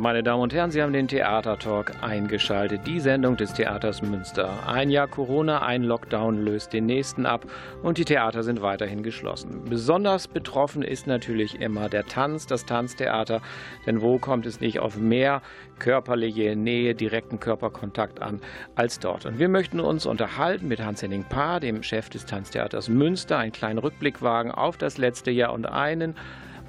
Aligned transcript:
Meine 0.00 0.22
Damen 0.22 0.42
und 0.42 0.54
Herren. 0.54 0.70
Sie 0.70 0.82
haben 0.82 0.94
den 0.94 1.08
Theatertalk 1.08 2.02
eingeschaltet, 2.02 2.86
die 2.86 3.00
Sendung 3.00 3.36
des 3.36 3.52
Theaters 3.52 4.00
Münster. 4.00 4.66
Ein 4.66 4.88
Jahr 4.88 5.06
Corona, 5.06 5.62
ein 5.62 5.82
Lockdown 5.82 6.42
löst 6.42 6.72
den 6.72 6.86
nächsten 6.86 7.26
ab 7.26 7.44
und 7.82 7.98
die 7.98 8.06
Theater 8.06 8.42
sind 8.42 8.62
weiterhin 8.62 9.02
geschlossen. 9.02 9.64
Besonders 9.68 10.26
betroffen 10.26 10.82
ist 10.82 11.06
natürlich 11.06 11.60
immer 11.60 11.90
der 11.90 12.06
Tanz, 12.06 12.46
das 12.46 12.64
Tanztheater. 12.64 13.42
Denn 13.86 14.00
wo 14.00 14.18
kommt 14.18 14.46
es 14.46 14.60
nicht 14.60 14.80
auf 14.80 14.96
mehr 14.96 15.42
körperliche 15.78 16.56
Nähe, 16.56 16.94
direkten 16.94 17.38
Körperkontakt 17.38 18.22
an 18.22 18.40
als 18.74 19.00
dort? 19.00 19.26
Und 19.26 19.38
wir 19.38 19.48
möchten 19.48 19.80
uns 19.80 20.06
unterhalten 20.06 20.66
mit 20.66 20.82
Hans-Henning 20.82 21.24
Paar, 21.24 21.60
dem 21.60 21.82
Chef 21.82 22.08
des 22.08 22.24
Tanztheaters 22.24 22.88
Münster, 22.88 23.36
einen 23.36 23.52
kleinen 23.52 23.78
Rückblick 23.78 24.22
wagen 24.22 24.50
auf 24.50 24.78
das 24.78 24.96
letzte 24.96 25.30
Jahr 25.30 25.52
und 25.52 25.66
einen 25.66 26.14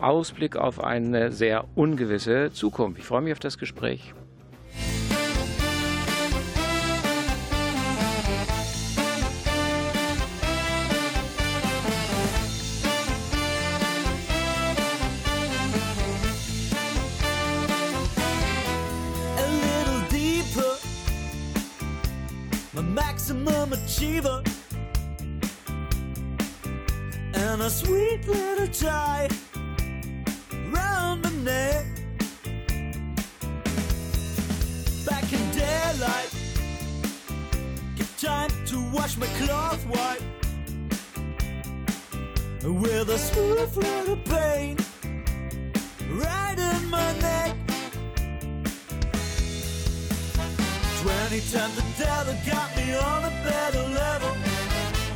Ausblick 0.02 0.56
auf 0.56 0.84
eine 0.84 1.32
sehr 1.32 1.66
ungewisse 1.76 2.52
Zukunft. 2.52 3.00
Ich 3.00 3.06
freue 3.06 3.22
mich 3.22 3.34
auf 3.34 3.40
das 3.40 3.58
Gespräch. 3.58 4.14
maximum 22.84 23.72
achiever 23.72 24.44
and 27.34 27.62
a 27.62 27.70
sweet 27.70 28.28
little 28.28 28.68
tie 28.68 29.28
time 38.22 38.52
to 38.68 38.80
wash 38.92 39.18
my 39.18 39.26
cloth 39.40 39.84
white 39.88 40.22
with 42.64 43.10
a 43.10 43.18
smooth 43.18 43.76
little 43.78 44.16
pain 44.18 44.78
right 46.12 46.56
in 46.60 46.90
my 46.92 47.12
neck. 47.20 47.56
Twenty 51.02 51.42
times 51.50 51.76
the 51.76 51.86
devil 51.98 52.36
got 52.46 52.78
me 52.78 52.94
on 52.94 53.24
a 53.26 53.34
better 53.44 53.88
level, 53.90 54.38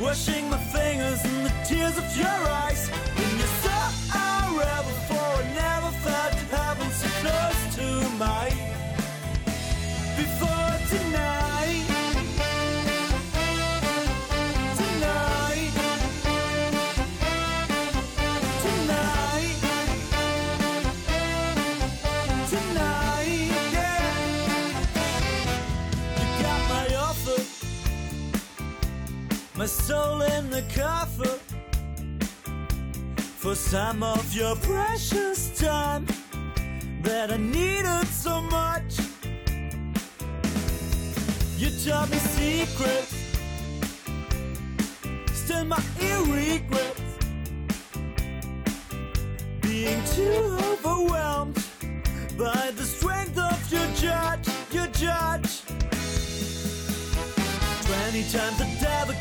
washing 0.00 0.50
my 0.50 0.58
fingers 0.58 1.24
in 1.24 1.44
the 1.44 1.52
tears 1.64 1.96
of 1.96 2.16
your 2.16 2.40
eyes. 2.64 2.88
When 2.88 3.30
you 3.38 3.46
saw 3.62 3.82
I 4.14 4.50
rebel 4.58 4.96
for 5.06 5.44
never 5.54 5.92
felt 6.02 6.34
heaven 6.50 6.90
so 6.90 7.08
close 7.22 7.76
to 7.76 8.08
my 8.18 8.65
my 29.66 29.70
soul 29.70 30.22
in 30.22 30.48
the 30.48 30.62
coffin 30.76 31.40
for 33.18 33.56
some 33.56 34.00
of 34.00 34.32
your 34.32 34.54
precious 34.56 35.58
time 35.58 36.06
that 37.02 37.32
I 37.32 37.36
needed 37.36 38.06
so 38.06 38.40
much. 38.42 39.00
You 41.58 41.70
taught 41.84 42.08
me 42.10 42.18
secrets, 42.18 43.12
still 45.32 45.64
my 45.64 45.82
ear 46.00 46.20
regrets 46.20 47.18
being 49.62 50.00
too 50.14 50.58
overwhelmed 50.70 51.58
by 52.38 52.70
the 52.76 52.84
strength 52.84 53.36
of 53.36 53.72
your 53.72 53.88
judge, 53.96 54.48
your 54.70 54.86
judge. 54.92 55.62
Twenty 57.86 58.22
times 58.30 58.58
the 58.58 58.66
devil 58.80 59.14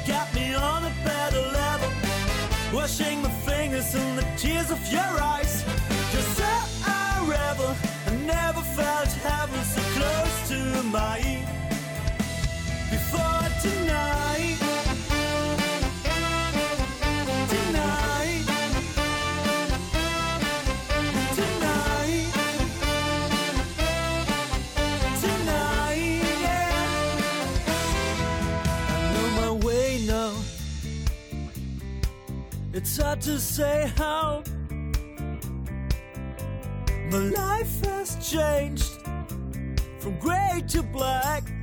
on 0.56 0.84
a 0.84 0.94
better 1.04 1.42
level. 1.62 1.90
Washing 2.74 3.22
my 3.22 3.30
fingers 3.30 3.94
in 3.96 4.16
the 4.16 4.26
tears 4.38 4.72
of 4.72 4.80
your 4.92 5.12
eyes. 5.34 5.64
Cause 6.12 6.42
I 6.86 7.26
rebel, 7.28 7.76
I 8.08 8.16
never 8.26 8.62
felt 8.62 9.12
heaven 9.28 9.64
so 9.64 9.82
close 9.96 10.50
to 10.50 10.84
my 10.84 11.18
to 33.22 33.40
say 33.40 33.92
how 33.96 34.44
my 37.10 37.18
life 37.18 37.86
has 37.86 38.16
changed 38.32 39.02
from 40.00 40.20
gray 40.20 40.62
to 40.68 40.84
black. 40.84 41.55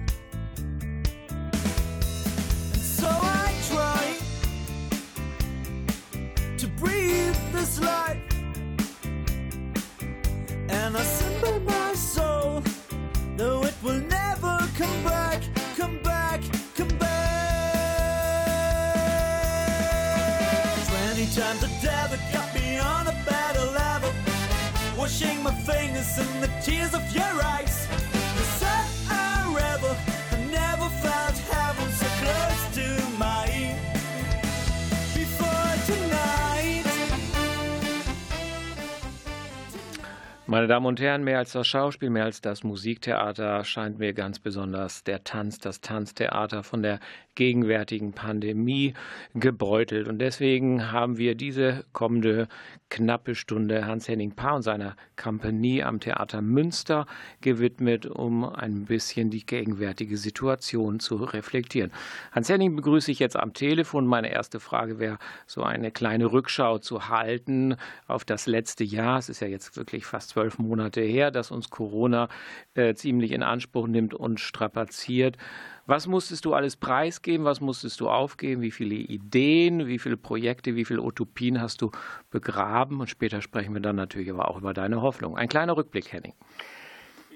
Meine 40.62 40.74
Damen 40.74 40.86
und 40.86 41.00
Herren, 41.00 41.24
mehr 41.24 41.38
als 41.38 41.50
das 41.50 41.66
Schauspiel, 41.66 42.08
mehr 42.08 42.22
als 42.22 42.40
das 42.40 42.62
Musiktheater 42.62 43.64
scheint 43.64 43.98
mir 43.98 44.12
ganz 44.12 44.38
besonders 44.38 45.02
der 45.02 45.24
Tanz, 45.24 45.58
das 45.58 45.80
Tanztheater 45.80 46.62
von 46.62 46.84
der 46.84 47.00
gegenwärtigen 47.34 48.12
Pandemie 48.12 48.94
gebeutelt. 49.34 50.06
Und 50.06 50.20
deswegen 50.20 50.92
haben 50.92 51.18
wir 51.18 51.34
diese 51.34 51.84
kommende 51.92 52.46
knappe 52.92 53.34
Stunde 53.34 53.86
Hans-Henning 53.86 54.32
Paar 54.32 54.56
und 54.56 54.62
seiner 54.62 54.96
Kompanie 55.16 55.82
am 55.82 55.98
Theater 55.98 56.42
Münster 56.42 57.06
gewidmet, 57.40 58.04
um 58.04 58.44
ein 58.44 58.84
bisschen 58.84 59.30
die 59.30 59.46
gegenwärtige 59.46 60.18
Situation 60.18 61.00
zu 61.00 61.16
reflektieren. 61.16 61.90
Hans-Henning 62.32 62.76
begrüße 62.76 63.10
ich 63.10 63.18
jetzt 63.18 63.36
am 63.36 63.54
Telefon. 63.54 64.06
Meine 64.06 64.30
erste 64.30 64.60
Frage 64.60 64.98
wäre, 64.98 65.18
so 65.46 65.62
eine 65.62 65.90
kleine 65.90 66.32
Rückschau 66.32 66.78
zu 66.78 67.08
halten 67.08 67.76
auf 68.06 68.26
das 68.26 68.46
letzte 68.46 68.84
Jahr. 68.84 69.18
Es 69.18 69.30
ist 69.30 69.40
ja 69.40 69.48
jetzt 69.48 69.74
wirklich 69.78 70.04
fast 70.04 70.28
zwölf 70.28 70.58
Monate 70.58 71.00
her, 71.00 71.30
dass 71.30 71.50
uns 71.50 71.70
Corona 71.70 72.28
äh, 72.74 72.94
ziemlich 72.94 73.32
in 73.32 73.42
Anspruch 73.42 73.86
nimmt 73.86 74.12
und 74.12 74.38
strapaziert. 74.38 75.38
Was 75.86 76.06
musstest 76.06 76.44
du 76.44 76.54
alles 76.54 76.76
preisgeben? 76.76 77.44
Was 77.44 77.60
musstest 77.60 78.00
du 78.00 78.08
aufgeben? 78.08 78.62
Wie 78.62 78.70
viele 78.70 78.94
Ideen, 78.94 79.88
wie 79.88 79.98
viele 79.98 80.16
Projekte, 80.16 80.76
wie 80.76 80.84
viele 80.84 81.02
Utopien 81.02 81.60
hast 81.60 81.82
du 81.82 81.90
begraben? 82.30 83.00
Und 83.00 83.08
später 83.08 83.42
sprechen 83.42 83.74
wir 83.74 83.80
dann 83.80 83.96
natürlich 83.96 84.30
aber 84.30 84.48
auch 84.48 84.58
über 84.58 84.74
deine 84.74 85.02
Hoffnung. 85.02 85.36
Ein 85.36 85.48
kleiner 85.48 85.76
Rückblick, 85.76 86.12
Henning. 86.12 86.34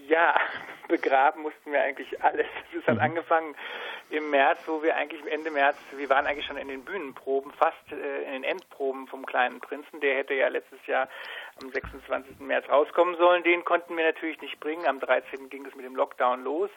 Ja, 0.09 0.37
begraben 0.89 1.43
mussten 1.43 1.73
wir 1.73 1.83
eigentlich 1.83 2.23
alles. 2.23 2.47
Es 2.79 2.87
hat 2.87 2.97
mhm. 2.97 3.01
angefangen 3.01 3.57
im 4.11 4.31
März, 4.31 4.59
wo 4.67 4.81
wir 4.83 4.95
eigentlich 4.95 5.21
Ende 5.33 5.51
März, 5.51 5.77
wir 5.97 6.09
waren 6.09 6.27
eigentlich 6.27 6.47
schon 6.47 6.57
in 6.57 6.69
den 6.69 6.85
Bühnenproben, 6.85 7.51
fast 7.53 7.91
äh, 7.91 8.23
in 8.27 8.43
den 8.43 8.45
Endproben 8.45 9.09
vom 9.09 9.27
kleinen 9.27 9.61
Prinzen. 9.61 10.01
Der 10.01 10.19
hätte 10.19 10.35
ja 10.35 10.47
letztes 10.47 10.79
Jahr 10.87 11.09
am 11.61 11.73
26. 11.73 12.39
März 12.39 12.69
rauskommen 12.69 13.17
sollen. 13.17 13.43
Den 13.43 13.65
konnten 13.65 13.97
wir 13.97 14.05
natürlich 14.05 14.41
nicht 14.41 14.61
bringen. 14.61 14.87
Am 14.87 15.01
13. 15.01 15.49
ging 15.49 15.67
es 15.67 15.75
mit 15.75 15.85
dem 15.85 15.97
Lockdown 15.97 16.45
los. 16.45 16.71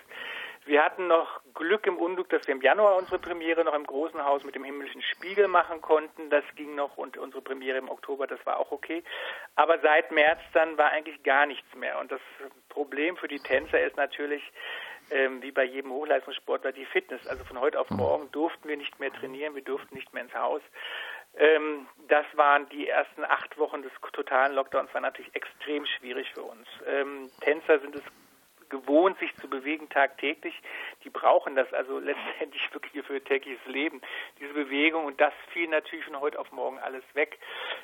Wir 0.66 0.84
hatten 0.84 1.08
noch 1.08 1.42
Glück 1.54 1.88
im 1.88 1.98
Unglück, 1.98 2.30
dass 2.30 2.46
wir 2.48 2.54
im 2.54 2.62
Januar 2.62 2.98
unsere 2.98 3.18
Premiere 3.18 3.64
noch 3.64 3.74
im 3.74 3.86
großen 3.86 4.24
Haus 4.24 4.44
mit 4.44 4.56
dem 4.56 4.64
himmlischen 4.64 5.02
Spiegel 5.02 5.48
machen 5.48 5.82
konnten. 5.82 6.30
Das 6.30 6.44
ging 6.56 6.76
noch 6.76 6.98
und 6.98 7.18
unsere 7.18 7.42
Premiere 7.42 7.78
im 7.78 7.90
Oktober, 7.90 8.28
das 8.28 8.44
war 8.46 8.58
auch 8.58 8.72
okay. 8.72 9.04
Aber 9.56 9.80
seit 9.80 10.12
März 10.12 10.40
dann 10.54 10.78
war 10.78 10.92
eigentlich 10.92 11.24
gar 11.24 11.46
nichts 11.46 11.74
mehr. 11.76 12.00
Und 12.00 12.12
das 12.12 12.22
Problem 12.70 13.18
für 13.18 13.28
die 13.28 13.40
Tänzer 13.40 13.82
ist 13.82 13.98
natürlich, 13.98 14.44
ähm, 15.12 15.42
wie 15.42 15.52
bei 15.52 15.64
jedem 15.64 15.92
Hochleistungssportler, 15.92 16.72
die 16.72 16.86
Fitness. 16.86 17.26
Also 17.28 17.44
von 17.46 17.60
heute 17.60 17.80
auf 17.80 17.90
mhm. 17.90 17.98
morgen 17.98 18.32
durften 18.32 18.68
wir 18.70 18.78
nicht 18.78 19.00
mehr 19.00 19.12
trainieren, 19.12 19.56
wir 19.56 19.64
durften 19.64 19.96
nicht 19.96 20.14
mehr 20.14 20.24
ins 20.24 20.36
Haus. 20.36 20.62
Ähm, 21.38 21.88
das 22.08 22.26
waren 22.34 22.68
die 22.70 22.88
ersten 22.88 23.24
acht 23.24 23.58
Wochen 23.58 23.82
des 23.82 23.92
totalen 24.14 24.54
Lockdowns, 24.56 24.94
war 24.94 25.02
natürlich 25.02 25.34
extrem 25.36 25.86
schwierig 25.86 26.32
für 26.34 26.44
uns. 26.44 26.68
Ähm, 26.86 27.30
Tänzer 27.42 27.80
sind 27.80 27.96
es 27.96 28.04
gewohnt, 28.70 29.18
sich 29.20 29.36
zu 29.38 29.50
bewegen 29.50 29.90
tagtäglich. 29.90 30.54
Die 31.04 31.10
brauchen 31.10 31.56
das 31.56 31.72
also 31.74 32.00
letztendlich 32.00 32.74
wirklich 32.74 33.06
für 33.06 33.16
ihr 33.16 33.24
tägliches 33.24 33.66
Leben, 33.66 34.02
diese 34.40 34.54
Bewegung. 34.54 35.06
Und 35.06 35.20
das 35.20 35.34
fiel 35.54 35.68
natürlich 35.68 36.06
von 36.06 36.20
heute 36.20 36.40
auf 36.40 36.52
morgen 36.52 36.80
alles 36.80 37.04
weg. 37.14 37.40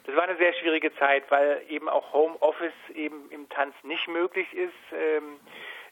Das 0.05 0.15
war 0.15 0.23
eine 0.23 0.37
sehr 0.37 0.53
schwierige 0.53 0.93
Zeit, 0.95 1.29
weil 1.29 1.63
eben 1.69 1.89
auch 1.89 2.13
Homeoffice 2.13 2.73
eben 2.93 3.29
im 3.31 3.49
Tanz 3.49 3.75
nicht 3.83 4.07
möglich 4.07 4.51
ist. 4.53 4.73
Ähm, 4.93 5.39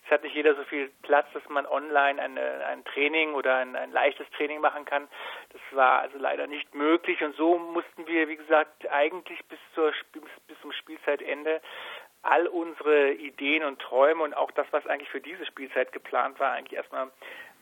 es 0.05 0.11
hat 0.11 0.23
nicht 0.23 0.35
jeder 0.35 0.53
so 0.55 0.63
viel 0.65 0.91
Platz, 1.01 1.27
dass 1.33 1.47
man 1.47 1.65
online 1.65 2.21
eine, 2.21 2.65
ein 2.65 2.83
Training 2.83 3.33
oder 3.35 3.57
ein, 3.57 3.75
ein 3.75 3.91
leichtes 3.91 4.29
Training 4.31 4.59
machen 4.59 4.83
kann. 4.83 5.07
Das 5.51 5.61
war 5.71 6.01
also 6.01 6.17
leider 6.17 6.45
nicht 6.45 6.75
möglich 6.75 7.23
und 7.23 7.35
so 7.35 7.57
mussten 7.57 8.05
wir, 8.05 8.27
wie 8.27 8.35
gesagt, 8.35 8.89
eigentlich 8.89 9.43
bis, 9.45 9.59
zur, 9.73 9.93
bis 10.47 10.59
zum 10.61 10.73
Spielzeitende 10.73 11.61
all 12.23 12.47
unsere 12.47 13.11
Ideen 13.11 13.63
und 13.63 13.79
Träume 13.79 14.23
und 14.23 14.33
auch 14.33 14.51
das, 14.51 14.65
was 14.71 14.87
eigentlich 14.87 15.09
für 15.09 15.21
diese 15.21 15.45
Spielzeit 15.45 15.91
geplant 15.91 16.39
war, 16.39 16.53
eigentlich 16.53 16.77
erstmal 16.77 17.11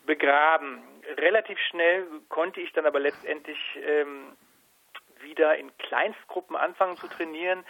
begraben. 0.06 0.82
Relativ 1.18 1.58
schnell 1.70 2.06
konnte 2.28 2.60
ich 2.60 2.72
dann 2.72 2.86
aber 2.86 3.00
letztendlich 3.00 3.58
ähm, 3.84 4.36
wieder 5.20 5.56
in 5.56 5.76
Kleinstgruppen 5.78 6.56
anfangen 6.56 6.96
zu 6.96 7.08
trainieren 7.08 7.64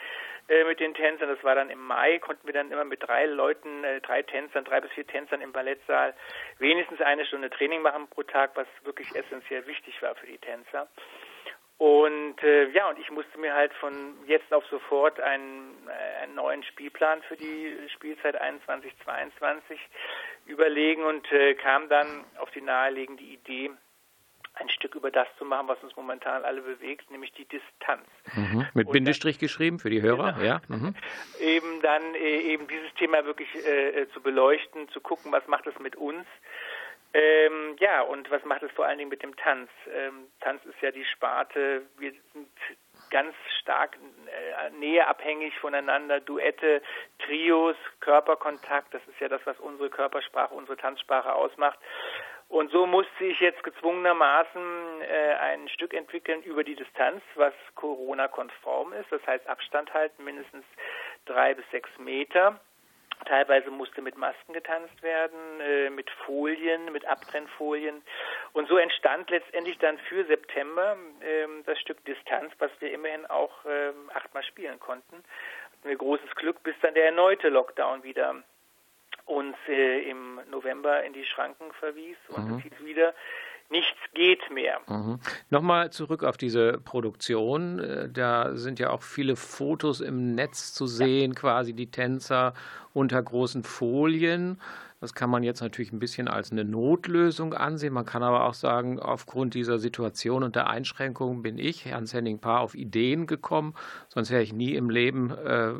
äh, 0.48 0.64
mit 0.64 0.80
den 0.80 0.94
Tänzern. 0.94 1.28
Das 1.28 1.42
war 1.44 1.54
dann 1.54 1.70
im 1.70 1.80
Mai, 1.80 2.18
konnten 2.18 2.46
wir 2.46 2.54
dann 2.54 2.70
immer 2.70 2.84
mit 2.84 3.02
drei 3.02 3.26
Leuten, 3.26 3.84
äh, 3.84 4.00
drei 4.00 4.22
Tänzern, 4.22 4.64
drei 4.64 4.80
bis 4.80 4.90
vier 4.92 5.06
Tänzern 5.06 5.40
im 5.40 5.52
Ballettsaal 5.52 6.14
wenigstens 6.58 7.00
eine 7.00 7.24
Stunde 7.26 7.50
Training 7.50 7.82
machen 7.82 8.08
pro 8.08 8.22
Tag, 8.22 8.52
was 8.54 8.66
wirklich 8.84 9.14
essentiell 9.14 9.66
wichtig 9.66 10.00
war 10.02 10.14
für 10.14 10.26
die 10.26 10.38
Tänzer. 10.38 10.88
Und 11.82 12.40
äh, 12.44 12.70
ja, 12.70 12.88
und 12.90 12.99
ich 13.00 13.11
musste 13.11 13.37
mir 13.38 13.55
halt 13.55 13.73
von 13.73 14.14
jetzt 14.29 14.55
auf 14.55 14.64
sofort 14.67 15.19
einen, 15.19 15.75
äh, 15.88 16.23
einen 16.23 16.37
neuen 16.37 16.62
Spielplan 16.62 17.23
für 17.23 17.37
die 17.37 17.76
Spielzeit 17.93 18.40
21, 18.40 18.93
22 19.02 19.81
überlegen 20.46 21.02
und 21.02 21.32
äh, 21.32 21.55
kam 21.55 21.88
dann 21.88 22.25
auf 22.38 22.52
die 22.52 22.61
naheliegende 22.61 23.25
Idee, 23.25 23.73
ein 24.55 24.69
Stück 24.69 24.94
über 24.94 25.11
das 25.11 25.26
zu 25.38 25.44
machen, 25.44 25.67
was 25.67 25.82
uns 25.82 25.96
momentan 25.96 26.44
alle 26.44 26.62
bewegt, 26.62 27.11
nämlich 27.11 27.32
die 27.32 27.46
Distanz. 27.46 28.06
Mhm. 28.32 28.64
Mit 28.75 28.87
und 28.87 28.93
Bindestrich 28.93 29.38
dann, 29.38 29.46
geschrieben 29.46 29.81
für 29.81 29.90
die 29.90 30.02
Hörer, 30.02 30.35
genau, 30.35 30.44
ja. 30.44 30.62
Mhm. 30.69 30.94
Eben 31.40 31.82
dann 31.82 32.14
äh, 32.14 32.52
eben 32.52 32.69
dieses 32.69 32.94
Thema 32.94 33.25
wirklich 33.25 33.49
äh, 33.56 34.06
zu 34.14 34.20
beleuchten, 34.20 34.88
zu 34.90 35.00
gucken, 35.00 35.32
was 35.32 35.49
macht 35.49 35.67
es 35.67 35.76
mit 35.81 35.96
uns 35.96 36.26
ähm, 37.14 37.76
ja, 37.79 38.00
und 38.03 38.31
was 38.31 38.44
macht 38.44 38.62
es 38.62 38.73
vor 38.73 38.87
allen 38.87 38.99
Dingen 38.99 39.11
mit 39.11 39.23
dem 39.23 39.37
Tanz? 39.37 39.70
Ähm, 39.93 40.29
Tanz 40.41 40.64
ist 40.64 40.81
ja 40.81 40.91
die 40.91 41.05
Sparte, 41.05 41.82
wir 41.99 42.12
sind 42.32 42.49
ganz 43.11 43.35
stark 43.61 43.97
äh, 44.26 44.70
näheabhängig 44.70 45.59
voneinander, 45.59 46.20
Duette, 46.20 46.81
Trios, 47.19 47.76
Körperkontakt, 48.00 48.94
das 48.94 49.03
ist 49.09 49.20
ja 49.20 49.29
das, 49.29 49.43
was 49.44 49.59
unsere 49.61 49.91
Körpersprache, 49.91 50.55
unsere 50.55 50.76
Tanzsprache 50.79 51.35
ausmacht. 51.35 51.79
Und 52.49 52.70
so 52.70 52.87
musste 52.87 53.25
ich 53.25 53.41
jetzt 53.41 53.62
gezwungenermaßen 53.62 55.00
äh, 55.03 55.35
ein 55.41 55.69
Stück 55.69 55.94
entwickeln 55.94 56.43
über 56.43 56.64
die 56.64 56.76
Distanz, 56.76 57.23
was 57.35 57.55
Corona-konform 57.75 58.93
ist, 58.94 59.11
das 59.11 59.26
heißt 59.26 59.47
Abstand 59.49 59.93
halten, 59.93 60.25
mindestens 60.25 60.64
drei 61.25 61.55
bis 61.55 61.64
sechs 61.70 61.91
Meter. 61.99 62.61
Teilweise 63.24 63.70
musste 63.70 64.02
mit 64.02 64.16
Masken 64.16 64.52
getanzt 64.52 65.02
werden, 65.02 65.60
äh, 65.60 65.90
mit 65.90 66.10
Folien, 66.24 66.92
mit 66.92 67.06
Abtrennfolien. 67.06 68.02
Und 68.52 68.69
so 68.69 68.76
entstand 68.76 69.30
letztendlich 69.30 69.78
dann 69.78 69.98
für 69.98 70.24
September 70.24 70.96
ähm, 71.22 71.62
das 71.64 71.78
Stück 71.80 72.04
Distanz, 72.04 72.52
was 72.58 72.70
wir 72.80 72.92
immerhin 72.92 73.26
auch 73.26 73.64
ähm, 73.66 74.10
achtmal 74.14 74.42
spielen 74.44 74.78
konnten. 74.80 75.16
Hatten 75.72 75.88
wir 75.88 75.96
großes 75.96 76.34
Glück, 76.36 76.62
bis 76.62 76.74
dann 76.82 76.94
der 76.94 77.06
erneute 77.06 77.48
Lockdown 77.48 78.02
wieder 78.02 78.42
uns 79.26 79.56
äh, 79.68 80.08
im 80.10 80.40
November 80.50 81.02
in 81.04 81.12
die 81.12 81.25
Schranken 81.25 81.72
verwies 81.75 82.16
und 82.28 82.48
mhm. 82.48 82.56
es 82.56 82.62
hieß 82.64 82.84
wieder, 82.84 83.14
nichts 83.72 83.98
geht 84.14 84.50
mehr. 84.52 84.80
Mhm. 84.86 85.19
Nochmal 85.50 85.90
zurück 85.90 86.22
auf 86.22 86.36
diese 86.36 86.78
Produktion. 86.78 87.80
Äh, 87.80 88.08
da 88.08 88.54
sind 88.54 88.78
ja 88.78 88.90
auch 88.90 89.02
viele 89.02 89.34
Fotos 89.34 90.00
im 90.00 90.34
Netz 90.34 90.72
zu 90.72 90.86
sehen, 90.86 91.32
ja. 91.32 91.40
quasi 91.40 91.72
die 91.72 91.90
Tänzer 91.90 92.54
unter 92.92 93.20
großen 93.20 93.64
Folien. 93.64 94.60
Das 95.02 95.14
kann 95.14 95.31
man 95.31 95.43
jetzt 95.43 95.60
natürlich 95.60 95.90
ein 95.93 95.99
bisschen 95.99 96.28
als 96.28 96.52
eine 96.52 96.64
Notlösung 96.64 97.54
ansehen. 97.54 97.93
Man 97.93 98.04
kann 98.04 98.22
aber 98.22 98.44
auch 98.44 98.54
sagen, 98.54 99.00
aufgrund 99.00 99.54
dieser 99.54 99.78
Situation 99.81 100.44
und 100.44 100.54
der 100.54 100.70
Einschränkungen 100.70 101.43
bin 101.43 101.58
ich, 101.58 101.93
Hans 101.93 102.14
Henning 102.14 102.38
Paar, 102.38 102.60
auf 102.60 102.76
Ideen 102.76 103.26
gekommen. 103.26 103.75
Sonst 104.08 104.31
wäre 104.31 104.44
ich 104.44 104.52
nie 104.52 104.76
im 104.76 104.90
Leben 104.90 105.32
äh, 105.32 105.72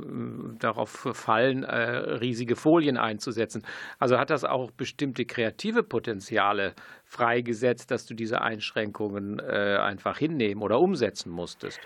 darauf 0.59 0.91
verfallen, 0.91 1.63
äh, 1.63 1.77
riesige 2.19 2.57
Folien 2.57 2.97
einzusetzen. 2.97 3.63
Also 4.01 4.19
hat 4.19 4.31
das 4.31 4.43
auch 4.43 4.73
bestimmte 4.73 5.25
kreative 5.25 5.85
Potenziale 5.85 6.75
freigesetzt, 7.05 7.93
dass 7.93 8.07
du 8.07 8.15
diese 8.15 8.41
Einschränkungen 8.41 9.39
äh, 9.39 9.77
einfach 9.81 10.19
hinnehmen 10.19 10.63
oder 10.65 10.81
umsetzen 10.81 11.31
musstest? 11.31 11.79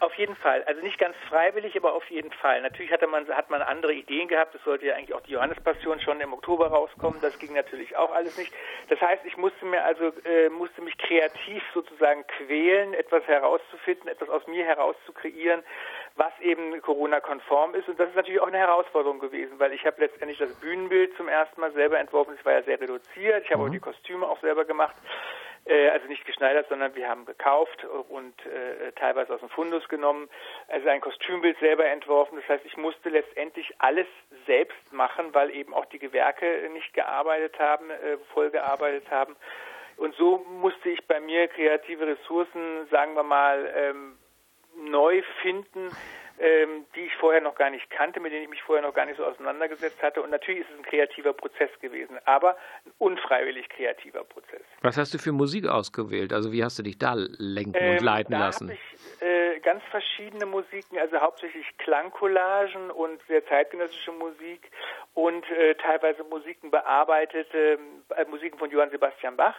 Auf 0.00 0.14
jeden 0.14 0.36
Fall. 0.36 0.62
Also 0.64 0.80
nicht 0.82 0.98
ganz 0.98 1.16
freiwillig, 1.28 1.76
aber 1.76 1.92
auf 1.92 2.08
jeden 2.08 2.30
Fall. 2.30 2.62
Natürlich 2.62 2.92
hatte 2.92 3.08
man, 3.08 3.26
hat 3.28 3.50
man 3.50 3.62
andere 3.62 3.92
Ideen 3.92 4.28
gehabt. 4.28 4.54
Es 4.54 4.62
sollte 4.62 4.86
ja 4.86 4.94
eigentlich 4.94 5.12
auch 5.12 5.22
die 5.22 5.32
Johannespassion 5.32 6.00
schon 6.00 6.20
im 6.20 6.32
Oktober 6.32 6.68
rauskommen. 6.68 7.20
Das 7.20 7.36
ging 7.40 7.52
natürlich 7.52 7.96
auch 7.96 8.12
alles 8.12 8.38
nicht. 8.38 8.52
Das 8.90 9.00
heißt, 9.00 9.24
ich 9.24 9.36
musste 9.36 9.64
mir 9.66 9.84
also, 9.84 10.12
äh, 10.24 10.50
musste 10.50 10.82
mich 10.82 10.96
kreativ 10.98 11.64
sozusagen 11.74 12.24
quälen, 12.28 12.94
etwas 12.94 13.26
herauszufinden, 13.26 14.06
etwas 14.08 14.28
aus 14.28 14.46
mir 14.46 14.64
herauszukreieren, 14.64 15.64
was 16.14 16.32
eben 16.42 16.80
Corona-konform 16.80 17.74
ist. 17.74 17.88
Und 17.88 17.98
das 17.98 18.08
ist 18.10 18.16
natürlich 18.16 18.40
auch 18.40 18.46
eine 18.46 18.58
Herausforderung 18.58 19.18
gewesen, 19.18 19.58
weil 19.58 19.72
ich 19.72 19.84
habe 19.84 20.00
letztendlich 20.00 20.38
das 20.38 20.54
Bühnenbild 20.60 21.16
zum 21.16 21.26
ersten 21.26 21.60
Mal 21.60 21.72
selber 21.72 21.98
entworfen. 21.98 22.36
Es 22.38 22.44
war 22.46 22.52
ja 22.52 22.62
sehr 22.62 22.80
reduziert. 22.80 23.44
Ich 23.44 23.50
habe 23.50 23.62
mhm. 23.62 23.68
auch 23.68 23.72
die 23.72 23.80
Kostüme 23.80 24.28
auch 24.28 24.40
selber 24.40 24.64
gemacht. 24.64 24.94
Äh, 25.64 25.90
also 25.90 26.06
nicht 26.06 26.24
geschneidert, 26.24 26.68
sondern 26.68 26.94
wir 26.94 27.08
haben 27.08 27.26
gekauft 27.26 27.84
und 27.84 28.34
äh, 28.46 28.92
teilweise 28.92 29.34
aus 29.34 29.40
dem 29.40 29.50
Fundus 29.50 29.86
genommen, 29.88 30.28
also 30.68 30.88
ein 30.88 31.00
Kostümbild 31.00 31.58
selber 31.58 31.86
entworfen. 31.86 32.36
Das 32.36 32.48
heißt, 32.48 32.64
ich 32.64 32.76
musste 32.76 33.10
letztendlich 33.10 33.74
alles 33.78 34.06
selbst 34.46 34.92
machen, 34.92 35.34
weil 35.34 35.50
eben 35.50 35.74
auch 35.74 35.84
die 35.86 35.98
Gewerke 35.98 36.70
nicht 36.72 36.94
gearbeitet 36.94 37.58
haben, 37.58 37.90
äh, 37.90 38.18
voll 38.32 38.50
gearbeitet 38.50 39.10
haben. 39.10 39.36
Und 39.96 40.14
so 40.14 40.38
musste 40.38 40.90
ich 40.90 41.06
bei 41.06 41.20
mir 41.20 41.48
kreative 41.48 42.06
Ressourcen, 42.06 42.86
sagen 42.90 43.14
wir 43.14 43.24
mal, 43.24 43.70
ähm, 43.74 44.18
neu 44.76 45.22
finden, 45.42 45.90
ähm, 46.38 46.86
die 46.94 47.00
ich 47.00 47.14
vorher 47.16 47.40
noch 47.40 47.54
gar 47.54 47.70
nicht 47.70 47.90
kannte, 47.90 48.20
mit 48.20 48.32
denen 48.32 48.44
ich 48.44 48.50
mich 48.50 48.62
vorher 48.62 48.84
noch 48.84 48.94
gar 48.94 49.06
nicht 49.06 49.16
so 49.16 49.24
auseinandergesetzt 49.24 50.02
hatte. 50.02 50.22
Und 50.22 50.30
natürlich 50.30 50.62
ist 50.62 50.70
es 50.70 50.78
ein 50.78 50.84
kreativer 50.84 51.32
Prozess 51.32 51.70
gewesen, 51.80 52.18
aber 52.24 52.56
ein 52.86 52.92
unfreiwillig 52.98 53.68
kreativer 53.68 54.24
Prozess. 54.24 54.62
Was 54.82 54.96
hast 54.96 55.14
du 55.14 55.18
für 55.18 55.32
Musik 55.32 55.66
ausgewählt? 55.66 56.32
Also 56.32 56.52
wie 56.52 56.62
hast 56.62 56.78
du 56.78 56.82
dich 56.82 56.98
da 56.98 57.14
lenken 57.16 57.74
ähm, 57.74 57.96
und 57.96 58.02
leiten 58.02 58.32
da 58.32 58.38
lassen? 58.38 58.70
Ich, 58.70 59.22
äh, 59.22 59.58
ganz 59.60 59.82
verschiedene 59.90 60.46
Musiken, 60.46 60.98
also 60.98 61.20
hauptsächlich 61.20 61.66
Klangcollagen 61.78 62.90
und 62.90 63.20
sehr 63.28 63.44
zeitgenössische 63.46 64.12
Musik 64.12 64.70
und 65.14 65.48
äh, 65.50 65.74
teilweise 65.74 66.24
Musiken 66.24 66.70
bearbeitete, 66.70 67.78
äh, 68.16 68.24
Musiken 68.30 68.58
von 68.58 68.70
Johann 68.70 68.90
Sebastian 68.90 69.36
Bach 69.36 69.56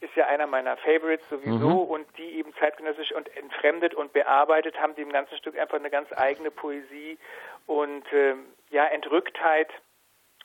ist 0.00 0.14
ja 0.16 0.26
einer 0.26 0.46
meiner 0.46 0.76
Favorites 0.78 1.28
sowieso 1.28 1.84
mhm. 1.84 1.90
und 1.90 2.06
die 2.16 2.38
eben 2.38 2.54
zeitgenössisch 2.54 3.12
und 3.12 3.34
entfremdet 3.36 3.94
und 3.94 4.12
bearbeitet 4.12 4.80
haben 4.80 4.94
dem 4.94 5.12
ganzen 5.12 5.36
Stück 5.36 5.58
einfach 5.58 5.78
eine 5.78 5.90
ganz 5.90 6.08
eigene 6.16 6.50
Poesie 6.50 7.18
und 7.66 8.04
ähm, 8.12 8.46
ja 8.70 8.86
Entrücktheit 8.86 9.68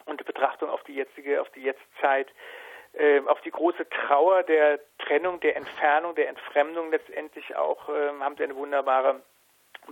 und 0.06 0.24
Betrachtung 0.26 0.70
auf 0.70 0.84
die 0.84 0.96
jetzige, 0.96 1.42
auf 1.42 1.50
die 1.52 1.62
Jetztzeit, 1.62 2.28
äh, 2.94 3.22
auf 3.28 3.42
die 3.42 3.52
große 3.52 3.88
Trauer 3.90 4.44
der 4.44 4.80
Trennung, 5.00 5.40
der 5.40 5.56
Entfernung, 5.56 6.16
der 6.16 6.30
Entfremdung 6.30 6.92
letztendlich 6.92 7.56
auch, 7.56 7.90
äh, 7.90 8.10
haben 8.20 8.36
sie 8.38 8.44
eine 8.44 8.56
wunderbare 8.56 9.22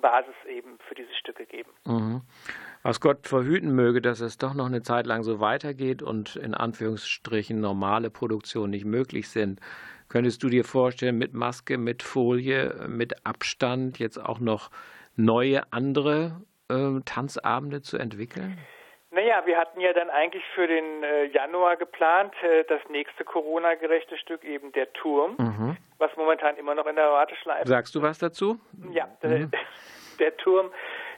Basis 0.01 0.35
eben 0.47 0.77
für 0.87 0.95
dieses 0.95 1.15
Stück 1.17 1.37
gegeben. 1.37 1.69
Mhm. 1.85 2.21
Was 2.81 2.99
Gott 2.99 3.27
verhüten 3.27 3.73
möge, 3.73 4.01
dass 4.01 4.19
es 4.19 4.37
doch 4.37 4.53
noch 4.53 4.65
eine 4.65 4.83
Zeit 4.83 5.07
lang 5.07 5.23
so 5.23 5.39
weitergeht 5.39 6.01
und 6.01 6.35
in 6.35 6.53
Anführungsstrichen 6.53 7.59
normale 7.59 8.09
Produktionen 8.09 8.71
nicht 8.71 8.85
möglich 8.85 9.29
sind. 9.29 9.61
Könntest 10.09 10.43
du 10.43 10.49
dir 10.49 10.65
vorstellen, 10.65 11.17
mit 11.17 11.33
Maske, 11.33 11.77
mit 11.77 12.03
Folie, 12.03 12.87
mit 12.87 13.25
Abstand 13.25 13.99
jetzt 13.99 14.19
auch 14.19 14.39
noch 14.39 14.69
neue 15.15 15.71
andere 15.71 16.41
äh, 16.67 16.99
Tanzabende 17.05 17.81
zu 17.81 17.97
entwickeln? 17.97 18.57
Naja, 19.13 19.43
wir 19.45 19.57
hatten 19.57 19.79
ja 19.79 19.93
dann 19.93 20.09
eigentlich 20.09 20.43
für 20.55 20.65
den 20.65 21.03
äh, 21.03 21.25
Januar 21.25 21.77
geplant, 21.77 22.33
äh, 22.41 22.63
das 22.63 22.81
nächste 22.89 23.23
Corona-gerechte 23.23 24.17
Stück 24.17 24.43
eben 24.43 24.71
der 24.71 24.91
Turm, 24.93 25.35
mhm. 25.37 25.77
was 25.99 26.09
momentan 26.17 26.57
immer 26.57 26.73
noch 26.73 26.87
in 26.87 26.95
der 26.95 27.11
Warteschleife 27.11 27.67
Sagst 27.67 27.93
du 27.93 28.01
was 28.01 28.17
dazu? 28.17 28.59
Ja, 28.91 29.07
mhm. 29.21 29.51
der 30.19 30.35
Turm 30.37 30.71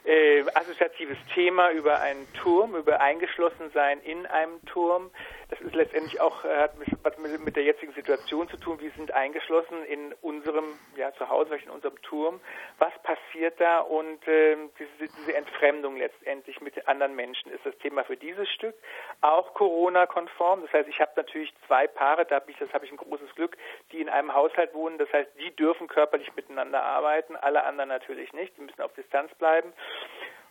äh, 0.06 0.44
assoziatives 0.54 1.18
Thema 1.34 1.70
über 1.72 2.00
einen 2.00 2.32
Turm, 2.34 2.76
über 2.76 3.00
Eingeschlossensein 3.00 4.00
in 4.00 4.24
einem 4.26 4.64
Turm. 4.66 5.10
Das 5.50 5.60
ist 5.60 5.74
letztendlich 5.74 6.20
auch, 6.20 6.44
äh, 6.44 6.56
hat 6.56 6.72
was 7.02 7.18
mit, 7.18 7.56
der 7.56 7.64
jetzigen 7.64 7.92
Situation 7.92 8.48
zu 8.48 8.56
tun. 8.56 8.80
Wir 8.80 8.90
sind 8.92 9.12
eingeschlossen 9.12 9.84
in 9.84 10.12
unserem, 10.22 10.78
ja, 10.96 11.12
Zuhause, 11.14 11.56
in 11.56 11.70
unserem 11.70 12.00
Turm. 12.02 12.40
Was 12.78 12.92
passiert 13.02 13.60
da? 13.60 13.80
Und 13.80 14.26
äh, 14.26 14.56
diese, 14.78 15.12
diese 15.12 15.34
Entfremdung 15.34 15.96
letztendlich 15.96 16.60
mit 16.60 16.86
anderen 16.88 17.14
Menschen 17.14 17.50
ist 17.52 17.64
das 17.64 17.76
Thema 17.78 18.04
für 18.04 18.16
dieses 18.16 18.48
Stück. 18.50 18.74
Auch 19.20 19.54
Corona-konform. 19.54 20.62
Das 20.62 20.72
heißt, 20.72 20.88
ich 20.88 21.00
habe 21.00 21.12
natürlich 21.16 21.52
zwei 21.66 21.86
Paare, 21.86 22.26
da 22.26 22.36
habe 22.36 22.50
ich, 22.50 22.58
das 22.58 22.72
habe 22.72 22.84
ich 22.84 22.92
ein 22.92 22.96
großes 22.96 23.34
Glück, 23.34 23.56
die 23.92 24.00
in 24.00 24.08
einem 24.08 24.34
Haushalt 24.34 24.74
wohnen. 24.74 24.98
Das 24.98 25.12
heißt, 25.12 25.30
die 25.38 25.54
dürfen 25.54 25.88
körperlich 25.88 26.34
miteinander 26.34 26.82
arbeiten, 26.82 27.36
alle 27.36 27.64
anderen 27.64 27.88
natürlich 27.88 28.32
nicht. 28.32 28.56
Die 28.56 28.62
müssen 28.62 28.82
auf 28.82 28.92
Distanz 28.94 29.34
bleiben. 29.34 29.72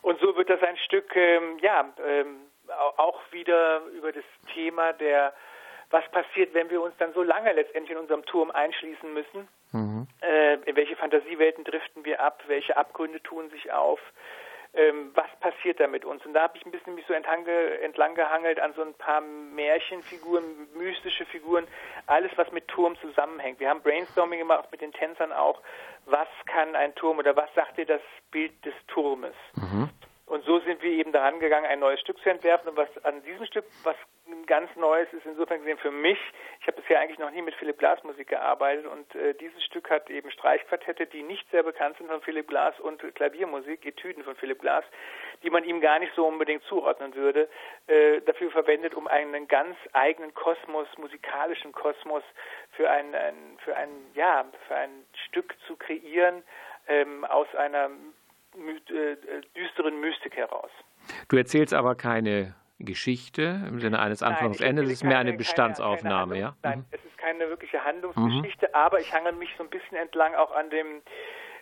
Und 0.02 0.20
so 0.20 0.36
wird 0.36 0.50
das 0.50 0.62
ein 0.62 0.78
Stück, 0.78 1.16
ähm, 1.16 1.58
ja, 1.62 1.92
ähm, 2.06 2.42
auch 2.98 3.20
wieder 3.32 3.82
über 3.98 4.12
das 4.12 4.24
Thema 4.54 4.94
der, 4.94 5.34
was 5.90 6.04
passiert, 6.12 6.54
wenn 6.54 6.70
wir 6.70 6.82
uns 6.82 6.96
dann 6.98 7.14
so 7.14 7.24
lange 7.24 7.52
letztendlich 7.54 7.92
in 7.92 7.98
unserem 7.98 8.25
Turm 8.25 8.52
einschließen 8.52 9.14
müssen. 9.14 9.48
Mhm. 9.72 10.08
Äh, 10.22 10.56
in 10.66 10.75
welche 10.75 10.96
Fantasiewelten 10.96 11.64
driften 11.64 12.06
wir 12.06 12.20
ab? 12.22 12.44
Welche 12.48 12.78
Abgründe 12.78 13.22
tun 13.22 13.50
sich 13.50 13.72
auf? 13.72 14.00
Ähm, 14.75 15.12
was 15.13 15.29
passiert 15.39 15.79
da 15.79 15.88
mit 15.88 16.03
uns? 16.03 16.25
Und 16.25 16.34
da 16.34 16.44
habe 16.44 16.58
ich 16.58 16.65
ein 16.65 16.72
bisschen 16.72 16.96
mich 16.96 17.05
so 17.08 17.13
entlang, 17.13 17.46
gehangelt 18.15 18.60
an 18.60 18.74
so 18.74 18.82
ein 18.82 18.94
paar 18.94 19.22
Märchenfiguren, 19.22 20.67
mystische 20.75 21.25
Figuren, 21.25 21.65
alles, 22.08 22.32
was 22.36 22.51
mit 22.51 22.67
Turm 22.67 22.98
zusammenhängt. 22.98 23.60
Wir 23.62 23.70
haben 23.70 23.82
Brainstorming 23.82 24.39
gemacht 24.39 24.70
mit 24.72 24.82
den 24.82 24.91
Tänzern 24.91 25.32
auch. 25.32 25.62
Was 26.05 26.27
kann 26.46 26.75
ein 26.75 26.94
Turm 26.96 27.20
oder 27.20 27.36
was 27.36 27.53
sagt 27.55 27.77
dir 27.77 27.86
das 27.86 28.01
Bild 28.32 28.53
des 28.65 28.74
Turmes? 28.88 29.34
Mhm. 29.55 29.89
Und 30.25 30.44
so 30.46 30.60
sind 30.60 30.82
wir 30.82 30.91
eben 30.91 31.12
daran 31.12 31.39
gegangen, 31.39 31.67
ein 31.67 31.79
neues 31.79 32.00
Stück 32.00 32.17
zu 32.20 32.29
entwerfen. 32.29 32.70
Und 32.70 32.77
was 32.77 32.89
an 33.03 33.22
diesem 33.24 33.46
Stück, 33.46 33.65
was 33.84 33.96
ganz 34.48 34.75
Neues 34.75 35.12
ist 35.13 35.25
insofern 35.25 35.60
gesehen 35.60 35.77
für 35.77 35.91
mich, 35.91 36.17
ich 36.62 36.67
habe 36.67 36.82
bisher 36.82 37.00
eigentlich 37.00 37.20
noch 37.20 37.32
nie 37.32 37.41
mit 37.41 37.55
Philipp 37.55 37.77
Glass 37.77 38.03
Musik 38.03 38.29
gearbeitet 38.29 38.86
und 38.86 39.13
äh, 39.15 39.34
dieses 39.36 39.63
Stück 39.63 39.89
hat 39.89 40.10
eben 40.10 40.32
Streichquartette, 40.32 41.05
die 41.08 41.24
nicht 41.24 41.50
sehr 41.51 41.63
bekannt 41.63 41.98
sind 41.98 42.08
von 42.08 42.22
Philipp 42.22 42.48
Glass 42.48 42.79
und 42.79 43.01
Klaviermusik, 43.15 43.86
Etüden 43.86 44.24
von 44.24 44.36
Philipp 44.36 44.62
Glass, 44.62 44.84
die 45.44 45.50
man 45.50 45.63
ihm 45.63 45.82
gar 45.82 46.00
nicht 46.00 46.13
so 46.15 46.27
unbedingt 46.27 46.63
zuordnen 46.63 47.13
würde, 47.15 47.50
äh, 47.88 48.22
dafür 48.22 48.51
verwendet, 48.51 48.96
um 48.96 49.08
einen 49.08 49.48
ganz 49.48 49.77
eigenen 49.94 50.34
Kosmos, 50.34 50.88
musikalischen 50.98 51.72
Kosmos 51.72 52.24
für 52.72 52.89
ein, 52.89 53.13
ein 53.13 53.58
für 53.63 53.75
ein 53.75 53.89
ja 54.15 54.46
für 54.67 54.75
ein 54.75 55.05
Stück 55.27 55.55
zu 55.67 55.75
kreieren 55.75 56.44
ähm, 56.88 57.25
aus 57.25 57.48
einer 57.55 57.89
düsteren 59.56 60.00
Mystik 60.00 60.36
heraus. 60.36 60.72
Du 61.30 61.38
erzählst 61.38 61.74
aber 61.74 61.96
keine 61.96 62.56
Geschichte 62.80 63.62
im 63.68 63.80
Sinne 63.80 64.00
eines 64.00 64.22
Anfangs 64.22 64.60
Endes, 64.60 64.86
es 64.88 64.92
ist 64.94 65.04
mehr 65.04 65.20
eine 65.20 65.34
Bestandsaufnahme, 65.34 66.36
keine, 66.36 66.42
keine 66.42 66.42
ja? 66.42 66.58
Nein, 66.64 66.80
mhm. 66.80 66.86
es 66.92 67.06
ist 67.06 67.18
keine 67.18 67.50
wirkliche 67.50 67.84
Handlungsgeschichte, 67.84 68.68
mhm. 68.68 68.76
aber 68.76 69.00
ich 69.00 69.14
hangel 69.14 69.34
mich 69.34 69.50
so 69.58 69.64
ein 69.64 69.70
bisschen 69.70 69.98
entlang 69.98 70.36
auch 70.36 70.54
an 70.54 70.70
dem 70.70 71.02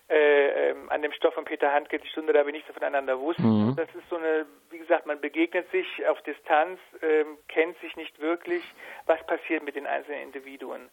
äh, 0.10 0.70
ähm, 0.72 0.90
an 0.90 1.02
dem 1.02 1.14
Stoff 1.14 1.34
von 1.34 1.46
Peter 1.46 1.72
Handke, 1.72 1.98
die 1.98 2.08
Stunde, 2.10 2.34
da 2.34 2.46
wir 2.46 2.52
nichts 2.52 2.70
voneinander 2.72 3.18
wussten. 3.20 3.70
Mhm. 3.70 3.76
Das 3.78 3.88
ist 3.96 4.08
so 4.10 4.18
eine, 4.18 4.46
wie 4.70 4.78
gesagt, 4.78 5.06
man 5.06 5.22
begegnet 5.22 5.72
sich 5.72 5.88
auf 6.08 6.22
Distanz, 6.24 6.78
ähm, 7.02 7.38
kennt 7.48 7.80
sich 7.80 7.96
nicht 7.96 8.20
wirklich, 8.20 8.64
was 9.06 9.26
passiert 9.26 9.64
mit 9.64 9.78
den 9.78 9.88
einzelnen 9.88 10.24
Individuen. 10.24 10.90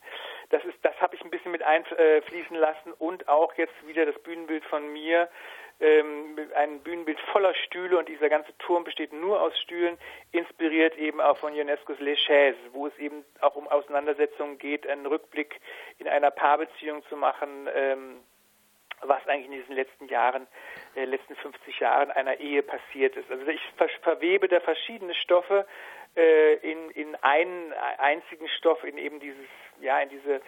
Das 0.50 0.64
ist, 0.64 0.76
das 0.82 0.94
habe 1.00 1.16
ich 1.16 1.24
ein 1.24 1.30
bisschen 1.30 1.50
mit 1.50 1.62
einfließen 1.62 2.56
lassen 2.56 2.92
und 2.98 3.28
auch 3.28 3.52
jetzt 3.54 3.74
wieder 3.84 4.06
das 4.06 4.18
Bühnenbild 4.22 4.64
von 4.66 4.92
mir, 4.92 5.28
ähm, 5.80 6.38
ein 6.56 6.80
Bühnenbild 6.80 7.18
voller 7.32 7.54
Stühle 7.54 7.98
und 7.98 8.08
dieser 8.08 8.28
ganze 8.28 8.56
Turm 8.58 8.84
besteht 8.84 9.12
nur 9.12 9.40
aus 9.40 9.58
Stühlen, 9.60 9.96
inspiriert 10.32 10.96
eben 10.96 11.20
auch 11.20 11.38
von 11.38 11.54
Ionescos 11.54 11.98
Les 12.00 12.18
Chaises, 12.18 12.60
wo 12.72 12.86
es 12.86 12.96
eben 12.98 13.24
auch 13.40 13.56
um 13.56 13.66
Auseinandersetzungen 13.68 14.58
geht, 14.58 14.86
einen 14.86 15.06
Rückblick 15.06 15.60
in 15.98 16.08
einer 16.08 16.30
Paarbeziehung 16.30 17.02
zu 17.08 17.16
machen, 17.16 17.68
ähm, 17.74 18.20
was 19.02 19.26
eigentlich 19.26 19.46
in 19.46 19.52
diesen 19.52 19.74
letzten 19.74 20.08
Jahren, 20.08 20.46
äh, 20.94 21.04
letzten 21.06 21.34
50 21.36 21.80
Jahren 21.80 22.10
einer 22.10 22.38
Ehe 22.38 22.62
passiert 22.62 23.16
ist. 23.16 23.30
Also 23.30 23.46
ich 23.46 23.62
ver 23.76 23.88
verwebe 24.02 24.48
da 24.48 24.60
verschiedene 24.60 25.14
Stoffe 25.14 25.66
äh, 26.16 26.54
in, 26.56 26.90
in 26.90 27.14
einen 27.22 27.72
einzigen 27.98 28.48
Stoff, 28.48 28.84
in 28.84 28.98
eben 28.98 29.20
dieses, 29.20 29.46
ja, 29.80 29.98
in 30.00 30.10
diese 30.10 30.42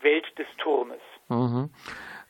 Welt 0.00 0.26
des 0.38 0.46
Turmes. 0.58 1.00
Mhm. 1.28 1.70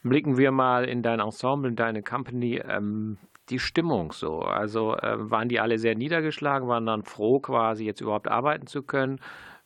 Blicken 0.04 0.37
wir 0.37 0.52
mal 0.52 0.84
in 0.84 1.02
dein 1.02 1.18
Ensemble, 1.18 1.70
in 1.70 1.76
deine 1.76 2.02
Company. 2.02 2.56
Ähm, 2.58 3.16
die 3.49 3.58
Stimmung 3.58 4.12
so? 4.12 4.40
Also 4.40 4.96
äh, 4.96 5.30
waren 5.30 5.49
die 5.49 5.61
alle 5.61 5.78
sehr 5.78 5.94
niedergeschlagen, 5.94 6.68
waren 6.68 6.87
dann 6.87 7.02
froh, 7.02 7.40
quasi 7.40 7.84
jetzt 7.84 8.00
überhaupt 8.00 8.28
arbeiten 8.28 8.66
zu 8.66 8.82
können? 8.82 9.18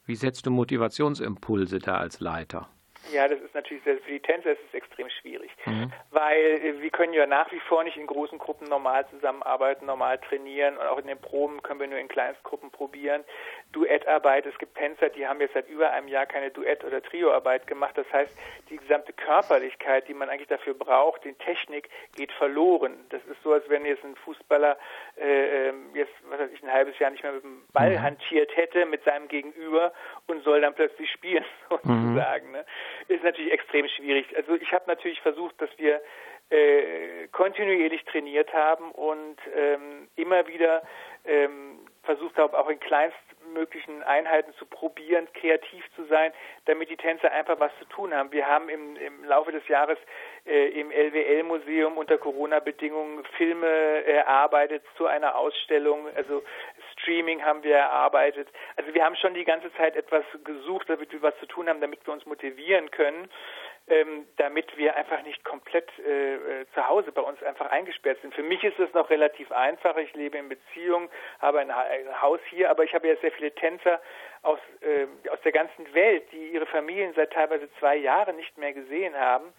Wie 0.06 0.14
setzt 0.14 0.46
du 0.46 0.50
Motivationsimpulse 0.50 1.80
da 1.80 1.96
als 1.96 2.20
Leiter? 2.20 2.68
Ja, 3.12 3.28
das 3.28 3.40
ist 3.40 3.54
natürlich 3.54 3.82
sehr, 3.84 3.98
für 3.98 4.10
die 4.10 4.20
Tänzer 4.20 4.52
ist 4.52 4.60
es 4.68 4.74
extrem 4.74 5.08
schwierig, 5.10 5.50
mhm. 5.66 5.92
weil 6.10 6.44
äh, 6.44 6.80
wir 6.80 6.90
können 6.90 7.12
ja 7.12 7.26
nach 7.26 7.50
wie 7.52 7.60
vor 7.60 7.84
nicht 7.84 7.96
in 7.96 8.06
großen 8.06 8.38
Gruppen 8.38 8.68
normal 8.68 9.06
zusammenarbeiten, 9.10 9.86
normal 9.86 10.18
trainieren 10.18 10.76
und 10.76 10.86
auch 10.86 10.98
in 10.98 11.06
den 11.06 11.20
Proben 11.20 11.62
können 11.62 11.80
wir 11.80 11.86
nur 11.86 11.98
in 11.98 12.08
Kleinstgruppen 12.08 12.70
probieren. 12.70 13.24
Duettarbeit, 13.72 14.46
es 14.46 14.56
gibt 14.58 14.76
Tänzer, 14.76 15.10
die 15.10 15.26
haben 15.26 15.40
jetzt 15.40 15.54
seit 15.54 15.68
über 15.68 15.90
einem 15.90 16.08
Jahr 16.08 16.26
keine 16.26 16.50
Duett- 16.50 16.84
oder 16.84 17.02
Trioarbeit 17.02 17.66
gemacht. 17.66 17.96
Das 17.96 18.10
heißt, 18.12 18.32
die 18.70 18.76
gesamte 18.76 19.12
Körperlichkeit, 19.12 20.08
die 20.08 20.14
man 20.14 20.28
eigentlich 20.28 20.48
dafür 20.48 20.74
braucht, 20.74 21.24
die 21.24 21.34
Technik, 21.34 21.88
geht 22.16 22.32
verloren. 22.32 22.94
Das 23.10 23.20
ist 23.26 23.42
so, 23.42 23.52
als 23.52 23.68
wenn 23.68 23.84
jetzt 23.84 24.04
ein 24.04 24.16
Fußballer 24.16 24.78
äh, 25.16 25.68
ähm, 25.68 25.90
jetzt, 25.94 26.12
was 26.28 26.40
weiß 26.40 26.50
ich, 26.52 26.62
ein 26.62 26.72
halbes 26.72 26.98
Jahr 26.98 27.10
nicht 27.10 27.22
mehr 27.22 27.32
mit 27.32 27.44
dem 27.44 27.64
Ball 27.72 27.90
mhm. 27.90 28.02
hantiert 28.02 28.56
hätte 28.56 28.86
mit 28.86 29.04
seinem 29.04 29.28
Gegenüber 29.28 29.92
und 30.26 30.42
soll 30.44 30.60
dann 30.60 30.74
plötzlich 30.74 31.10
spielen, 31.10 31.44
sozusagen. 31.68 32.46
Mhm. 32.46 32.52
Ne? 32.52 32.64
Ist 33.08 33.24
natürlich 33.24 33.52
extrem 33.52 33.88
schwierig. 33.88 34.26
Also 34.36 34.54
ich 34.54 34.72
habe 34.72 34.84
natürlich 34.86 35.20
versucht, 35.20 35.60
dass 35.60 35.70
wir 35.78 36.00
äh, 36.50 37.28
kontinuierlich 37.32 38.04
trainiert 38.04 38.52
haben 38.52 38.90
und 38.92 39.36
ähm, 39.54 40.08
immer 40.16 40.46
wieder 40.46 40.82
ähm, 41.26 41.80
versucht 42.04 42.38
haben, 42.38 42.54
auch 42.54 42.70
in 42.70 42.80
kleinstmöglichen 42.80 44.02
Einheiten 44.02 44.54
zu 44.54 44.64
probieren, 44.64 45.28
kreativ 45.34 45.84
zu 45.94 46.04
sein, 46.06 46.32
damit 46.64 46.88
die 46.88 46.96
Tänzer 46.96 47.30
einfach 47.32 47.60
was 47.60 47.70
zu 47.78 47.84
tun 47.86 48.14
haben. 48.14 48.32
Wir 48.32 48.46
haben 48.46 48.70
im, 48.70 48.96
im 48.96 49.24
Laufe 49.24 49.52
des 49.52 49.66
Jahres 49.68 49.98
äh, 50.46 50.68
im 50.68 50.90
LWL-Museum 50.90 51.98
unter 51.98 52.16
Corona-Bedingungen 52.16 53.24
Filme 53.36 53.66
erarbeitet 54.06 54.82
zu 54.96 55.06
einer 55.06 55.36
Ausstellung, 55.36 56.06
also 56.14 56.42
Streaming 57.08 57.42
haben 57.42 57.62
wir 57.62 57.76
erarbeitet. 57.76 58.48
Also 58.76 58.92
wir 58.92 59.02
haben 59.02 59.16
schon 59.16 59.32
die 59.32 59.44
ganze 59.44 59.72
Zeit 59.74 59.96
etwas 59.96 60.24
gesucht, 60.44 60.90
damit 60.90 61.10
wir 61.10 61.22
was 61.22 61.36
zu 61.38 61.46
tun 61.46 61.66
haben, 61.68 61.80
damit 61.80 62.06
wir 62.06 62.12
uns 62.12 62.26
motivieren 62.26 62.90
können, 62.90 63.30
ähm, 63.88 64.26
damit 64.36 64.76
wir 64.76 64.94
einfach 64.94 65.22
nicht 65.22 65.42
komplett 65.42 65.88
äh, 66.00 66.34
äh, 66.34 66.66
zu 66.74 66.86
Hause 66.86 67.10
bei 67.10 67.22
uns 67.22 67.42
einfach 67.42 67.70
eingesperrt 67.70 68.18
sind. 68.20 68.34
Für 68.34 68.42
mich 68.42 68.62
ist 68.62 68.78
es 68.78 68.92
noch 68.92 69.08
relativ 69.08 69.50
einfach. 69.52 69.96
Ich 69.96 70.12
lebe 70.12 70.36
in 70.36 70.50
Beziehung, 70.50 71.08
habe 71.40 71.60
ein, 71.60 71.70
ein 71.70 72.20
Haus 72.20 72.40
hier, 72.50 72.68
aber 72.68 72.84
ich 72.84 72.94
habe 72.94 73.08
ja 73.08 73.16
sehr 73.16 73.32
viele 73.32 73.52
Tänzer 73.52 74.02
aus, 74.42 74.58
äh, 74.82 75.06
aus 75.30 75.40
der 75.40 75.52
ganzen 75.52 75.92
Welt, 75.94 76.24
die 76.32 76.48
ihre 76.48 76.66
Familien 76.66 77.14
seit 77.14 77.32
teilweise 77.32 77.70
zwei 77.78 77.96
Jahren 77.96 78.36
nicht 78.36 78.58
mehr 78.58 78.74
gesehen 78.74 79.16
haben 79.18 79.54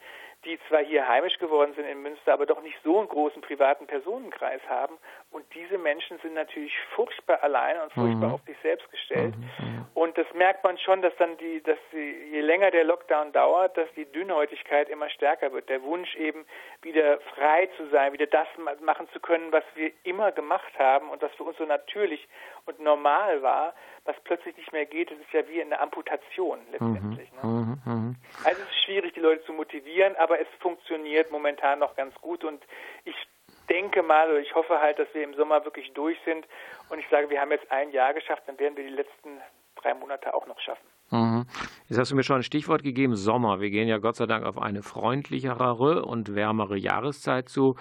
die 0.46 0.58
zwar 0.68 0.84
hier 0.84 1.08
heimisch 1.08 1.38
geworden 1.38 1.74
sind 1.76 1.86
in 1.86 2.02
Münster, 2.02 2.34
aber 2.34 2.46
doch 2.46 2.62
nicht 2.62 2.78
so 2.84 3.00
einen 3.00 3.10
großen 3.10 3.42
privaten 3.42 3.88
Personenkreis 3.88 4.62
haben. 4.70 4.98
Und 5.32 5.46
diese 5.54 5.78
Menschen 5.78 6.18
sind 6.20 6.34
natürlich 6.34 6.74
furchtbar 6.96 7.44
alleine 7.44 7.84
und 7.84 7.94
furchtbar 7.94 8.30
mhm. 8.30 8.34
auf 8.36 8.42
sich 8.46 8.58
selbst 8.64 8.90
gestellt. 8.90 9.36
Mhm. 9.36 9.66
mhm. 9.66 9.80
Und 9.96 10.18
das 10.18 10.28
merkt 10.34 10.64
man 10.64 10.78
schon, 10.78 11.02
dass 11.02 11.14
dann 11.18 11.36
die, 11.38 11.62
dass 11.62 11.78
die, 11.92 12.30
je 12.32 12.40
länger 12.40 12.72
der 12.72 12.86
Lockdown 12.86 13.34
dauert, 13.34 13.76
dass 13.76 13.90
die 13.98 14.06
Dünnhäutigkeit 14.06 14.88
immer 14.88 15.10
stärker 15.10 15.52
wird. 15.52 15.68
Der 15.68 15.84
Wunsch 15.84 16.16
eben 16.16 16.46
wieder 16.82 17.20
frei 17.36 17.68
zu 17.76 17.90
sein, 17.90 18.14
wieder 18.14 18.28
das 18.28 18.48
machen 18.82 19.10
zu 19.12 19.20
können, 19.20 19.52
was 19.52 19.64
wir 19.76 19.92
immer 20.04 20.32
gemacht 20.32 20.72
haben 20.80 21.10
und 21.10 21.22
was 21.22 21.34
für 21.34 21.44
uns 21.44 21.58
so 21.58 21.66
natürlich 21.66 22.30
und 22.66 22.80
normal 22.80 23.42
war, 23.42 23.74
was 24.06 24.16
plötzlich 24.24 24.56
nicht 24.58 24.72
mehr 24.72 24.86
geht, 24.86 25.12
das 25.12 25.18
ist 25.20 25.34
ja 25.34 25.48
wie 25.50 25.62
eine 25.62 25.80
Amputation 25.80 26.60
letztendlich. 26.72 27.30
Mhm. 27.44 27.50
Ne? 27.50 27.78
Mhm. 27.86 27.94
mhm. 27.94 28.16
Also 28.44 28.62
es 28.62 28.70
ist 28.70 28.84
schwierig, 28.86 29.14
die 29.14 29.20
Leute 29.20 29.44
zu 29.44 29.54
motivieren, 29.54 30.16
aber 30.16 30.29
es 30.38 30.48
funktioniert 30.60 31.32
momentan 31.32 31.80
noch 31.80 31.96
ganz 31.96 32.14
gut 32.16 32.44
und 32.44 32.62
ich 33.06 33.16
denke 33.70 34.04
mal 34.04 34.30
oder 34.30 34.40
ich 34.40 34.54
hoffe 34.56 34.80
halt, 34.80 35.00
dass 35.00 35.08
wir 35.14 35.24
im 35.24 35.34
Sommer 35.34 35.64
wirklich 35.64 35.92
durch 35.94 36.18
sind 36.26 36.46
und 36.90 37.00
ich 37.00 37.06
sage, 37.10 37.30
wir 37.30 37.40
haben 37.40 37.52
jetzt 37.52 37.72
ein 37.72 37.92
Jahr 37.92 38.14
geschafft, 38.14 38.44
dann 38.48 38.60
werden 38.60 38.76
wir 38.76 38.84
die 38.84 38.96
letzten 38.96 39.42
drei 39.76 39.94
Monate 39.94 40.34
auch 40.34 40.46
noch 40.48 40.60
schaffen. 40.60 40.86
Mhm. 41.12 41.46
Jetzt 41.88 41.98
hast 41.98 42.12
du 42.12 42.16
mir 42.16 42.24
schon 42.24 42.38
ein 42.38 42.44
Stichwort 42.44 42.84
gegeben, 42.84 43.16
Sommer. 43.16 43.60
Wir 43.62 43.70
gehen 43.70 43.88
ja 43.88 43.98
Gott 43.98 44.16
sei 44.16 44.26
Dank 44.26 44.46
auf 44.46 44.58
eine 44.58 44.84
freundlichere 44.84 46.06
und 46.06 46.36
wärmere 46.36 46.78
Jahreszeit 46.78 47.50
zu. 47.50 47.76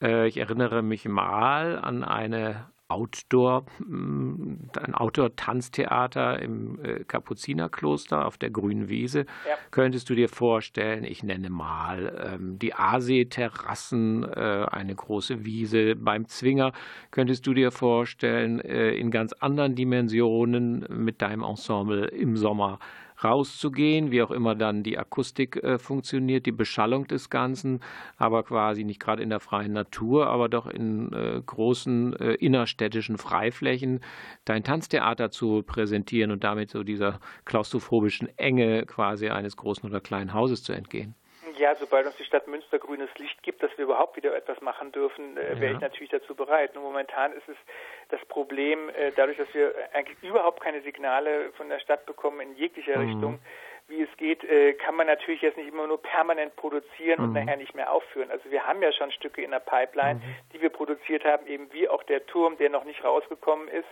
Äh, 0.00 0.26
ich 0.26 0.38
erinnere 0.38 0.82
mich 0.82 1.06
mal 1.06 1.78
an 1.78 2.04
eine 2.04 2.71
Outdoor, 2.92 3.64
mm, 3.78 4.54
ein 4.78 4.94
Outdoor-Tanztheater 4.94 6.40
im 6.40 6.78
äh, 6.84 7.04
Kapuzinerkloster 7.04 8.26
auf 8.26 8.36
der 8.36 8.50
Grünen 8.50 8.88
Wiese. 8.88 9.20
Ja. 9.20 9.56
Könntest 9.70 10.10
du 10.10 10.14
dir 10.14 10.28
vorstellen, 10.28 11.04
ich 11.04 11.22
nenne 11.22 11.48
mal 11.48 12.34
ähm, 12.34 12.58
die 12.58 12.74
Aasee-Terrassen, 12.74 14.24
äh, 14.24 14.66
eine 14.70 14.94
große 14.94 15.44
Wiese 15.44 15.96
beim 15.96 16.28
Zwinger. 16.28 16.72
Könntest 17.10 17.46
du 17.46 17.54
dir 17.54 17.70
vorstellen, 17.70 18.60
äh, 18.60 18.92
in 18.92 19.10
ganz 19.10 19.32
anderen 19.32 19.74
Dimensionen 19.74 20.86
mit 20.90 21.22
deinem 21.22 21.42
Ensemble 21.42 22.06
im 22.06 22.36
Sommer 22.36 22.78
rauszugehen, 23.24 24.10
wie 24.10 24.22
auch 24.22 24.30
immer 24.30 24.54
dann 24.54 24.82
die 24.82 24.98
Akustik 24.98 25.56
äh, 25.62 25.78
funktioniert, 25.78 26.46
die 26.46 26.52
Beschallung 26.52 27.06
des 27.06 27.30
Ganzen, 27.30 27.80
aber 28.16 28.42
quasi 28.42 28.84
nicht 28.84 29.00
gerade 29.00 29.22
in 29.22 29.30
der 29.30 29.40
freien 29.40 29.72
Natur, 29.72 30.26
aber 30.26 30.48
doch 30.48 30.66
in 30.66 31.12
äh, 31.12 31.40
großen 31.44 32.14
äh, 32.16 32.32
innerstädtischen 32.34 33.18
Freiflächen 33.18 34.00
dein 34.44 34.64
Tanztheater 34.64 35.30
zu 35.30 35.62
präsentieren 35.62 36.30
und 36.30 36.44
damit 36.44 36.70
so 36.70 36.82
dieser 36.82 37.20
klaustrophobischen 37.44 38.28
Enge 38.38 38.86
quasi 38.86 39.28
eines 39.28 39.56
großen 39.56 39.88
oder 39.88 40.00
kleinen 40.00 40.32
Hauses 40.32 40.62
zu 40.62 40.72
entgehen. 40.72 41.14
Ja, 41.62 41.76
sobald 41.76 42.06
uns 42.06 42.16
die 42.16 42.24
Stadt 42.24 42.48
Münster 42.48 42.80
grünes 42.80 43.08
Licht 43.18 43.40
gibt, 43.44 43.62
dass 43.62 43.70
wir 43.78 43.84
überhaupt 43.84 44.16
wieder 44.16 44.34
etwas 44.34 44.60
machen 44.62 44.90
dürfen, 44.90 45.36
äh, 45.36 45.60
wäre 45.60 45.66
ja. 45.66 45.72
ich 45.74 45.80
natürlich 45.80 46.10
dazu 46.10 46.34
bereit. 46.34 46.74
Nur 46.74 46.82
momentan 46.82 47.32
ist 47.32 47.48
es 47.48 47.56
das 48.08 48.18
Problem, 48.24 48.88
äh, 48.88 49.12
dadurch, 49.14 49.36
dass 49.36 49.46
wir 49.54 49.72
eigentlich 49.92 50.20
überhaupt 50.24 50.60
keine 50.60 50.80
Signale 50.80 51.52
von 51.52 51.68
der 51.68 51.78
Stadt 51.78 52.04
bekommen 52.04 52.40
in 52.40 52.56
jeglicher 52.56 52.98
mhm. 52.98 53.08
Richtung, 53.08 53.38
wie 53.86 54.02
es 54.02 54.08
geht, 54.16 54.42
äh, 54.42 54.72
kann 54.72 54.96
man 54.96 55.06
natürlich 55.06 55.40
jetzt 55.40 55.56
nicht 55.56 55.68
immer 55.68 55.86
nur 55.86 56.02
permanent 56.02 56.56
produzieren 56.56 57.20
und 57.20 57.28
mhm. 57.28 57.34
nachher 57.34 57.56
nicht 57.56 57.76
mehr 57.76 57.92
aufführen. 57.92 58.32
Also 58.32 58.50
wir 58.50 58.66
haben 58.66 58.82
ja 58.82 58.90
schon 58.90 59.12
Stücke 59.12 59.42
in 59.42 59.52
der 59.52 59.60
Pipeline, 59.60 60.14
mhm. 60.16 60.34
die 60.52 60.60
wir 60.62 60.70
produziert 60.70 61.24
haben, 61.24 61.46
eben 61.46 61.72
wie 61.72 61.88
auch 61.88 62.02
der 62.02 62.26
Turm, 62.26 62.58
der 62.58 62.70
noch 62.70 62.82
nicht 62.82 63.04
rausgekommen 63.04 63.68
ist 63.68 63.86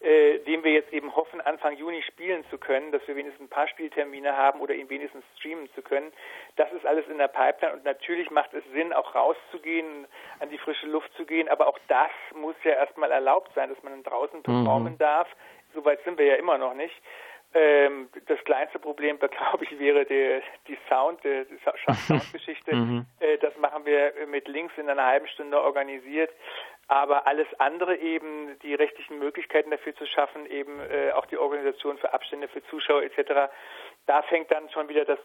äh, 0.00 0.38
den 0.40 0.62
wir 0.62 0.72
jetzt 0.72 0.92
eben 0.92 1.16
hoffen, 1.16 1.40
Anfang 1.40 1.76
Juni 1.76 2.02
spielen 2.02 2.44
zu 2.50 2.58
können, 2.58 2.92
dass 2.92 3.06
wir 3.08 3.16
wenigstens 3.16 3.44
ein 3.44 3.50
paar 3.50 3.66
Spieltermine 3.66 4.36
haben 4.36 4.60
oder 4.60 4.74
ihn 4.74 4.88
wenigstens 4.88 5.24
streamen 5.36 5.68
zu 5.74 5.82
können. 5.82 6.12
Das 6.54 6.72
ist 6.72 6.86
alles 6.86 7.06
in 7.08 7.18
der 7.18 7.26
Pipeline 7.26 7.74
und 7.74 7.84
natürlich 7.84 8.30
macht 8.30 8.54
es 8.54 8.62
Sinn, 8.72 8.92
auch 8.92 9.14
rauszugehen, 9.14 10.06
an 10.38 10.50
die 10.50 10.58
frische 10.58 10.86
Luft 10.86 11.12
zu 11.14 11.26
gehen, 11.26 11.48
aber 11.48 11.66
auch 11.66 11.78
das 11.88 12.10
muss 12.34 12.54
ja 12.62 12.72
erstmal 12.72 13.10
erlaubt 13.10 13.50
sein, 13.54 13.70
dass 13.70 13.82
man 13.82 14.02
draußen 14.04 14.42
performen 14.42 14.92
mhm. 14.92 14.98
darf. 14.98 15.28
Soweit 15.74 16.02
sind 16.04 16.16
wir 16.16 16.26
ja 16.26 16.36
immer 16.36 16.58
noch 16.58 16.74
nicht. 16.74 16.94
Ähm, 17.54 18.08
das 18.26 18.38
kleinste 18.44 18.78
Problem, 18.78 19.18
glaube 19.18 19.64
ich, 19.64 19.78
wäre 19.78 20.04
die, 20.04 20.40
die 20.68 20.78
Sound, 20.88 21.24
die, 21.24 21.44
die 21.46 21.58
Soundgeschichte. 22.06 22.74
mhm. 22.74 23.06
äh, 23.20 23.38
das 23.38 23.56
machen 23.56 23.84
wir 23.84 24.12
mit 24.28 24.46
Links 24.48 24.74
in 24.76 24.88
einer 24.88 25.04
halben 25.04 25.26
Stunde 25.28 25.60
organisiert. 25.60 26.30
Aber 26.88 27.26
alles 27.26 27.46
andere 27.58 27.96
eben, 27.96 28.58
die 28.60 28.74
rechtlichen 28.74 29.18
Möglichkeiten 29.18 29.70
dafür 29.70 29.94
zu 29.94 30.06
schaffen, 30.06 30.46
eben 30.46 30.80
äh, 30.80 31.12
auch 31.12 31.26
die 31.26 31.36
Organisation 31.36 31.98
für 31.98 32.14
Abstände 32.14 32.48
für 32.48 32.64
Zuschauer 32.64 33.02
etc., 33.02 33.52
da 34.06 34.22
fängt 34.22 34.50
dann 34.50 34.70
schon 34.70 34.88
wieder 34.88 35.04
das 35.04 35.18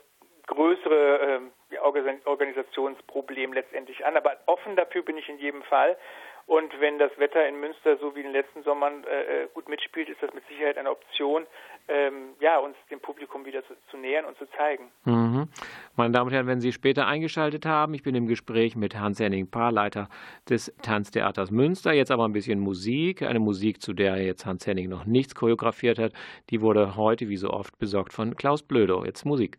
größere 0.47 1.41
äh, 1.71 1.77
Organisationsproblem 2.25 3.53
letztendlich 3.53 4.05
an. 4.05 4.17
Aber 4.17 4.37
offen 4.45 4.75
dafür 4.75 5.03
bin 5.03 5.17
ich 5.17 5.29
in 5.29 5.37
jedem 5.37 5.63
Fall. 5.63 5.97
Und 6.45 6.71
wenn 6.79 6.99
das 6.99 7.11
Wetter 7.17 7.47
in 7.47 7.59
Münster 7.59 7.97
so 7.97 8.15
wie 8.15 8.19
in 8.19 8.25
den 8.25 8.33
letzten 8.33 8.63
Sommern 8.63 9.03
äh, 9.05 9.43
äh, 9.43 9.47
gut 9.53 9.69
mitspielt, 9.69 10.09
ist 10.09 10.21
das 10.21 10.33
mit 10.33 10.45
Sicherheit 10.47 10.77
eine 10.77 10.91
Option, 10.91 11.45
ähm, 11.87 12.35
ja, 12.39 12.59
uns 12.59 12.75
dem 12.89 12.99
Publikum 12.99 13.45
wieder 13.45 13.65
zu, 13.65 13.73
zu 13.89 13.97
nähern 13.97 14.25
und 14.25 14.37
zu 14.37 14.45
zeigen. 14.57 14.91
Mhm. 15.05 15.47
Meine 15.95 16.13
Damen 16.13 16.27
und 16.27 16.33
Herren, 16.33 16.47
wenn 16.47 16.61
Sie 16.61 16.71
später 16.71 17.07
eingeschaltet 17.07 17.65
haben, 17.65 17.93
ich 17.93 18.03
bin 18.03 18.15
im 18.15 18.27
Gespräch 18.27 18.75
mit 18.75 18.97
Hans-Henning 18.97 19.49
Paar, 19.49 19.71
Leiter 19.71 20.09
des 20.49 20.73
Tanztheaters 20.81 21.51
Münster. 21.51 21.93
Jetzt 21.93 22.11
aber 22.11 22.25
ein 22.25 22.33
bisschen 22.33 22.59
Musik, 22.59 23.21
eine 23.21 23.39
Musik, 23.39 23.81
zu 23.81 23.93
der 23.93 24.17
jetzt 24.17 24.45
Hans-Henning 24.45 24.89
noch 24.89 25.05
nichts 25.05 25.35
choreografiert 25.35 25.99
hat. 25.99 26.13
Die 26.49 26.61
wurde 26.61 26.95
heute, 26.95 27.29
wie 27.29 27.37
so 27.37 27.49
oft, 27.49 27.77
besorgt 27.79 28.13
von 28.13 28.35
Klaus 28.35 28.63
Blödo. 28.63 29.05
Jetzt 29.05 29.25
Musik. 29.25 29.57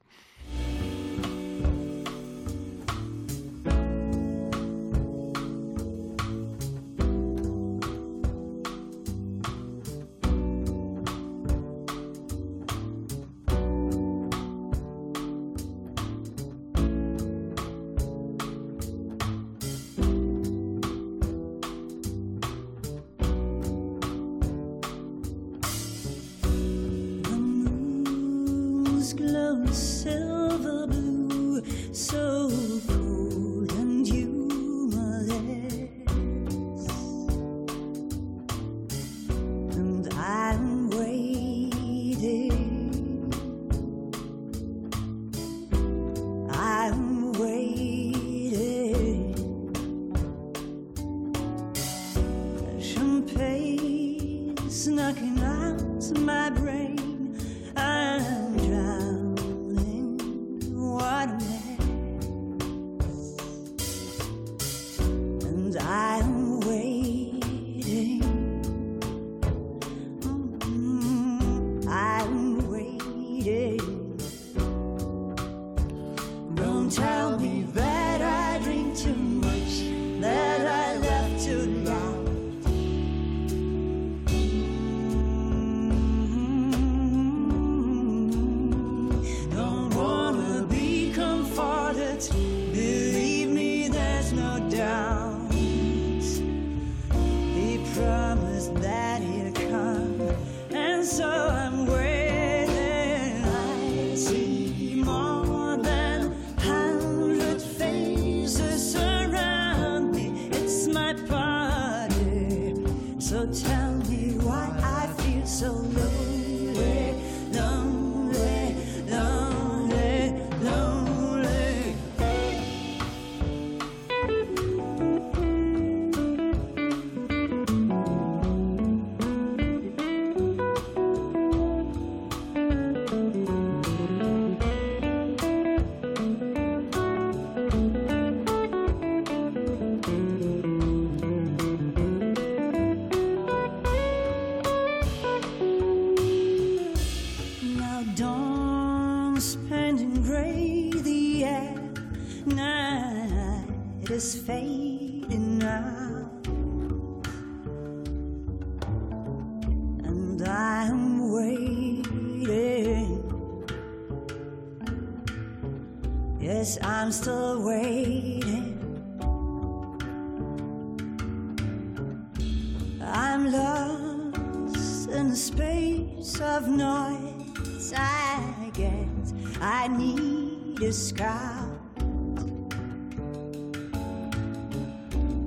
I 177.96 178.70
guess 178.72 179.34
I 179.60 179.88
need 179.88 180.82
a 180.82 180.92
scout. 180.92 181.78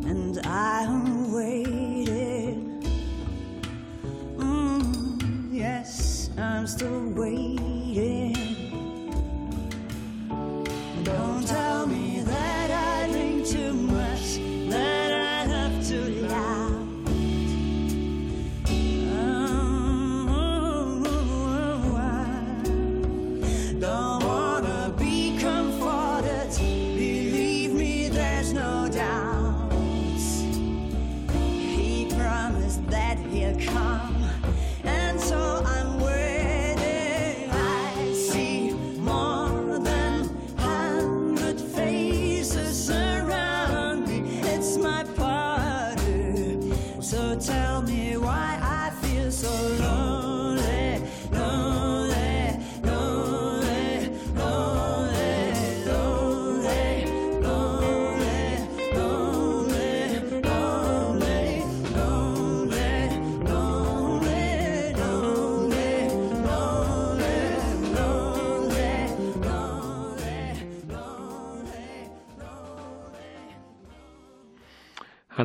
And 0.06 0.40
I'm 0.46 1.34
waiting. 1.34 2.82
Mm, 4.38 5.50
yes, 5.52 6.30
I'm 6.38 6.68
still 6.68 7.10
waiting. 7.10 7.67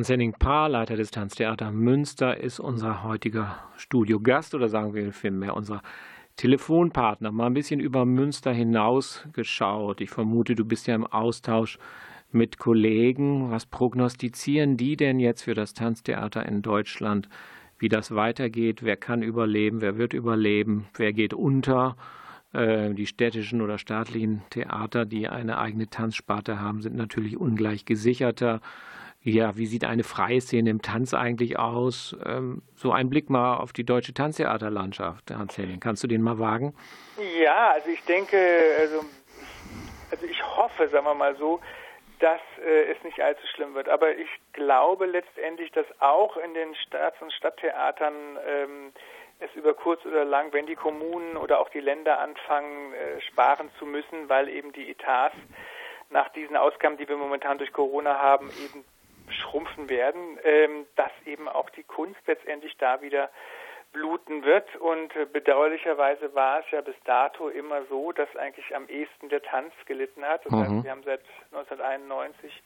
Hans-Henning 0.03 0.33
Paar, 0.33 0.67
Leiter 0.67 0.97
des 0.97 1.11
Tanztheater 1.11 1.71
Münster, 1.71 2.37
ist 2.37 2.59
unser 2.59 3.03
heutiger 3.03 3.57
Studiogast 3.77 4.53
oder 4.53 4.67
sagen 4.67 4.93
wir 4.93 5.13
vielmehr 5.13 5.55
unser 5.55 5.81
Telefonpartner. 6.35 7.31
Mal 7.31 7.45
ein 7.45 7.53
bisschen 7.53 7.79
über 7.79 8.03
Münster 8.03 8.51
hinaus 8.51 9.25
geschaut. 9.31 10.01
Ich 10.01 10.09
vermute, 10.09 10.55
du 10.55 10.65
bist 10.65 10.87
ja 10.87 10.95
im 10.95 11.07
Austausch 11.07 11.79
mit 12.33 12.57
Kollegen. 12.57 13.49
Was 13.49 13.65
prognostizieren 13.65 14.75
die 14.75 14.97
denn 14.97 15.21
jetzt 15.21 15.43
für 15.43 15.53
das 15.53 15.73
Tanztheater 15.73 16.45
in 16.45 16.61
Deutschland? 16.61 17.29
Wie 17.79 17.87
das 17.87 18.13
weitergeht? 18.13 18.83
Wer 18.83 18.97
kann 18.97 19.23
überleben? 19.23 19.79
Wer 19.79 19.97
wird 19.97 20.11
überleben? 20.11 20.87
Wer 20.97 21.13
geht 21.13 21.33
unter? 21.33 21.95
Äh, 22.51 22.93
Die 22.93 23.05
städtischen 23.05 23.61
oder 23.61 23.77
staatlichen 23.77 24.41
Theater, 24.49 25.05
die 25.05 25.29
eine 25.29 25.59
eigene 25.59 25.89
Tanzsparte 25.89 26.59
haben, 26.59 26.81
sind 26.81 26.97
natürlich 26.97 27.37
ungleich 27.37 27.85
gesicherter. 27.85 28.59
Ja, 29.25 29.55
wie 29.55 29.65
sieht 29.65 29.85
eine 29.85 30.03
freie 30.03 30.41
Szene 30.41 30.69
im 30.69 30.81
Tanz 30.81 31.13
eigentlich 31.13 31.57
aus? 31.57 32.13
Ähm, 32.25 32.61
so 32.75 32.91
ein 32.91 33.09
Blick 33.09 33.29
mal 33.29 33.55
auf 33.55 33.71
die 33.71 33.85
deutsche 33.85 34.13
Tanztheaterlandschaft, 34.13 35.31
Hans 35.31 35.57
Henning. 35.57 35.79
Kannst 35.79 36.03
du 36.03 36.07
den 36.07 36.21
mal 36.21 36.39
wagen? 36.39 36.75
Ja, 37.41 37.71
also 37.71 37.89
ich 37.89 38.03
denke, 38.03 38.37
also, 38.79 39.05
also 40.11 40.25
ich 40.25 40.43
hoffe, 40.57 40.89
sagen 40.89 41.05
wir 41.05 41.13
mal 41.13 41.37
so, 41.37 41.61
dass 42.19 42.41
äh, 42.65 42.91
es 42.91 43.01
nicht 43.05 43.21
allzu 43.21 43.47
schlimm 43.47 43.73
wird. 43.75 43.87
Aber 43.87 44.17
ich 44.17 44.27
glaube 44.51 45.05
letztendlich, 45.05 45.71
dass 45.71 45.85
auch 45.99 46.35
in 46.35 46.53
den 46.53 46.75
Staats- 46.75 47.21
und 47.21 47.31
Stadttheatern 47.31 48.13
ähm, 48.45 48.91
es 49.39 49.53
über 49.55 49.73
kurz 49.73 50.05
oder 50.05 50.25
lang, 50.25 50.51
wenn 50.51 50.65
die 50.65 50.75
Kommunen 50.75 51.37
oder 51.37 51.59
auch 51.59 51.69
die 51.69 51.79
Länder 51.79 52.19
anfangen, 52.19 52.93
äh, 52.93 53.21
sparen 53.21 53.69
zu 53.79 53.85
müssen, 53.85 54.27
weil 54.27 54.49
eben 54.49 54.73
die 54.73 54.89
Etats 54.89 55.35
nach 56.09 56.27
diesen 56.29 56.57
Ausgaben, 56.57 56.97
die 56.97 57.07
wir 57.07 57.15
momentan 57.15 57.57
durch 57.57 57.71
Corona 57.71 58.19
haben, 58.19 58.49
eben 58.65 58.83
schrumpfen 59.29 59.89
werden, 59.89 60.39
ähm, 60.43 60.85
dass 60.95 61.11
eben 61.25 61.47
auch 61.47 61.69
die 61.71 61.83
Kunst 61.83 62.19
letztendlich 62.27 62.75
da 62.77 63.01
wieder 63.01 63.29
bluten 63.91 64.43
wird. 64.43 64.75
Und 64.77 65.15
äh, 65.15 65.25
bedauerlicherweise 65.25 66.33
war 66.33 66.59
es 66.59 66.65
ja 66.71 66.81
bis 66.81 66.95
dato 67.05 67.49
immer 67.49 67.85
so, 67.85 68.11
dass 68.11 68.35
eigentlich 68.35 68.75
am 68.75 68.87
ehesten 68.87 69.29
der 69.29 69.41
Tanz 69.43 69.73
gelitten 69.85 70.25
hat. 70.25 70.45
Das 70.45 70.51
Mhm. 70.51 70.59
heißt, 70.59 70.83
wir 70.83 70.91
haben 70.91 71.03
seit 71.03 71.21
1991 71.51 72.63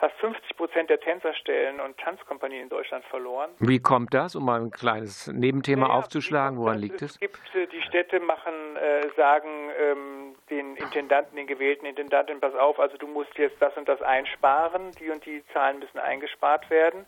fast 0.00 0.16
50 0.16 0.56
Prozent 0.56 0.90
der 0.90 0.98
Tänzerstellen 0.98 1.78
und 1.78 1.96
Tanzkompanien 1.98 2.62
in 2.62 2.68
Deutschland 2.70 3.04
verloren. 3.04 3.50
Wie 3.58 3.78
kommt 3.80 4.14
das, 4.14 4.34
um 4.34 4.46
mal 4.46 4.60
ein 4.60 4.70
kleines 4.70 5.26
Nebenthema 5.28 5.86
Naja, 5.88 5.98
aufzuschlagen? 5.98 6.56
wie 6.56 6.62
Woran 6.62 6.72
kommt 6.74 6.82
liegt 6.82 7.02
das? 7.02 7.10
es? 7.10 7.14
Es 7.16 7.20
gibt, 7.20 7.54
äh, 7.54 7.66
die 7.66 7.82
Städte 7.82 8.18
machen, 8.18 8.76
äh, 8.76 9.08
sagen 9.16 9.70
ähm, 9.78 10.34
den 10.48 10.76
Intendanten, 10.76 11.36
den 11.36 11.46
gewählten 11.46 11.84
Intendanten, 11.84 12.40
pass 12.40 12.54
auf, 12.54 12.80
also 12.80 12.96
du 12.96 13.06
musst 13.06 13.36
jetzt 13.36 13.60
das 13.60 13.76
und 13.76 13.88
das 13.88 14.00
einsparen, 14.00 14.92
die 14.98 15.10
und 15.10 15.24
die 15.26 15.44
Zahlen 15.52 15.78
müssen 15.78 15.98
eingespart 15.98 16.68
werden. 16.70 17.04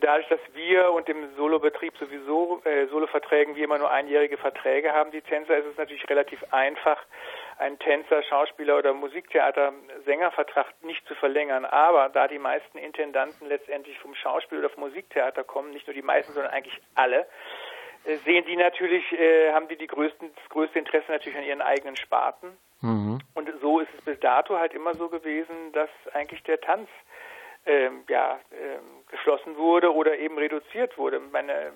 Dadurch, 0.00 0.28
dass 0.28 0.40
wir 0.54 0.92
und 0.92 1.08
im 1.08 1.34
Solobetrieb 1.36 1.92
sowieso, 1.98 2.60
äh, 2.64 2.86
Soloverträgen, 2.86 3.56
wir 3.56 3.64
immer 3.64 3.78
nur 3.78 3.90
einjährige 3.90 4.36
Verträge 4.36 4.92
haben, 4.92 5.10
die 5.10 5.20
Tänzer, 5.22 5.56
ist 5.56 5.66
es 5.66 5.76
natürlich 5.76 6.08
relativ 6.08 6.44
einfach, 6.52 6.98
einen 7.58 7.78
Tänzer, 7.78 8.22
Schauspieler 8.22 8.78
oder 8.78 8.94
Musiktheater, 8.94 9.72
Sängervertrag 10.04 10.66
nicht 10.82 11.06
zu 11.06 11.14
verlängern. 11.14 11.64
Aber 11.64 12.08
da 12.08 12.28
die 12.28 12.38
meisten 12.38 12.78
Intendanten 12.78 13.48
letztendlich 13.48 13.98
vom 13.98 14.14
Schauspiel 14.14 14.58
oder 14.58 14.70
vom 14.70 14.84
Musiktheater 14.84 15.44
kommen, 15.44 15.72
nicht 15.72 15.86
nur 15.86 15.94
die 15.94 16.02
meisten, 16.02 16.32
sondern 16.32 16.52
eigentlich 16.52 16.80
alle, 16.94 17.26
äh, 18.04 18.16
sehen 18.24 18.44
die 18.46 18.56
natürlich, 18.56 19.12
äh, 19.12 19.52
haben 19.52 19.68
die, 19.68 19.76
die 19.76 19.88
größten, 19.88 20.30
das 20.34 20.48
größte 20.50 20.78
Interesse 20.78 21.10
natürlich 21.10 21.38
an 21.38 21.44
ihren 21.44 21.62
eigenen 21.62 21.96
Sparten. 21.96 22.56
Mhm. 22.80 23.18
Und 23.34 23.50
so 23.60 23.80
ist 23.80 23.90
es 23.96 24.04
bis 24.04 24.20
dato 24.20 24.56
halt 24.56 24.72
immer 24.72 24.94
so 24.94 25.08
gewesen, 25.08 25.72
dass 25.72 25.90
eigentlich 26.12 26.42
der 26.44 26.60
Tanz 26.60 26.88
ähm, 27.66 28.04
ja, 28.08 28.38
ähm, 28.52 29.04
geschlossen 29.10 29.56
wurde 29.56 29.92
oder 29.92 30.16
eben 30.16 30.38
reduziert 30.38 30.96
wurde. 30.96 31.18
Meine, 31.18 31.72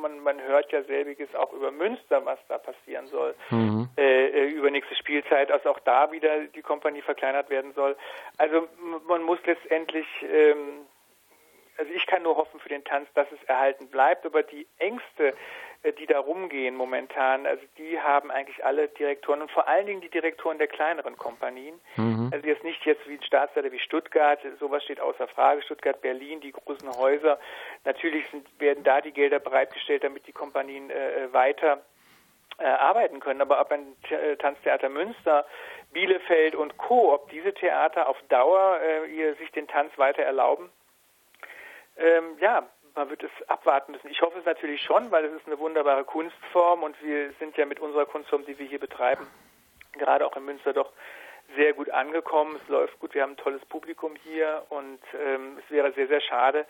man, 0.00 0.20
man 0.20 0.40
hört 0.42 0.72
ja 0.72 0.82
selbiges 0.84 1.34
auch 1.34 1.52
über 1.52 1.70
Münster, 1.70 2.24
was 2.24 2.38
da 2.48 2.58
passieren 2.58 3.06
soll, 3.08 3.34
Mhm. 3.50 3.88
äh, 3.96 4.26
äh, 4.26 4.48
über 4.50 4.70
nächste 4.70 4.94
Spielzeit, 4.96 5.50
als 5.50 5.66
auch 5.66 5.78
da 5.80 6.12
wieder 6.12 6.40
die 6.46 6.62
Kompanie 6.62 7.02
verkleinert 7.02 7.50
werden 7.50 7.72
soll. 7.74 7.96
Also 8.38 8.68
man 9.06 9.22
muss 9.22 9.38
letztendlich, 9.46 10.06
ähm, 10.22 10.86
also 11.76 11.92
ich 11.92 12.06
kann 12.06 12.22
nur 12.22 12.36
hoffen 12.36 12.60
für 12.60 12.68
den 12.68 12.84
Tanz, 12.84 13.08
dass 13.14 13.30
es 13.32 13.42
erhalten 13.48 13.88
bleibt, 13.88 14.24
aber 14.26 14.42
die 14.42 14.66
Ängste, 14.78 15.34
äh, 15.82 15.92
die 15.92 16.06
da 16.06 16.18
rumgehen 16.18 16.76
momentan, 16.76 17.46
also 17.46 17.62
die 17.78 18.00
haben 18.00 18.30
eigentlich 18.30 18.64
alle 18.64 18.88
Direktoren 18.88 19.42
und 19.42 19.50
vor 19.50 19.68
allen 19.68 19.86
Dingen 19.86 20.00
die 20.00 20.08
Direktoren 20.08 20.58
der 20.58 20.68
kleineren 20.68 21.16
Kompanien. 21.16 21.80
Mhm. 21.96 22.30
Also 22.32 22.46
jetzt 22.46 22.64
nicht 22.64 22.84
jetzt 22.84 23.06
wie 23.08 23.14
ein 23.14 23.22
Staatsleiter 23.22 23.72
wie 23.72 23.80
Stuttgart, 23.80 24.40
sowas 24.60 24.84
steht 24.84 25.00
außer 25.00 25.28
Frage, 25.28 25.62
Stuttgart, 25.62 26.00
Berlin, 26.00 26.40
die 26.40 26.52
großen 26.52 26.88
Häuser. 26.96 27.38
Natürlich 27.84 28.28
sind, 28.30 28.46
werden 28.60 28.84
da 28.84 29.00
die 29.00 29.12
Gelder 29.12 29.40
bereitgestellt, 29.40 30.04
damit 30.04 30.26
die 30.26 30.32
Kompanien 30.32 30.90
äh, 30.90 31.32
weiter 31.32 31.82
äh, 32.58 32.66
arbeiten 32.66 33.20
können. 33.20 33.40
Aber 33.40 33.60
ob 33.60 33.72
ein 33.72 33.96
äh, 34.10 34.36
Tanztheater 34.36 34.88
Münster, 34.88 35.44
Bielefeld 35.92 36.54
und 36.54 36.76
Co., 36.78 37.12
ob 37.12 37.28
diese 37.30 37.52
Theater 37.52 38.08
auf 38.08 38.16
Dauer 38.28 38.78
äh, 38.80 39.06
ihr, 39.06 39.34
sich 39.36 39.50
den 39.52 39.66
Tanz 39.66 39.96
weiter 39.98 40.22
erlauben, 40.22 40.70
ähm, 41.96 42.36
ja, 42.40 42.68
man 42.94 43.10
wird 43.10 43.22
es 43.22 43.48
abwarten 43.48 43.92
müssen. 43.92 44.08
Ich 44.08 44.22
hoffe 44.22 44.38
es 44.38 44.44
natürlich 44.44 44.82
schon, 44.82 45.10
weil 45.10 45.24
es 45.24 45.32
ist 45.32 45.46
eine 45.46 45.58
wunderbare 45.58 46.04
Kunstform 46.04 46.82
und 46.82 47.00
wir 47.02 47.32
sind 47.38 47.56
ja 47.56 47.66
mit 47.66 47.80
unserer 47.80 48.06
Kunstform, 48.06 48.44
die 48.46 48.58
wir 48.58 48.66
hier 48.66 48.78
betreiben, 48.78 49.26
gerade 49.92 50.26
auch 50.26 50.36
in 50.36 50.44
Münster 50.44 50.72
doch 50.72 50.92
sehr 51.56 51.72
gut 51.72 51.90
angekommen. 51.90 52.58
Es 52.62 52.68
läuft 52.68 52.98
gut, 53.00 53.14
wir 53.14 53.22
haben 53.22 53.32
ein 53.32 53.36
tolles 53.36 53.64
Publikum 53.66 54.14
hier 54.22 54.64
und 54.70 55.00
ähm, 55.14 55.58
es 55.58 55.70
wäre 55.70 55.92
sehr, 55.92 56.08
sehr 56.08 56.20
schade, 56.20 56.66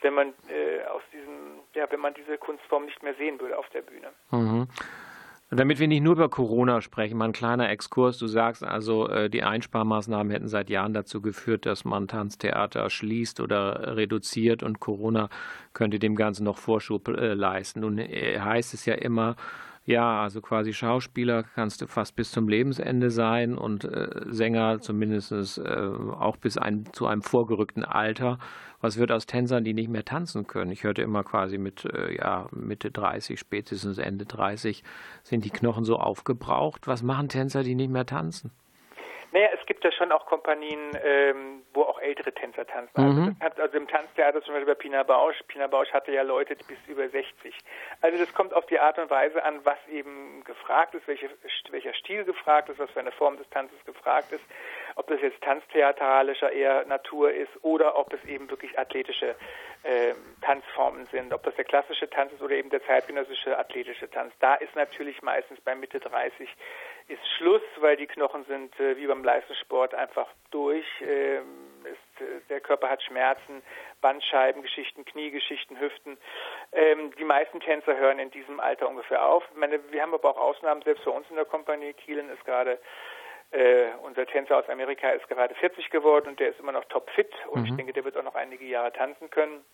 wenn 0.00 0.14
man 0.14 0.28
äh, 0.48 0.84
aus 0.86 1.02
diesem, 1.12 1.60
ja, 1.74 1.90
wenn 1.90 2.00
man 2.00 2.14
diese 2.14 2.38
Kunstform 2.38 2.84
nicht 2.84 3.02
mehr 3.02 3.14
sehen 3.14 3.40
würde 3.40 3.58
auf 3.58 3.68
der 3.70 3.82
Bühne. 3.82 4.12
Mhm. 4.30 4.68
Und 5.50 5.58
damit 5.58 5.78
wir 5.78 5.88
nicht 5.88 6.02
nur 6.02 6.12
über 6.12 6.28
Corona 6.28 6.82
sprechen, 6.82 7.16
mal 7.16 7.26
ein 7.26 7.32
kleiner 7.32 7.70
Exkurs. 7.70 8.18
Du 8.18 8.26
sagst 8.26 8.62
also, 8.62 9.08
äh, 9.08 9.30
die 9.30 9.42
Einsparmaßnahmen 9.42 10.30
hätten 10.30 10.48
seit 10.48 10.68
Jahren 10.68 10.92
dazu 10.92 11.22
geführt, 11.22 11.64
dass 11.64 11.86
man 11.86 12.06
Tanztheater 12.06 12.90
schließt 12.90 13.40
oder 13.40 13.96
reduziert 13.96 14.62
und 14.62 14.78
Corona 14.78 15.30
könnte 15.72 15.98
dem 15.98 16.16
Ganzen 16.16 16.44
noch 16.44 16.58
Vorschub 16.58 17.08
äh, 17.08 17.32
leisten. 17.32 17.80
Nun 17.80 17.96
äh, 17.96 18.38
heißt 18.38 18.74
es 18.74 18.84
ja 18.84 18.94
immer, 18.94 19.36
ja, 19.88 20.20
also 20.20 20.42
quasi 20.42 20.74
Schauspieler 20.74 21.42
kannst 21.42 21.80
du 21.80 21.86
fast 21.86 22.14
bis 22.14 22.30
zum 22.30 22.46
Lebensende 22.46 23.10
sein 23.10 23.56
und 23.56 23.84
äh, 23.84 24.10
Sänger 24.26 24.80
zumindest 24.80 25.32
äh, 25.32 25.62
auch 25.62 26.36
bis 26.36 26.58
ein, 26.58 26.84
zu 26.92 27.06
einem 27.06 27.22
vorgerückten 27.22 27.86
Alter. 27.86 28.38
Was 28.82 28.98
wird 28.98 29.10
aus 29.10 29.24
Tänzern, 29.24 29.64
die 29.64 29.72
nicht 29.72 29.88
mehr 29.88 30.04
tanzen 30.04 30.46
können? 30.46 30.72
Ich 30.72 30.84
hörte 30.84 31.00
immer 31.00 31.24
quasi 31.24 31.56
mit 31.56 31.86
äh, 31.86 32.14
ja, 32.16 32.48
Mitte 32.52 32.90
30, 32.90 33.40
spätestens 33.40 33.96
Ende 33.96 34.26
30 34.26 34.84
sind 35.22 35.46
die 35.46 35.50
Knochen 35.50 35.84
so 35.84 35.96
aufgebraucht. 35.96 36.86
Was 36.86 37.02
machen 37.02 37.30
Tänzer, 37.30 37.62
die 37.62 37.74
nicht 37.74 37.90
mehr 37.90 38.04
tanzen? 38.04 38.50
Naja, 39.30 39.48
es 39.58 39.66
gibt 39.66 39.84
ja 39.84 39.92
schon 39.92 40.10
auch 40.10 40.24
Kompanien, 40.24 40.96
ähm, 41.04 41.62
wo 41.74 41.82
auch 41.82 42.00
ältere 42.00 42.32
Tänzer 42.32 42.66
tanzen. 42.66 42.96
Also 42.96 43.20
Mhm. 43.20 43.36
hat, 43.40 43.60
also 43.60 43.76
im 43.76 43.86
Tanztheater 43.86 44.42
zum 44.42 44.54
Beispiel 44.54 44.74
bei 44.74 44.80
Pina 44.80 45.02
Bausch. 45.02 45.36
Pina 45.48 45.66
Bausch 45.66 45.92
hatte 45.92 46.12
ja 46.12 46.22
Leute 46.22 46.56
bis 46.56 46.78
über 46.86 47.08
60. 47.08 47.54
Also 48.00 48.18
das 48.18 48.32
kommt 48.32 48.54
auf 48.54 48.64
die 48.66 48.78
Art 48.78 48.98
und 48.98 49.10
Weise 49.10 49.42
an, 49.44 49.60
was 49.64 49.78
eben 49.90 50.42
gefragt 50.44 50.94
ist, 50.94 51.06
welche, 51.06 51.28
welcher 51.70 51.92
Stil 51.94 52.24
gefragt 52.24 52.70
ist, 52.70 52.78
was 52.78 52.90
für 52.90 53.00
eine 53.00 53.12
Form 53.12 53.36
des 53.36 53.48
Tanzes 53.50 53.78
gefragt 53.84 54.32
ist. 54.32 54.44
Ob 54.96 55.06
das 55.08 55.20
jetzt 55.20 55.42
tanztheatralischer 55.42 56.50
eher 56.50 56.86
Natur 56.86 57.30
ist 57.30 57.52
oder 57.62 57.98
ob 57.98 58.12
es 58.14 58.24
eben 58.24 58.48
wirklich 58.48 58.78
athletische 58.78 59.34
ähm, 59.84 60.16
Tanzformen 60.40 61.06
sind. 61.12 61.32
Ob 61.34 61.42
das 61.42 61.54
der 61.54 61.64
klassische 61.64 62.08
Tanz 62.08 62.32
ist 62.32 62.42
oder 62.42 62.54
eben 62.54 62.70
der 62.70 62.82
zeitgenössische 62.84 63.58
athletische 63.58 64.10
Tanz. 64.10 64.32
Da 64.40 64.54
ist 64.54 64.74
natürlich 64.74 65.20
meistens 65.22 65.60
bei 65.60 65.74
Mitte 65.74 66.00
30 66.00 66.48
ist 67.08 67.26
Schluss, 67.36 67.62
weil 67.78 67.96
die 67.96 68.06
Knochen 68.06 68.44
sind 68.44 68.78
äh, 68.78 68.96
wie 68.96 69.06
beim 69.06 69.17
Leistungssport 69.24 69.94
einfach 69.94 70.28
durch. 70.50 70.86
Ähm, 71.00 71.68
ist, 71.84 72.20
äh, 72.20 72.40
der 72.48 72.60
Körper 72.60 72.88
hat 72.90 73.02
Schmerzen, 73.02 73.62
Bandscheibengeschichten, 74.00 75.04
Kniegeschichten, 75.04 75.78
Hüften. 75.78 76.18
Ähm, 76.72 77.12
die 77.18 77.24
meisten 77.24 77.60
Tänzer 77.60 77.96
hören 77.96 78.18
in 78.18 78.30
diesem 78.30 78.60
Alter 78.60 78.88
ungefähr 78.88 79.24
auf. 79.24 79.44
Ich 79.52 79.58
meine, 79.58 79.80
wir 79.90 80.02
haben 80.02 80.14
aber 80.14 80.30
auch 80.30 80.38
Ausnahmen, 80.38 80.82
selbst 80.82 81.04
bei 81.04 81.10
uns 81.10 81.28
in 81.30 81.36
der 81.36 81.44
Kompanie. 81.44 81.92
Kielen 81.92 82.30
ist 82.30 82.44
gerade 82.44 82.78
äh, 83.50 83.86
unser 84.02 84.26
Tänzer 84.26 84.58
aus 84.58 84.68
Amerika 84.68 85.10
ist 85.10 85.26
gerade 85.28 85.54
40 85.54 85.88
geworden 85.90 86.28
und 86.28 86.40
der 86.40 86.50
ist 86.50 86.60
immer 86.60 86.72
noch 86.72 86.84
topfit 86.86 87.32
und 87.50 87.64
ich 87.66 87.74
denke, 87.76 87.94
der 87.94 88.04
wird 88.04 88.16
auch 88.16 88.22
noch 88.22 88.34
einige 88.34 88.64
Jahre 88.66 88.92
tanzen 88.92 89.30
können. 89.30 89.64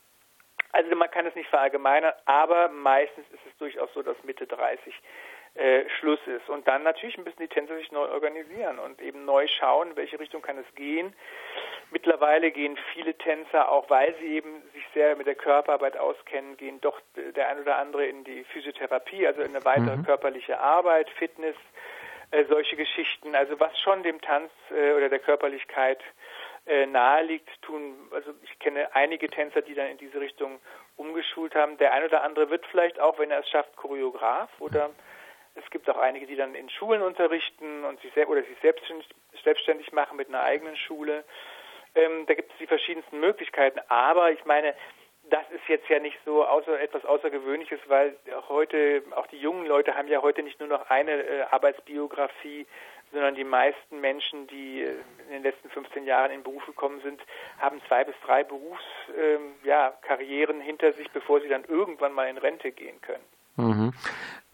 Also 0.71 0.95
man 0.97 1.11
kann 1.11 1.27
es 1.27 1.35
nicht 1.35 1.49
verallgemeinern, 1.51 2.13
aber 2.25 2.69
meistens 2.69 3.27
ist 3.33 3.47
es 3.47 3.57
durchaus 3.59 3.93
so, 3.93 4.03
dass 4.03 4.17
Mitte 4.25 4.47
30 4.47 4.95
äh, 5.55 5.89
Schluss 5.99 6.19
ist. 6.27 6.49
Und 6.49 6.67
dann 6.67 6.83
natürlich 6.83 7.17
müssen 7.19 7.39
die 7.39 7.49
Tänzer 7.49 7.77
sich 7.77 7.93
neu 7.93 8.09
organisieren 8.09 8.79
und 8.79 9.01
eben 9.01 9.25
neu 9.25 9.47
schauen, 9.47 9.91
in 9.91 9.97
welche 9.97 10.19
Richtung 10.19 10.43
kann 10.43 10.59
es 10.59 10.75
gehen. 10.75 11.15
Mittlerweile 11.91 12.51
gehen 12.51 12.77
viele 12.93 13.15
Tänzer, 13.15 13.71
auch 13.71 13.89
weil 13.89 14.15
sie 14.21 14.35
eben 14.35 14.63
sich 14.73 14.85
sehr 14.95 15.15
mit 15.15 15.29
der 15.29 15.37
Körperarbeit 15.37 15.97
auskennen, 15.97 16.57
gehen 16.57 16.81
doch 16.81 17.01
der 17.15 17.49
ein 17.49 17.61
oder 17.61 17.77
andere 17.77 18.07
in 18.07 18.25
die 18.25 18.43
Physiotherapie, 18.45 19.27
also 19.27 19.43
in 19.43 19.55
eine 19.55 19.65
weitere 19.65 20.03
körperliche 20.03 20.59
Arbeit, 20.59 21.09
Fitness, 21.11 21.55
äh, 22.33 22.45
solche 22.49 22.75
Geschichten. 22.75 23.37
Also 23.37 23.61
was 23.61 23.79
schon 23.79 24.03
dem 24.03 24.21
Tanz 24.21 24.51
äh, 24.71 24.93
oder 24.95 25.09
der 25.09 25.21
Körperlichkeit 25.21 26.03
äh, 26.67 26.87
nahe 26.87 27.23
liegt, 27.23 27.63
tun, 27.63 27.95
also 28.11 28.33
ich 28.43 28.59
kenne 28.59 28.93
einige 28.95 29.29
Tänzer, 29.29 29.63
die 29.63 29.75
dann 29.75 29.87
in 29.87 29.99
diese 29.99 30.21
Richtung 30.21 30.59
umgeschult 30.97 31.55
haben. 31.55 31.79
Der 31.79 31.93
ein 31.93 32.05
oder 32.05 32.25
andere 32.25 32.51
wird 32.51 32.67
vielleicht 32.67 32.99
auch, 32.99 33.19
wenn 33.21 33.31
er 33.31 33.41
es 33.41 33.49
schafft, 33.49 33.77
Choreograf 33.77 34.51
oder 34.59 34.91
es 35.55 35.71
gibt 35.71 35.89
auch 35.89 35.97
einige, 35.97 36.27
die 36.27 36.37
dann 36.37 36.55
in 36.55 36.69
Schulen 36.69 37.03
unterrichten 37.03 37.85
und 37.85 38.01
sich 38.01 38.17
oder 38.27 38.43
sich 38.43 38.59
selbstständig, 38.61 39.09
selbstständig 39.43 39.93
machen 39.93 40.17
mit 40.17 40.29
einer 40.29 40.43
eigenen 40.43 40.77
Schule. 40.77 41.25
Ähm, 41.95 42.27
da 42.27 42.35
gibt 42.35 42.53
es 42.53 42.59
die 42.59 42.67
verschiedensten 42.67 43.21
Möglichkeiten. 43.21 43.81
Aber 43.89 44.33
ich 44.33 44.45
meine, 44.45 44.75
das 45.31 45.45
ist 45.51 45.67
jetzt 45.69 45.89
ja 45.89 46.01
nicht 46.01 46.19
so 46.25 46.45
außer, 46.45 46.81
etwas 46.81 47.05
Außergewöhnliches, 47.05 47.81
weil 47.87 48.17
heute, 48.49 49.03
auch 49.15 49.27
die 49.29 49.39
jungen 49.39 49.67
Leute 49.67 49.95
haben 49.97 50.09
ja 50.09 50.23
heute 50.23 50.43
nicht 50.43 50.59
nur 50.61 50.69
noch 50.69 50.91
eine 50.91 51.13
äh, 51.13 51.43
Arbeitsbiografie, 51.51 52.67
sondern 53.13 53.37
die 53.37 53.45
meisten 53.45 54.01
Menschen, 54.01 54.47
die 54.49 54.83
äh, 54.83 54.97
in 55.27 55.33
den 55.35 55.43
letzten 55.45 55.71
15 55.71 56.05
Jahren 56.05 56.33
in 56.33 56.43
Beruf 56.43 56.67
gekommen 56.67 57.01
sind, 57.03 57.23
haben 57.59 57.81
zwei 57.89 58.05
bis 58.05 58.15
drei 58.27 58.45
Berufskarrieren 58.45 59.55
ja, 59.63 59.95
Karrieren 60.03 60.61
hinter 60.61 60.93
sich, 60.95 61.11
bevor 61.13 61.41
sie 61.41 61.49
dann 61.49 61.65
irgendwann 61.65 62.13
mal 62.13 62.29
in 62.29 62.39
Rente 62.39 62.73
gehen 62.73 63.01
können. 63.01 63.25
Mhm. 63.57 63.93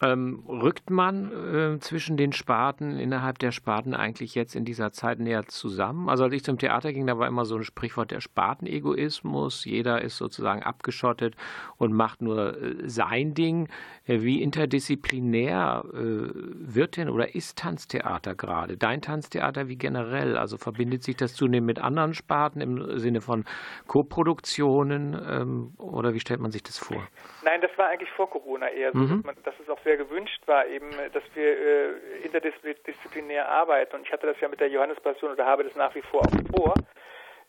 Ähm, 0.02 0.42
rückt 0.48 0.88
man 0.88 1.30
äh, 1.30 1.78
zwischen 1.80 2.16
den 2.16 2.32
Sparten, 2.32 2.98
innerhalb 2.98 3.38
der 3.38 3.52
Sparten 3.52 3.92
eigentlich 3.92 4.34
jetzt 4.34 4.56
in 4.56 4.64
dieser 4.64 4.92
Zeit 4.92 5.18
näher 5.18 5.44
zusammen? 5.46 6.08
Also 6.08 6.24
als 6.24 6.32
ich 6.32 6.42
zum 6.42 6.56
Theater 6.56 6.94
ging, 6.94 7.06
da 7.06 7.18
war 7.18 7.28
immer 7.28 7.44
so 7.44 7.56
ein 7.56 7.64
Sprichwort 7.64 8.10
der 8.10 8.22
Spartenegoismus. 8.22 9.66
Jeder 9.66 10.00
ist 10.00 10.16
sozusagen 10.16 10.62
abgeschottet 10.62 11.36
und 11.76 11.92
macht 11.92 12.22
nur 12.22 12.56
äh, 12.62 12.88
sein 12.88 13.34
Ding. 13.34 13.68
Äh, 14.06 14.22
wie 14.22 14.42
interdisziplinär 14.42 15.84
äh, 15.84 15.94
wird 15.94 16.96
denn 16.96 17.10
oder 17.10 17.34
ist 17.34 17.58
Tanztheater 17.58 18.34
gerade? 18.34 18.78
Dein 18.78 19.02
Tanztheater 19.02 19.68
wie 19.68 19.76
generell? 19.76 20.38
Also 20.38 20.56
verbindet 20.56 21.02
sich 21.02 21.16
das 21.16 21.34
zunehmend 21.34 21.66
mit 21.66 21.78
anderen 21.78 22.14
Sparten 22.14 22.62
im 22.62 22.98
Sinne 22.98 23.20
von 23.20 23.44
Koproduktionen 23.86 25.14
ähm, 25.28 25.74
oder 25.76 26.14
wie 26.14 26.20
stellt 26.20 26.40
man 26.40 26.52
sich 26.52 26.62
das 26.62 26.78
vor? 26.78 27.06
Nein, 27.44 27.60
das 27.60 27.70
war 27.76 27.88
eigentlich 27.88 28.10
vor 28.16 28.30
Corona 28.30 28.68
eher 28.68 28.92
so, 28.92 29.00
dass, 29.00 29.24
man, 29.24 29.34
dass 29.44 29.54
es 29.60 29.68
auch 29.68 29.78
sehr 29.84 29.89
gewünscht 29.96 30.42
war, 30.46 30.66
eben, 30.66 30.90
dass 31.12 31.22
wir 31.34 31.58
äh, 31.58 31.92
interdisziplinär 32.24 33.48
arbeiten. 33.48 33.96
Und 33.96 34.06
ich 34.06 34.12
hatte 34.12 34.26
das 34.26 34.40
ja 34.40 34.48
mit 34.48 34.60
der 34.60 34.68
Johannespassion 34.68 35.32
oder 35.32 35.46
habe 35.46 35.64
das 35.64 35.74
nach 35.74 35.94
wie 35.94 36.02
vor 36.02 36.22
auch 36.22 36.56
vor, 36.56 36.74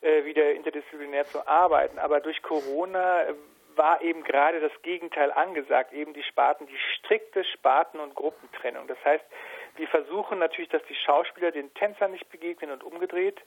äh, 0.02 0.26
wieder 0.26 0.52
interdisziplinär 0.52 1.26
zu 1.26 1.48
arbeiten. 1.48 2.00
Aber 2.00 2.20
durch 2.20 2.42
Corona 2.42 3.24
äh, 3.24 3.34
war 3.76 4.02
eben 4.02 4.24
gerade 4.24 4.60
das 4.60 4.72
Gegenteil 4.82 5.32
angesagt, 5.32 5.94
eben 5.94 6.14
die 6.14 6.24
Sparten, 6.24 6.68
die 6.68 6.78
strikte 6.98 7.44
Sparten- 7.44 8.00
und 8.00 8.16
Gruppentrennung. 8.16 8.88
Das 8.88 8.98
heißt, 9.06 9.24
wir 9.78 9.88
versuchen 9.88 10.40
natürlich, 10.40 10.70
dass 10.70 10.84
die 10.90 10.96
Schauspieler 10.96 11.52
den 11.52 11.74
Tänzern 11.74 12.12
nicht 12.12 12.30
begegnen 12.30 12.72
und 12.72 12.84
umgedreht, 12.84 13.40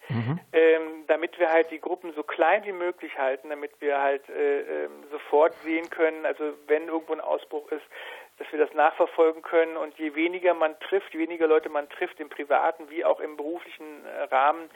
ähm, 0.52 1.04
damit 1.06 1.38
wir 1.38 1.50
halt 1.50 1.70
die 1.70 1.80
Gruppen 1.80 2.12
so 2.14 2.22
klein 2.22 2.64
wie 2.64 2.72
möglich 2.72 3.16
halten, 3.18 3.50
damit 3.50 3.72
wir 3.80 4.00
halt 4.00 4.26
äh, 4.30 4.84
ähm, 4.84 5.04
sofort 5.10 5.54
sehen 5.64 5.90
können, 5.90 6.24
also 6.24 6.54
wenn 6.66 6.88
irgendwo 6.88 7.12
ein 7.12 7.20
Ausbruch 7.20 7.70
ist, 7.70 7.84
dass 8.38 8.50
wir 8.50 8.58
das 8.58 8.72
nachverfolgen 8.74 9.42
können. 9.42 9.76
Und 9.76 9.96
je 9.98 10.14
weniger 10.14 10.54
man 10.54 10.78
trifft, 10.80 11.12
je 11.12 11.20
weniger 11.20 11.46
Leute 11.46 11.68
man 11.68 11.88
trifft 11.88 12.20
im 12.20 12.28
privaten 12.28 12.90
wie 12.90 13.04
auch 13.04 13.20
im 13.20 13.36
beruflichen 13.36 14.04
äh, 14.04 14.22
Rahmen, 14.24 14.70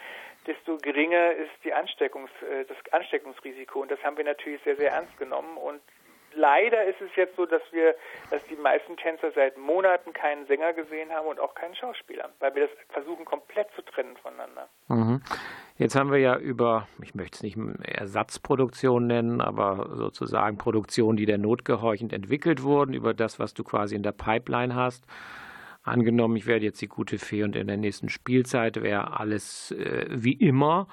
desto 0.46 0.78
geringer 0.78 1.32
ist 1.32 1.52
die 1.64 1.72
Ansteckungs, 1.72 2.30
äh, 2.42 2.64
das 2.64 2.76
Ansteckungsrisiko. 2.92 3.80
Und 3.80 3.90
das 3.90 4.02
haben 4.02 4.16
wir 4.16 4.24
natürlich 4.24 4.62
sehr, 4.62 4.76
sehr 4.76 4.92
ernst 4.92 5.16
genommen. 5.18 5.56
Und 5.56 5.80
leider 6.38 6.84
ist 6.84 7.00
es 7.00 7.10
jetzt 7.16 7.36
so, 7.36 7.44
dass 7.44 7.62
wir, 7.72 7.94
dass 8.30 8.42
die 8.46 8.56
meisten 8.56 8.96
Tänzer 8.96 9.30
seit 9.34 9.58
Monaten 9.58 10.12
keinen 10.12 10.46
Sänger 10.46 10.72
gesehen 10.72 11.10
haben 11.10 11.26
und 11.26 11.40
auch 11.40 11.54
keinen 11.54 11.74
Schauspieler, 11.74 12.30
weil 12.38 12.54
wir 12.54 12.68
das 12.68 12.70
versuchen 12.90 13.24
komplett 13.24 13.68
zu 13.74 13.82
trennen 13.82 14.16
voneinander. 14.16 14.68
Mhm. 14.88 15.20
Jetzt 15.76 15.94
haben 15.94 16.10
wir 16.10 16.18
ja 16.18 16.36
über, 16.36 16.88
ich 17.02 17.14
möchte 17.14 17.36
es 17.36 17.42
nicht 17.42 17.58
Ersatzproduktion 17.82 19.06
nennen, 19.06 19.40
aber 19.40 19.90
sozusagen 19.94 20.58
Produktionen, 20.58 21.16
die 21.16 21.26
der 21.26 21.38
Not 21.38 21.64
gehorchend 21.64 22.12
entwickelt 22.12 22.62
wurden, 22.62 22.94
über 22.94 23.14
das, 23.14 23.38
was 23.38 23.54
du 23.54 23.62
quasi 23.62 23.94
in 23.94 24.02
der 24.02 24.12
Pipeline 24.12 24.74
hast. 24.74 25.04
Angenommen, 25.82 26.36
ich 26.36 26.46
werde 26.46 26.64
jetzt 26.64 26.82
die 26.82 26.88
gute 26.88 27.18
Fee 27.18 27.44
und 27.44 27.56
in 27.56 27.66
der 27.66 27.76
nächsten 27.76 28.08
Spielzeit 28.08 28.82
wäre 28.82 29.18
alles 29.18 29.70
äh, 29.70 30.06
wie 30.10 30.34
immer. 30.34 30.88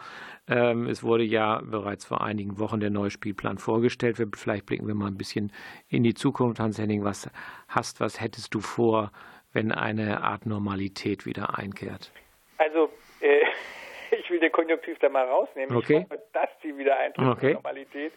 Ähm, 0.47 0.87
es 0.87 1.03
wurde 1.03 1.23
ja 1.23 1.61
bereits 1.63 2.05
vor 2.05 2.21
einigen 2.21 2.59
Wochen 2.59 2.79
der 2.79 2.91
neue 2.91 3.09
Spielplan 3.09 3.57
vorgestellt. 3.57 4.19
Wir, 4.19 4.27
vielleicht 4.35 4.65
blicken 4.65 4.87
wir 4.87 4.95
mal 4.95 5.07
ein 5.07 5.17
bisschen 5.17 5.51
in 5.89 6.03
die 6.03 6.13
Zukunft. 6.13 6.59
Hans 6.59 6.77
Henning, 6.77 7.03
was 7.03 7.29
hast, 7.67 7.99
was 7.99 8.21
hättest 8.21 8.53
du 8.53 8.59
vor, 8.59 9.11
wenn 9.53 9.71
eine 9.71 10.21
Art 10.21 10.45
Normalität 10.45 11.25
wieder 11.25 11.57
einkehrt? 11.57 12.11
Also, 12.57 12.89
äh, 13.21 13.41
ich 14.11 14.29
will 14.29 14.39
den 14.39 14.51
Konjunktiv 14.51 14.97
da 14.99 15.09
mal 15.09 15.25
rausnehmen. 15.25 15.75
Okay. 15.75 16.05
Ich 16.05 16.11
hoffe, 16.11 16.23
dass 16.31 16.49
die 16.63 16.77
wieder 16.77 16.97
eintritt, 16.97 17.27
Okay. 17.27 17.53
Normalität. 17.53 18.13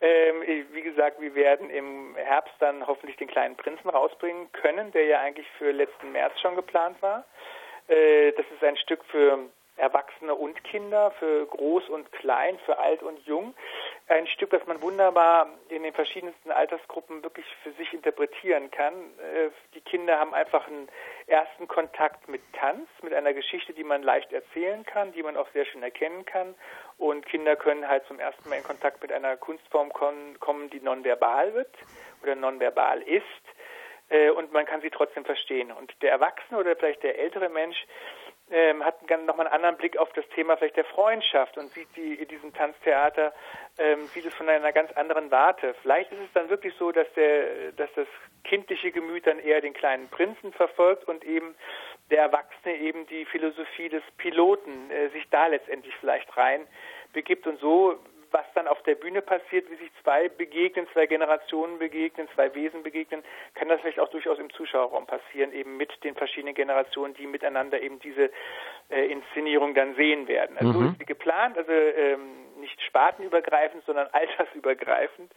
Ähm, 0.00 0.42
wie 0.72 0.82
gesagt, 0.82 1.20
wir 1.20 1.34
werden 1.34 1.70
im 1.70 2.14
Herbst 2.14 2.54
dann 2.60 2.86
hoffentlich 2.86 3.16
den 3.16 3.28
kleinen 3.28 3.56
Prinzen 3.56 3.88
rausbringen 3.88 4.50
können, 4.52 4.92
der 4.92 5.06
ja 5.06 5.20
eigentlich 5.20 5.48
für 5.58 5.72
letzten 5.72 6.12
März 6.12 6.38
schon 6.40 6.54
geplant 6.54 7.00
war. 7.02 7.24
Äh, 7.88 8.32
das 8.32 8.46
ist 8.54 8.62
ein 8.62 8.76
Stück 8.76 9.04
für 9.06 9.48
Erwachsene 9.76 10.34
und 10.34 10.62
Kinder, 10.64 11.12
für 11.18 11.46
groß 11.46 11.88
und 11.88 12.10
klein, 12.12 12.58
für 12.64 12.78
alt 12.78 13.02
und 13.02 13.18
jung. 13.26 13.54
Ein 14.08 14.26
Stück, 14.26 14.48
das 14.50 14.66
man 14.66 14.80
wunderbar 14.80 15.48
in 15.68 15.82
den 15.82 15.92
verschiedensten 15.92 16.50
Altersgruppen 16.50 17.22
wirklich 17.22 17.44
für 17.62 17.72
sich 17.72 17.92
interpretieren 17.92 18.70
kann. 18.70 18.94
Äh, 19.18 19.50
Die 19.74 19.82
Kinder 19.82 20.18
haben 20.18 20.32
einfach 20.32 20.66
einen 20.66 20.88
ersten 21.26 21.68
Kontakt 21.68 22.26
mit 22.26 22.40
Tanz, 22.54 22.88
mit 23.02 23.12
einer 23.12 23.34
Geschichte, 23.34 23.74
die 23.74 23.84
man 23.84 24.02
leicht 24.02 24.32
erzählen 24.32 24.82
kann, 24.86 25.12
die 25.12 25.22
man 25.22 25.36
auch 25.36 25.48
sehr 25.52 25.66
schön 25.66 25.82
erkennen 25.82 26.24
kann. 26.24 26.54
Und 26.96 27.26
Kinder 27.26 27.54
können 27.54 27.86
halt 27.86 28.06
zum 28.06 28.18
ersten 28.18 28.48
Mal 28.48 28.56
in 28.56 28.64
Kontakt 28.64 29.02
mit 29.02 29.12
einer 29.12 29.36
Kunstform 29.36 29.92
kommen, 29.92 30.70
die 30.70 30.80
nonverbal 30.80 31.52
wird 31.52 31.74
oder 32.22 32.34
nonverbal 32.34 33.02
ist. 33.02 33.24
äh, 34.08 34.30
und 34.30 34.52
man 34.52 34.64
kann 34.64 34.80
sie 34.80 34.90
trotzdem 34.90 35.24
verstehen. 35.24 35.70
Und 35.70 35.94
der 36.02 36.12
Erwachsene 36.12 36.58
oder 36.58 36.74
vielleicht 36.76 37.02
der 37.02 37.18
ältere 37.18 37.48
Mensch 37.48 37.76
ähm, 38.50 38.84
hat 38.84 38.96
nochmal 39.26 39.46
einen 39.46 39.54
anderen 39.54 39.76
Blick 39.76 39.96
auf 39.96 40.12
das 40.12 40.26
Thema 40.34 40.56
vielleicht 40.56 40.76
der 40.76 40.84
Freundschaft 40.84 41.58
und 41.58 41.72
sieht 41.72 41.88
die 41.96 42.14
in 42.14 42.28
diesem 42.28 42.52
Tanztheater, 42.54 43.32
ähm, 43.78 44.06
sieht 44.06 44.24
es 44.24 44.34
von 44.34 44.48
einer 44.48 44.72
ganz 44.72 44.92
anderen 44.92 45.30
Warte. 45.30 45.74
Vielleicht 45.82 46.12
ist 46.12 46.20
es 46.20 46.32
dann 46.34 46.48
wirklich 46.48 46.74
so, 46.78 46.92
dass 46.92 47.06
der, 47.14 47.72
dass 47.72 47.92
das 47.94 48.06
kindliche 48.44 48.90
Gemüt 48.90 49.26
dann 49.26 49.38
eher 49.38 49.60
den 49.60 49.74
kleinen 49.74 50.08
Prinzen 50.08 50.52
verfolgt 50.52 51.06
und 51.08 51.24
eben 51.24 51.54
der 52.10 52.22
Erwachsene 52.22 52.76
eben 52.76 53.06
die 53.06 53.24
Philosophie 53.26 53.88
des 53.88 54.02
Piloten 54.16 54.90
äh, 54.90 55.08
sich 55.10 55.28
da 55.30 55.46
letztendlich 55.46 55.94
vielleicht 55.96 56.34
rein 56.36 56.66
begibt 57.12 57.46
und 57.46 57.60
so 57.60 57.98
was 58.30 58.44
dann 58.54 58.68
auf 58.68 58.82
der 58.82 58.94
Bühne 58.94 59.22
passiert, 59.22 59.70
wie 59.70 59.76
sich 59.76 59.90
zwei 60.02 60.28
begegnen, 60.28 60.86
zwei 60.92 61.06
Generationen 61.06 61.78
begegnen, 61.78 62.28
zwei 62.34 62.54
Wesen 62.54 62.82
begegnen, 62.82 63.22
kann 63.54 63.68
das 63.68 63.80
vielleicht 63.80 64.00
auch 64.00 64.10
durchaus 64.10 64.38
im 64.38 64.50
Zuschauerraum 64.50 65.06
passieren, 65.06 65.52
eben 65.52 65.76
mit 65.76 65.92
den 66.04 66.14
verschiedenen 66.14 66.54
Generationen, 66.54 67.14
die 67.14 67.26
miteinander 67.26 67.80
eben 67.80 67.98
diese 68.00 68.30
äh, 68.90 69.06
Inszenierung 69.06 69.74
dann 69.74 69.94
sehen 69.94 70.28
werden. 70.28 70.56
Also 70.58 70.72
mhm. 70.72 70.84
so 70.84 70.90
ist 70.90 70.98
sie 70.98 71.06
geplant, 71.06 71.58
also 71.58 71.72
ähm, 71.72 72.60
nicht 72.60 72.80
spartenübergreifend, 72.82 73.84
sondern 73.84 74.08
altersübergreifend, 74.12 75.32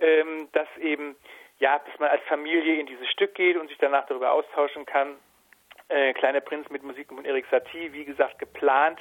ähm, 0.00 0.48
dass 0.52 0.68
eben 0.78 1.16
ja, 1.58 1.78
dass 1.78 1.98
man 2.00 2.10
als 2.10 2.22
Familie 2.24 2.80
in 2.80 2.86
dieses 2.86 3.08
Stück 3.10 3.34
geht 3.34 3.56
und 3.56 3.68
sich 3.68 3.78
danach 3.78 4.06
darüber 4.06 4.32
austauschen 4.32 4.84
kann. 4.84 5.16
Äh, 5.88 6.12
Kleine 6.14 6.40
Prinz 6.40 6.68
mit 6.70 6.82
Musik 6.82 7.06
von 7.08 7.24
Erik 7.24 7.46
Satie, 7.50 7.92
wie 7.92 8.04
gesagt, 8.04 8.38
geplant 8.40 8.98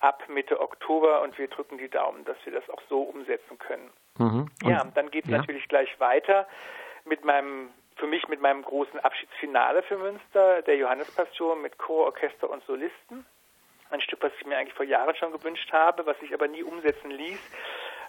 ab 0.00 0.22
Mitte 0.28 0.60
Oktober 0.60 1.22
und 1.22 1.38
wir 1.38 1.48
drücken 1.48 1.78
die 1.78 1.88
Daumen, 1.88 2.24
dass 2.24 2.36
wir 2.44 2.52
das 2.52 2.68
auch 2.70 2.82
so 2.88 3.02
umsetzen 3.02 3.58
können. 3.58 3.90
Mhm. 4.18 4.50
Ja, 4.64 4.84
dann 4.94 5.10
geht 5.10 5.24
es 5.24 5.30
ja. 5.30 5.38
natürlich 5.38 5.68
gleich 5.68 5.98
weiter 6.00 6.46
mit 7.04 7.24
meinem, 7.24 7.70
für 7.96 8.06
mich 8.06 8.28
mit 8.28 8.40
meinem 8.40 8.62
großen 8.62 9.00
Abschiedsfinale 9.00 9.82
für 9.82 9.98
Münster, 9.98 10.62
der 10.62 10.76
Johannespassion 10.76 11.62
mit 11.62 11.78
Chor, 11.78 12.06
Orchester 12.06 12.50
und 12.50 12.64
Solisten. 12.64 13.24
Ein 13.90 14.00
Stück, 14.00 14.22
was 14.22 14.32
ich 14.38 14.46
mir 14.46 14.58
eigentlich 14.58 14.74
vor 14.74 14.84
Jahren 14.84 15.16
schon 15.16 15.32
gewünscht 15.32 15.72
habe, 15.72 16.04
was 16.06 16.16
ich 16.20 16.34
aber 16.34 16.46
nie 16.46 16.62
umsetzen 16.62 17.10
ließ. 17.10 17.40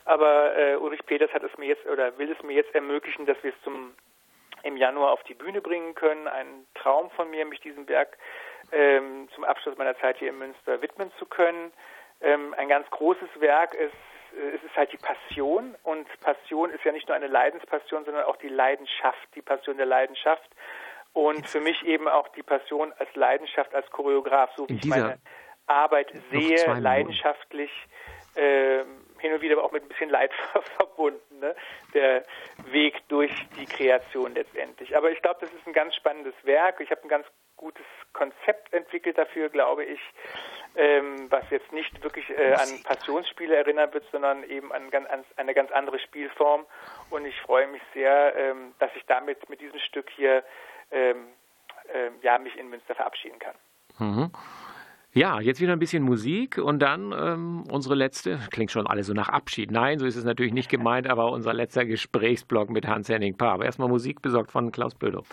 Aber 0.05 0.57
äh, 0.57 0.75
Ulrich 0.75 1.05
Peters 1.05 1.31
hat 1.33 1.43
es 1.43 1.57
mir 1.57 1.67
jetzt 1.67 1.85
oder 1.85 2.17
will 2.17 2.31
es 2.31 2.43
mir 2.43 2.53
jetzt 2.53 2.73
ermöglichen, 2.75 3.25
dass 3.25 3.41
wir 3.43 3.53
es 3.53 3.63
zum 3.63 3.93
im 4.63 4.77
Januar 4.77 5.11
auf 5.11 5.23
die 5.23 5.33
Bühne 5.33 5.61
bringen 5.61 5.95
können. 5.95 6.27
Ein 6.27 6.65
Traum 6.75 7.09
von 7.11 7.29
mir, 7.29 7.45
mich 7.45 7.61
diesem 7.61 7.87
Werk 7.87 8.17
ähm, 8.71 9.29
zum 9.35 9.43
Abschluss 9.43 9.77
meiner 9.77 9.97
Zeit 9.99 10.17
hier 10.17 10.29
in 10.29 10.37
Münster 10.37 10.81
widmen 10.81 11.11
zu 11.19 11.25
können. 11.25 11.71
Ähm, 12.21 12.53
ein 12.57 12.67
ganz 12.67 12.89
großes 12.89 13.29
Werk 13.39 13.73
ist 13.73 13.93
äh, 14.35 14.55
es 14.55 14.63
ist 14.63 14.75
halt 14.75 14.91
die 14.91 14.97
Passion 14.97 15.75
und 15.83 16.07
Passion 16.21 16.69
ist 16.71 16.83
ja 16.83 16.91
nicht 16.91 17.07
nur 17.07 17.15
eine 17.15 17.27
Leidenspassion, 17.27 18.05
sondern 18.05 18.25
auch 18.25 18.37
die 18.37 18.49
Leidenschaft, 18.49 19.27
die 19.35 19.41
Passion 19.41 19.77
der 19.77 19.85
Leidenschaft 19.85 20.49
und 21.13 21.47
für 21.47 21.59
mich 21.59 21.85
eben 21.85 22.07
auch 22.07 22.27
die 22.29 22.43
Passion 22.43 22.93
als 22.97 23.13
Leidenschaft 23.15 23.73
als 23.73 23.89
Choreograf, 23.89 24.51
so 24.55 24.67
wie 24.69 24.75
ich 24.75 24.85
meine 24.85 25.19
Arbeit 25.67 26.11
sehe, 26.31 26.79
leidenschaftlich, 26.79 27.71
äh, 28.35 28.83
hin 29.19 29.33
und 29.33 29.41
wieder 29.41 29.57
aber 29.57 29.65
auch 29.65 29.71
mit 29.71 29.83
ein 29.83 29.89
bisschen 29.89 30.09
Leid 30.09 30.31
verbunden, 30.77 31.39
ne? 31.39 31.55
der 31.93 32.25
Weg 32.71 33.07
durch 33.07 33.31
die 33.59 33.65
Kreation 33.65 34.33
letztendlich. 34.33 34.95
Aber 34.95 35.11
ich 35.11 35.21
glaube, 35.21 35.39
das 35.41 35.51
ist 35.53 35.65
ein 35.67 35.73
ganz 35.73 35.95
spannendes 35.95 36.33
Werk. 36.43 36.79
Ich 36.79 36.89
habe 36.91 37.01
ein 37.03 37.09
ganz 37.09 37.25
gutes 37.59 37.85
Konzept 38.13 38.73
entwickelt 38.73 39.17
dafür, 39.17 39.49
glaube 39.49 39.83
ich, 39.83 39.99
ähm, 40.75 41.27
was 41.29 41.43
jetzt 41.51 41.71
nicht 41.73 42.01
wirklich 42.03 42.27
äh, 42.29 42.53
an 42.53 42.81
Passionsspiele 42.83 43.55
erinnert 43.55 43.93
wird, 43.93 44.05
sondern 44.11 44.43
eben 44.43 44.71
an, 44.71 44.89
an, 44.93 45.25
eine 45.35 45.53
ganz 45.53 45.69
andere 45.71 45.99
Spielform. 45.99 46.65
Und 47.09 47.25
ich 47.25 47.35
freue 47.41 47.67
mich 47.67 47.81
sehr, 47.93 48.33
ähm, 48.35 48.73
dass 48.79 48.89
ich 48.95 49.05
damit 49.05 49.49
mit 49.49 49.59
diesem 49.59 49.79
Stück 49.79 50.09
hier 50.15 50.43
ähm, 50.91 51.27
äh, 51.93 52.09
ja, 52.21 52.39
mich 52.39 52.57
in 52.57 52.69
Münster 52.69 52.95
verabschieden 52.95 53.39
kann. 53.39 53.55
Mhm. 53.99 54.31
Ja, 55.11 55.41
jetzt 55.41 55.59
wieder 55.59 55.73
ein 55.73 55.79
bisschen 55.79 56.03
Musik 56.03 56.59
und 56.59 56.79
dann 56.79 57.11
ähm, 57.11 57.63
unsere 57.69 57.95
letzte, 57.95 58.39
klingt 58.51 58.71
schon 58.71 58.87
alle 58.87 59.03
so 59.03 59.13
nach 59.13 59.27
Abschied. 59.27 59.71
Nein, 59.71 59.99
so 59.99 60.05
ist 60.05 60.15
es 60.15 60.23
natürlich 60.23 60.53
nicht 60.53 60.69
gemeint, 60.69 61.09
aber 61.09 61.31
unser 61.31 61.53
letzter 61.53 61.83
Gesprächsblock 61.83 62.69
mit 62.69 62.87
Hans-Henning 62.87 63.35
Paar. 63.35 63.53
Aber 63.53 63.65
erstmal 63.65 63.89
Musik 63.89 64.21
besorgt 64.21 64.51
von 64.51 64.71
Klaus 64.71 64.95
Bödow. 64.95 65.25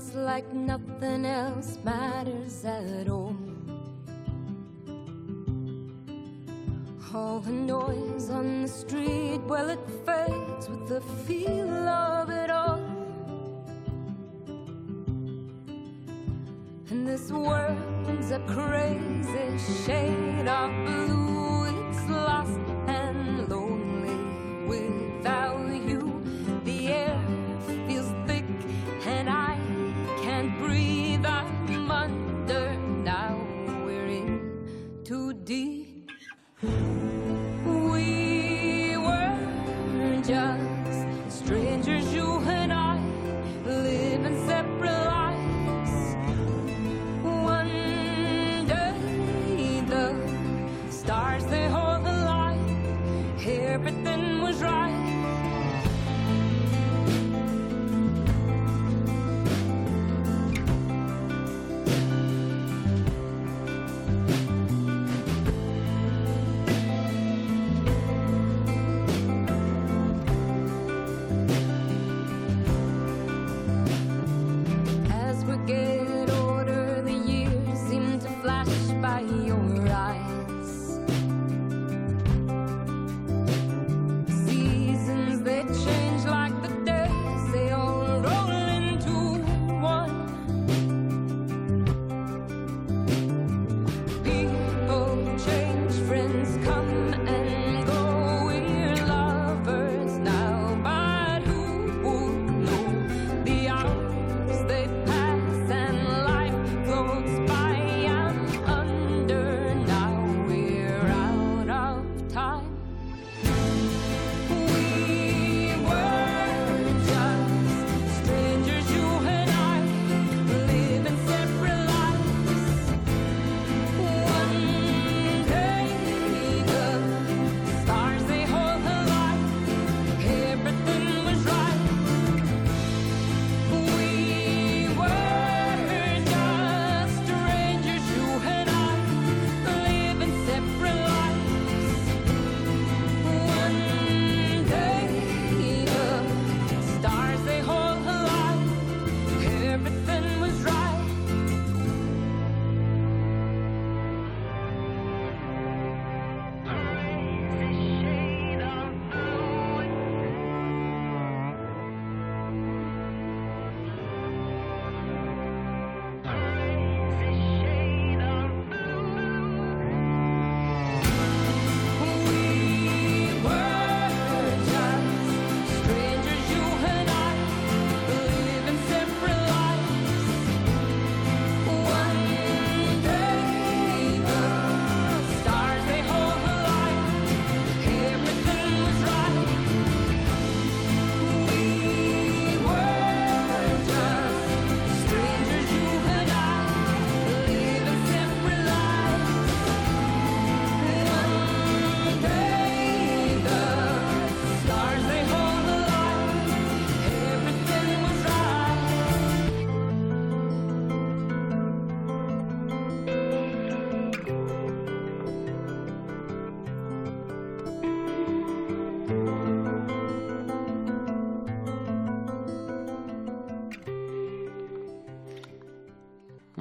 It's 0.00 0.14
like 0.14 0.50
nothing 0.54 1.26
else 1.26 1.78
matters 1.84 2.64
at 2.64 3.08
all. 3.08 3.36
All 7.12 7.40
the 7.40 7.50
noise 7.50 8.30
on 8.30 8.62
the 8.62 8.68
street, 8.68 9.40
well, 9.46 9.68
it 9.68 9.84
fades 10.06 10.68
with 10.68 10.88
the 10.88 11.00
feel 11.26 11.88
of 11.88 12.30
it 12.30 12.50
all. 12.50 12.80
And 16.88 17.06
this 17.06 17.30
world's 17.30 18.30
a 18.30 18.40
crazy 18.46 19.58
shade 19.84 20.48
of 20.48 20.70
blue, 20.86 21.64
it's 21.64 22.08
lost 22.08 22.60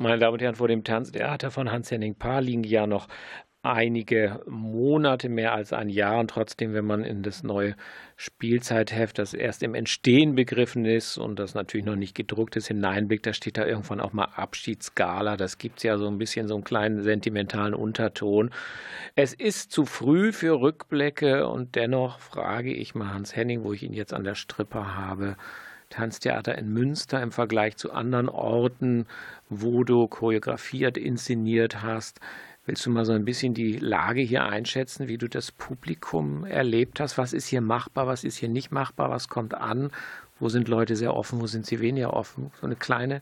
Meine 0.10 0.22
Damen 0.22 0.34
und 0.34 0.42
Herren, 0.42 0.56
vor 0.56 0.68
dem 0.68 0.84
Tanztheater 0.84 1.52
von 1.52 1.72
Hans-Henning 1.72 2.16
Paar 2.16 2.42
liegen 2.42 2.64
ja 2.64 2.88
noch 2.88 3.08
einige 3.62 4.42
Monate, 4.48 5.30
mehr 5.30 5.54
als 5.54 5.72
ein 5.72 5.88
Jahr. 5.88 6.20
Und 6.20 6.32
trotzdem, 6.32 6.74
wenn 6.74 6.86
man 6.86 7.04
in 7.04 7.22
das 7.22 7.44
neue 7.44 7.76
Spielzeitheft, 8.16 9.20
das 9.20 9.36
erst 9.36 9.62
im 9.62 9.76
Entstehen 9.76 10.34
begriffen 10.34 10.86
ist 10.86 11.20
und 11.20 11.38
das 11.38 11.54
natürlich 11.54 11.86
noch 11.86 11.96
nicht 11.96 12.16
gedruckt 12.16 12.56
ist, 12.56 12.70
hineinblickt, 12.70 13.28
da 13.28 13.34
steht 13.34 13.60
da 13.60 13.68
irgendwann 13.68 14.02
auch 14.02 14.12
mal 14.12 14.30
Abschiedsgala. 14.36 15.38
Das 15.38 15.60
gibt 15.60 15.78
es 15.78 15.84
ja 15.84 16.00
so 16.00 16.08
ein 16.08 16.18
bisschen 16.18 16.48
so 16.48 16.56
einen 16.56 16.64
kleinen 16.64 17.04
sentimentalen 17.04 17.76
Unterton. 17.76 18.50
Es 19.14 19.36
ist 19.36 19.72
zu 19.72 19.86
früh 19.86 20.32
für 20.32 20.60
Rückblicke 20.60 21.48
und 21.48 21.76
dennoch 21.76 22.18
frage 22.18 22.74
ich 22.74 22.96
mal 22.96 23.14
Hans 23.14 23.36
Henning, 23.36 23.64
wo 23.64 23.74
ich 23.74 23.84
ihn 23.84 23.94
jetzt 23.94 24.16
an 24.16 24.24
der 24.24 24.34
Strippe 24.34 24.96
habe, 24.96 25.36
Tanztheater 25.90 26.58
in 26.58 26.72
Münster 26.72 27.22
im 27.22 27.32
Vergleich 27.32 27.78
zu 27.78 27.92
anderen 27.92 28.30
Orten, 28.30 29.08
wo 29.50 29.84
du 29.84 30.08
choreografiert, 30.08 30.98
inszeniert 30.98 31.82
hast. 31.82 32.20
Willst 32.66 32.86
du 32.86 32.92
mal 32.92 33.06
so 33.06 33.14
ein 33.14 33.26
bisschen 33.26 33.54
die 33.54 33.78
Lage 33.78 34.22
hier 34.22 34.44
einschätzen, 34.44 35.08
wie 35.08 35.18
du 35.18 35.28
das 35.28 35.52
Publikum 35.52 36.46
erlebt 36.46 37.00
hast? 37.00 37.18
Was 37.18 37.34
ist 37.34 37.48
hier 37.48 37.62
machbar, 37.62 38.06
was 38.06 38.24
ist 38.24 38.38
hier 38.38 38.50
nicht 38.50 38.72
machbar, 38.72 39.10
was 39.10 39.28
kommt 39.28 39.56
an? 39.56 39.92
Wo 40.40 40.50
sind 40.50 40.68
Leute 40.68 40.96
sehr 40.96 41.16
offen, 41.16 41.42
wo 41.42 41.48
sind 41.48 41.66
sie 41.66 41.80
weniger 41.80 42.14
offen? 42.14 42.52
So 42.62 42.68
eine 42.68 42.76
kleine 42.76 43.22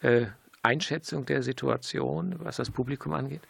äh, 0.00 0.26
Einschätzung 0.62 1.26
der 1.26 1.42
Situation, 1.42 2.36
was 2.38 2.56
das 2.56 2.70
Publikum 2.70 3.12
angeht? 3.12 3.42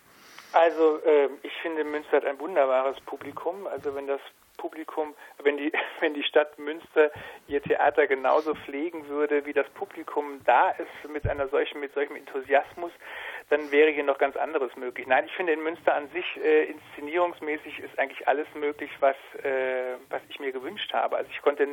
Also 0.52 0.98
äh, 1.04 1.28
ich 1.42 1.52
finde, 1.62 1.84
Münster 1.84 2.16
hat 2.16 2.24
ein 2.24 2.38
wunderbares 2.38 3.00
Publikum. 3.06 3.66
Also 3.66 3.94
wenn 3.94 4.06
das 4.06 4.20
Publikum, 4.56 5.14
wenn 5.42 5.56
die, 5.56 5.72
wenn 6.00 6.14
die 6.14 6.22
Stadt 6.22 6.58
Münster 6.58 7.10
ihr 7.48 7.62
Theater 7.62 8.06
genauso 8.06 8.54
pflegen 8.54 9.08
würde, 9.08 9.46
wie 9.46 9.52
das 9.52 9.68
Publikum 9.70 10.40
da 10.44 10.70
ist, 10.70 11.10
mit 11.10 11.26
einer 11.28 11.48
solchen, 11.48 11.80
mit 11.80 11.94
solchem 11.94 12.16
Enthusiasmus, 12.16 12.92
dann 13.48 13.70
wäre 13.70 13.90
hier 13.90 14.04
noch 14.04 14.18
ganz 14.18 14.36
anderes 14.36 14.74
möglich. 14.76 15.06
Nein, 15.06 15.26
ich 15.26 15.32
finde 15.32 15.52
in 15.52 15.62
Münster 15.62 15.94
an 15.94 16.08
sich 16.08 16.24
äh, 16.42 16.64
inszenierungsmäßig 16.64 17.78
ist 17.78 17.98
eigentlich 17.98 18.26
alles 18.26 18.48
möglich, 18.54 18.90
was 19.00 19.16
äh, 19.42 19.94
was 20.08 20.22
ich 20.28 20.40
mir 20.40 20.52
gewünscht 20.52 20.92
habe. 20.92 21.16
Also 21.16 21.30
ich 21.30 21.40
konnte 21.42 21.68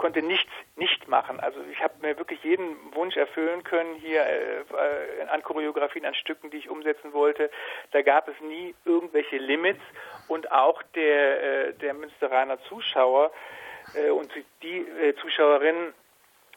konnte 0.00 0.22
nichts 0.22 0.50
nicht 0.76 1.06
machen. 1.08 1.38
Also 1.40 1.60
ich 1.70 1.80
habe 1.82 1.94
mir 2.00 2.16
wirklich 2.16 2.42
jeden 2.42 2.74
Wunsch 2.94 3.16
erfüllen 3.16 3.62
können 3.62 3.94
hier 3.96 4.22
äh, 4.22 5.26
an 5.28 5.42
Choreografien, 5.42 6.06
an 6.06 6.14
Stücken, 6.14 6.50
die 6.50 6.56
ich 6.56 6.70
umsetzen 6.70 7.12
wollte. 7.12 7.50
Da 7.92 8.00
gab 8.00 8.26
es 8.26 8.34
nie 8.40 8.74
irgendwelche 8.86 9.36
Limits 9.36 9.82
und 10.26 10.50
auch 10.50 10.82
der 10.94 11.42
äh, 11.42 11.74
der 11.74 11.92
Münsteraner 11.92 12.58
Zuschauer 12.62 13.30
äh, 13.94 14.08
und 14.10 14.32
die 14.62 14.78
äh, 14.78 15.14
Zuschauerinnen 15.16 15.92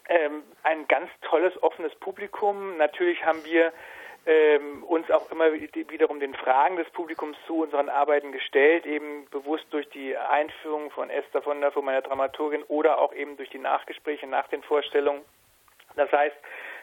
ähm, 0.07 0.43
ein 0.63 0.87
ganz 0.87 1.09
tolles, 1.21 1.61
offenes 1.61 1.93
Publikum. 1.95 2.77
Natürlich 2.77 3.25
haben 3.25 3.43
wir 3.43 3.73
ähm, 4.25 4.83
uns 4.83 5.09
auch 5.11 5.29
immer 5.31 5.51
wiederum 5.53 6.19
den 6.19 6.33
Fragen 6.33 6.77
des 6.77 6.89
Publikums 6.91 7.37
zu 7.45 7.63
unseren 7.63 7.89
Arbeiten 7.89 8.31
gestellt, 8.31 8.85
eben 8.85 9.27
bewusst 9.29 9.65
durch 9.71 9.89
die 9.89 10.15
Einführung 10.15 10.91
von 10.91 11.09
Esther 11.09 11.41
von 11.41 11.59
der, 11.59 11.71
von 11.71 11.83
meiner 11.83 12.01
Dramaturgin 12.01 12.63
oder 12.63 12.99
auch 12.99 13.13
eben 13.13 13.37
durch 13.37 13.49
die 13.49 13.59
Nachgespräche 13.59 14.27
nach 14.27 14.47
den 14.47 14.63
Vorstellungen. 14.63 15.21
Das 15.95 16.11
heißt, 16.11 16.35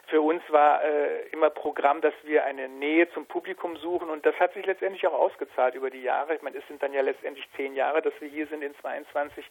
für 0.09 0.21
uns 0.21 0.43
war 0.49 0.83
äh, 0.85 1.29
immer 1.33 1.51
Programm, 1.51 2.01
dass 2.01 2.15
wir 2.25 2.45
eine 2.45 2.69
Nähe 2.69 3.11
zum 3.13 3.27
Publikum 3.27 3.77
suchen 3.77 4.11
und 4.11 4.27
das 4.27 4.35
hat 4.39 4.53
sich 4.55 4.67
letztendlich 4.67 5.07
auch 5.07 5.15
ausgezahlt 5.15 5.75
über 5.75 5.91
die 5.91 6.03
Jahre. 6.03 6.35
Ich 6.35 6.43
meine, 6.43 6.59
es 6.59 6.67
sind 6.69 6.83
dann 6.83 6.93
ja 6.93 7.01
letztendlich 7.01 7.49
zehn 7.57 7.75
Jahre, 7.75 8.03
dass 8.03 8.13
wir 8.21 8.29
hier 8.29 8.47
sind 8.49 8.63
in 8.63 8.75
22 8.77 9.45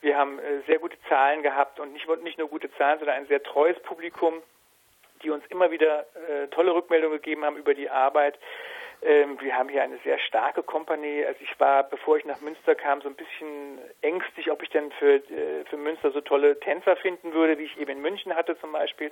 wir 0.00 0.16
haben 0.16 0.38
äh, 0.38 0.60
sehr 0.66 0.78
gute 0.78 0.96
Zahlen 1.08 1.42
gehabt 1.42 1.80
und 1.80 1.92
nicht, 1.92 2.06
nicht 2.22 2.38
nur 2.38 2.48
gute 2.48 2.70
Zahlen, 2.76 2.98
sondern 2.98 3.16
ein 3.16 3.26
sehr 3.26 3.42
treues 3.42 3.78
Publikum, 3.82 4.42
die 5.22 5.30
uns 5.30 5.44
immer 5.48 5.70
wieder 5.70 6.06
äh, 6.28 6.48
tolle 6.48 6.74
Rückmeldungen 6.74 7.18
gegeben 7.18 7.44
haben 7.44 7.56
über 7.56 7.74
die 7.74 7.90
Arbeit. 7.90 8.38
Ähm, 9.02 9.38
wir 9.40 9.54
haben 9.54 9.68
hier 9.68 9.82
eine 9.82 9.98
sehr 10.04 10.18
starke 10.18 10.62
Kompanie. 10.62 11.24
Also 11.24 11.38
ich 11.42 11.60
war, 11.60 11.84
bevor 11.84 12.16
ich 12.16 12.24
nach 12.24 12.40
Münster 12.40 12.74
kam, 12.74 13.02
so 13.02 13.08
ein 13.08 13.14
bisschen 13.14 13.78
ängstlich, 14.00 14.50
ob 14.50 14.62
ich 14.62 14.70
denn 14.70 14.90
für, 14.92 15.16
äh, 15.16 15.64
für 15.68 15.76
Münster 15.76 16.10
so 16.12 16.20
tolle 16.20 16.58
Tänzer 16.60 16.96
finden 16.96 17.32
würde, 17.32 17.58
wie 17.58 17.64
ich 17.64 17.78
eben 17.78 17.92
in 17.92 18.00
München 18.00 18.34
hatte 18.34 18.58
zum 18.58 18.72
Beispiel. 18.72 19.10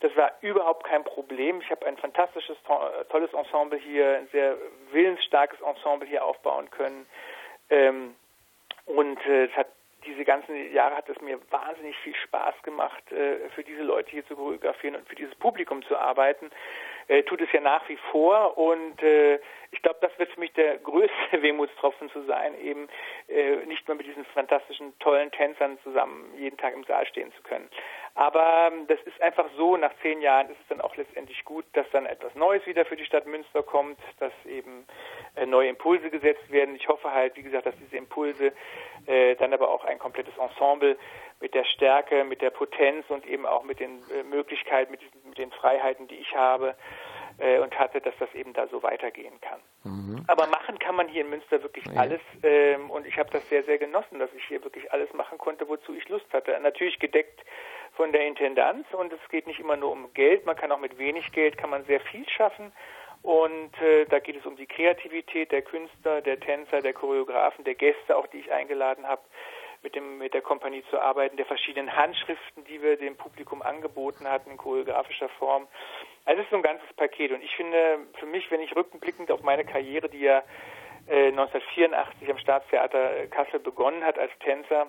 Das 0.00 0.14
war 0.16 0.32
überhaupt 0.40 0.84
kein 0.84 1.04
Problem. 1.04 1.60
Ich 1.60 1.70
habe 1.70 1.86
ein 1.86 1.96
fantastisches, 1.96 2.56
tolles 3.08 3.32
Ensemble 3.32 3.78
hier, 3.78 4.18
ein 4.18 4.28
sehr 4.32 4.56
willensstarkes 4.90 5.60
Ensemble 5.60 6.08
hier 6.08 6.24
aufbauen 6.24 6.68
können. 6.70 7.06
Ähm, 7.70 8.16
und 8.86 9.24
äh, 9.26 9.44
es 9.44 9.52
hat 9.52 9.68
diese 10.04 10.24
ganzen 10.24 10.72
Jahre 10.72 10.96
hat 10.96 11.08
es 11.08 11.20
mir 11.20 11.38
wahnsinnig 11.50 11.96
viel 11.98 12.14
Spaß 12.14 12.54
gemacht, 12.62 13.10
äh, 13.12 13.48
für 13.50 13.62
diese 13.62 13.82
Leute 13.82 14.10
hier 14.10 14.26
zu 14.26 14.36
choreografieren 14.36 14.96
und 14.96 15.08
für 15.08 15.14
dieses 15.14 15.34
Publikum 15.36 15.82
zu 15.84 15.96
arbeiten. 15.96 16.50
Äh, 17.08 17.22
tut 17.24 17.40
es 17.40 17.52
ja 17.52 17.60
nach 17.60 17.88
wie 17.88 17.98
vor 18.10 18.56
und 18.56 19.02
äh, 19.02 19.38
ich 19.72 19.82
glaube, 19.82 19.98
das 20.00 20.16
wird 20.18 20.30
für 20.30 20.40
mich 20.40 20.52
der 20.52 20.78
größte 20.78 21.12
Wehmutstropfen 21.42 22.10
zu 22.10 22.22
sein, 22.22 22.54
eben 22.60 22.88
nicht 23.66 23.88
mehr 23.88 23.96
mit 23.96 24.06
diesen 24.06 24.24
fantastischen, 24.26 24.96
tollen 24.98 25.30
Tänzern 25.30 25.78
zusammen 25.82 26.32
jeden 26.36 26.56
Tag 26.58 26.74
im 26.74 26.84
Saal 26.84 27.06
stehen 27.06 27.32
zu 27.32 27.42
können. 27.42 27.68
Aber 28.14 28.70
ähm, 28.70 28.86
das 28.88 29.00
ist 29.02 29.20
einfach 29.22 29.46
so, 29.56 29.76
nach 29.78 29.92
zehn 30.02 30.20
Jahren 30.20 30.50
ist 30.50 30.60
es 30.60 30.68
dann 30.68 30.82
auch 30.82 30.94
letztendlich 30.96 31.44
gut, 31.44 31.64
dass 31.72 31.88
dann 31.92 32.04
etwas 32.04 32.34
Neues 32.34 32.66
wieder 32.66 32.84
für 32.84 32.96
die 32.96 33.06
Stadt 33.06 33.26
Münster 33.26 33.62
kommt, 33.62 33.98
dass 34.18 34.32
eben 34.44 34.86
neue 35.46 35.70
Impulse 35.70 36.10
gesetzt 36.10 36.50
werden. 36.50 36.76
Ich 36.76 36.88
hoffe 36.88 37.10
halt, 37.12 37.36
wie 37.36 37.42
gesagt, 37.42 37.66
dass 37.66 37.74
diese 37.76 37.96
Impulse 37.96 38.52
äh, 39.06 39.34
dann 39.36 39.54
aber 39.54 39.70
auch 39.70 39.84
ein 39.84 39.98
komplettes 39.98 40.36
Ensemble 40.36 40.96
mit 41.40 41.54
der 41.54 41.64
Stärke, 41.64 42.24
mit 42.24 42.42
der 42.42 42.50
Potenz 42.50 43.04
und 43.08 43.26
eben 43.26 43.46
auch 43.46 43.64
mit 43.64 43.80
den 43.80 44.02
äh, 44.10 44.22
Möglichkeiten, 44.22 44.92
mit, 44.92 45.00
mit, 45.24 45.38
den 45.38 45.50
Freiheiten, 45.50 46.06
die 46.06 46.16
ich 46.16 46.36
habe 46.36 46.76
äh, 47.42 47.58
und 47.58 47.76
hatte, 47.78 48.00
dass 48.00 48.14
das 48.18 48.32
eben 48.34 48.52
da 48.52 48.66
so 48.68 48.82
weitergehen 48.82 49.40
kann. 49.40 49.60
Mhm. 49.84 50.24
Aber 50.28 50.46
machen 50.46 50.78
kann 50.78 50.94
man 50.94 51.08
hier 51.08 51.22
in 51.22 51.30
Münster 51.30 51.62
wirklich 51.62 51.84
ja. 51.86 52.00
alles 52.00 52.20
ähm, 52.42 52.90
und 52.90 53.06
ich 53.06 53.18
habe 53.18 53.30
das 53.30 53.46
sehr, 53.48 53.64
sehr 53.64 53.78
genossen, 53.78 54.18
dass 54.18 54.30
ich 54.34 54.44
hier 54.44 54.62
wirklich 54.62 54.92
alles 54.92 55.12
machen 55.12 55.38
konnte, 55.38 55.68
wozu 55.68 55.94
ich 55.94 56.08
Lust 56.08 56.26
hatte. 56.32 56.58
Natürlich 56.60 56.98
gedeckt 56.98 57.40
von 57.96 58.12
der 58.12 58.26
Intendanz 58.26 58.86
und 58.92 59.12
es 59.12 59.20
geht 59.28 59.46
nicht 59.46 59.60
immer 59.60 59.76
nur 59.76 59.90
um 59.90 60.14
Geld, 60.14 60.46
man 60.46 60.56
kann 60.56 60.72
auch 60.72 60.78
mit 60.78 60.96
wenig 60.98 61.32
Geld 61.32 61.58
kann 61.58 61.70
man 61.70 61.84
sehr 61.84 62.00
viel 62.00 62.28
schaffen 62.28 62.72
und 63.22 63.80
äh, 63.80 64.06
da 64.06 64.18
geht 64.18 64.36
es 64.36 64.46
um 64.46 64.56
die 64.56 64.66
Kreativität 64.66 65.52
der 65.52 65.62
Künstler, 65.62 66.20
der 66.20 66.40
Tänzer, 66.40 66.80
der 66.80 66.92
Choreografen, 66.92 67.64
der 67.64 67.74
Gäste, 67.74 68.16
auch 68.16 68.26
die 68.28 68.38
ich 68.38 68.52
eingeladen 68.52 69.06
habe, 69.06 69.22
mit, 69.82 69.94
dem, 69.94 70.18
mit 70.18 70.34
der 70.34 70.42
Kompanie 70.42 70.84
zu 70.90 71.00
arbeiten, 71.00 71.36
der 71.36 71.46
verschiedenen 71.46 71.94
Handschriften, 71.94 72.64
die 72.64 72.82
wir 72.82 72.96
dem 72.96 73.16
Publikum 73.16 73.62
angeboten 73.62 74.28
hatten 74.28 74.50
in 74.50 74.56
choreografischer 74.56 75.28
Form. 75.30 75.66
Also 76.24 76.40
es 76.40 76.46
ist 76.46 76.50
so 76.50 76.56
ein 76.56 76.62
ganzes 76.62 76.92
Paket. 76.94 77.32
Und 77.32 77.42
ich 77.42 77.54
finde, 77.56 77.98
für 78.18 78.26
mich, 78.26 78.50
wenn 78.50 78.60
ich 78.60 78.74
rückblickend 78.76 79.30
auf 79.30 79.42
meine 79.42 79.64
Karriere, 79.64 80.08
die 80.08 80.20
ja 80.20 80.42
äh, 81.08 81.28
1984 81.28 82.30
am 82.30 82.38
Staatstheater 82.38 83.26
Kassel 83.28 83.60
begonnen 83.60 84.04
hat 84.04 84.18
als 84.18 84.32
Tänzer, 84.40 84.86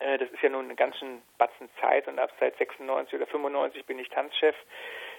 äh, 0.00 0.18
das 0.18 0.30
ist 0.30 0.42
ja 0.42 0.48
nun 0.48 0.66
eine 0.66 0.74
ganz 0.74 0.96
schön 0.96 1.22
Batzen 1.38 1.68
Zeit 1.80 2.08
und 2.08 2.18
ab 2.18 2.30
seit 2.38 2.56
96 2.56 3.14
oder 3.14 3.26
95 3.26 3.84
bin 3.84 3.98
ich 3.98 4.08
Tanzchef. 4.08 4.54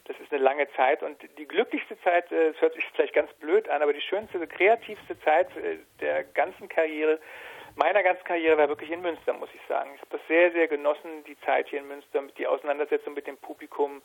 Das 0.05 0.19
ist 0.19 0.31
eine 0.31 0.41
lange 0.41 0.71
Zeit 0.73 1.03
und 1.03 1.17
die 1.37 1.47
glücklichste 1.47 1.99
Zeit, 2.01 2.31
äh, 2.31 2.49
es 2.49 2.61
hört 2.61 2.73
sich 2.73 2.85
vielleicht 2.93 3.13
ganz 3.13 3.31
blöd 3.33 3.67
an, 3.69 3.81
aber 3.81 3.93
die 3.93 4.01
schönste, 4.01 4.45
kreativste 4.47 5.19
Zeit 5.21 5.55
äh, 5.57 5.77
der 5.99 6.23
ganzen 6.23 6.69
Karriere, 6.69 7.19
meiner 7.79 8.03
ganzen 8.03 8.23
Karriere 8.25 8.57
war 8.57 8.67
wirklich 8.67 8.91
in 8.91 9.01
Münster, 9.01 9.33
muss 9.33 9.49
ich 9.55 9.61
sagen. 9.67 9.91
Ich 9.95 10.01
habe 10.01 10.11
das 10.11 10.21
sehr, 10.27 10.51
sehr 10.51 10.67
genossen, 10.67 11.23
die 11.25 11.39
Zeit 11.45 11.69
hier 11.69 11.79
in 11.79 11.87
Münster, 11.87 12.21
die 12.37 12.45
Auseinandersetzung 12.45 13.13
mit 13.13 13.25
dem 13.25 13.37
Publikum 13.37 14.01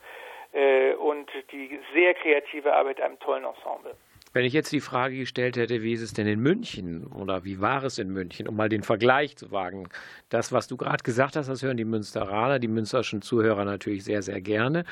äh, 0.52 0.94
und 0.94 1.28
die 1.50 1.78
sehr 1.92 2.14
kreative 2.14 2.72
Arbeit 2.72 3.00
einem 3.00 3.18
tollen 3.18 3.44
Ensemble. 3.44 3.94
Wenn 4.32 4.44
ich 4.44 4.52
jetzt 4.52 4.72
die 4.72 4.80
Frage 4.80 5.16
gestellt 5.16 5.56
hätte, 5.56 5.82
wie 5.82 5.92
ist 5.92 6.02
es 6.02 6.12
denn 6.12 6.26
in 6.26 6.40
München 6.40 7.06
oder 7.06 7.44
wie 7.44 7.60
war 7.60 7.84
es 7.84 7.98
in 7.98 8.10
München, 8.10 8.48
um 8.48 8.56
mal 8.56 8.68
den 8.68 8.82
Vergleich 8.82 9.36
zu 9.36 9.52
wagen. 9.52 9.88
Das, 10.28 10.50
was 10.50 10.66
du 10.66 10.76
gerade 10.76 11.04
gesagt 11.04 11.36
hast, 11.36 11.48
das 11.48 11.62
hören 11.62 11.76
die 11.76 11.84
Münsteraner, 11.84 12.58
die 12.58 12.66
münsterschen 12.66 13.22
Zuhörer 13.22 13.64
natürlich 13.64 14.02
sehr, 14.02 14.22
sehr 14.22 14.40
gerne. 14.40 14.86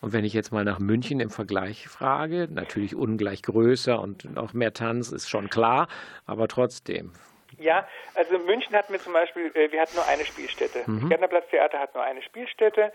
Und 0.00 0.12
wenn 0.12 0.24
ich 0.24 0.32
jetzt 0.32 0.52
mal 0.52 0.64
nach 0.64 0.78
München 0.78 1.18
im 1.18 1.30
Vergleich 1.30 1.88
frage, 1.88 2.46
natürlich 2.48 2.94
ungleich 2.94 3.42
größer 3.42 4.00
und 4.00 4.32
noch 4.32 4.52
mehr 4.52 4.72
Tanz, 4.72 5.10
ist 5.10 5.28
schon 5.28 5.50
klar, 5.50 5.88
aber 6.24 6.46
trotzdem. 6.46 7.10
Ja, 7.58 7.86
also 8.14 8.38
München 8.38 8.74
hatten 8.74 8.92
wir 8.92 9.00
zum 9.00 9.12
Beispiel, 9.12 9.50
äh, 9.54 9.70
wir 9.70 9.80
hatten 9.80 9.96
nur 9.96 10.06
eine 10.06 10.24
Spielstätte. 10.24 10.82
Mhm. 10.86 11.00
Das 11.00 11.08
Gärtnerplatztheater 11.10 11.78
hat 11.78 11.94
nur 11.94 12.04
eine 12.04 12.22
Spielstätte. 12.22 12.92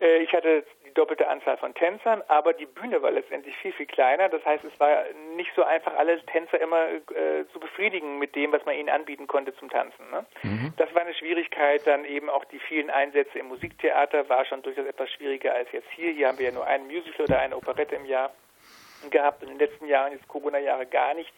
Äh, 0.00 0.18
ich 0.18 0.32
hatte 0.32 0.64
die 0.86 0.94
doppelte 0.94 1.28
Anzahl 1.28 1.56
von 1.56 1.74
Tänzern, 1.74 2.22
aber 2.28 2.52
die 2.52 2.66
Bühne 2.66 3.02
war 3.02 3.10
letztendlich 3.10 3.56
viel, 3.58 3.72
viel 3.72 3.86
kleiner. 3.86 4.28
Das 4.28 4.44
heißt, 4.44 4.64
es 4.64 4.80
war 4.80 5.04
nicht 5.36 5.50
so 5.54 5.62
einfach, 5.62 5.94
alle 5.96 6.20
Tänzer 6.26 6.60
immer 6.60 6.88
äh, 6.88 7.46
zu 7.52 7.60
befriedigen 7.60 8.18
mit 8.18 8.34
dem, 8.34 8.52
was 8.52 8.64
man 8.64 8.74
ihnen 8.74 8.88
anbieten 8.88 9.26
konnte 9.26 9.54
zum 9.56 9.70
Tanzen. 9.70 10.10
Ne? 10.10 10.24
Mhm. 10.42 10.72
Das 10.76 10.92
war 10.94 11.02
eine 11.02 11.14
Schwierigkeit. 11.14 11.86
Dann 11.86 12.04
eben 12.04 12.28
auch 12.28 12.44
die 12.46 12.58
vielen 12.58 12.90
Einsätze 12.90 13.38
im 13.38 13.48
Musiktheater 13.48 14.28
war 14.28 14.44
schon 14.44 14.62
durchaus 14.62 14.86
etwas 14.86 15.10
schwieriger 15.10 15.54
als 15.54 15.70
jetzt 15.72 15.90
hier. 15.90 16.12
Hier 16.12 16.28
haben 16.28 16.38
wir 16.38 16.46
ja 16.46 16.52
nur 16.52 16.66
ein 16.66 16.86
Musical 16.86 17.26
oder 17.26 17.38
eine 17.38 17.56
Operette 17.56 17.96
im 17.96 18.06
Jahr. 18.06 18.32
Gehabt 19.08 19.42
in 19.42 19.48
den 19.48 19.58
letzten 19.58 19.86
Jahren, 19.86 20.12
jetzt 20.12 20.28
Corona-Jahre, 20.28 20.84
gar 20.84 21.14
nichts, 21.14 21.36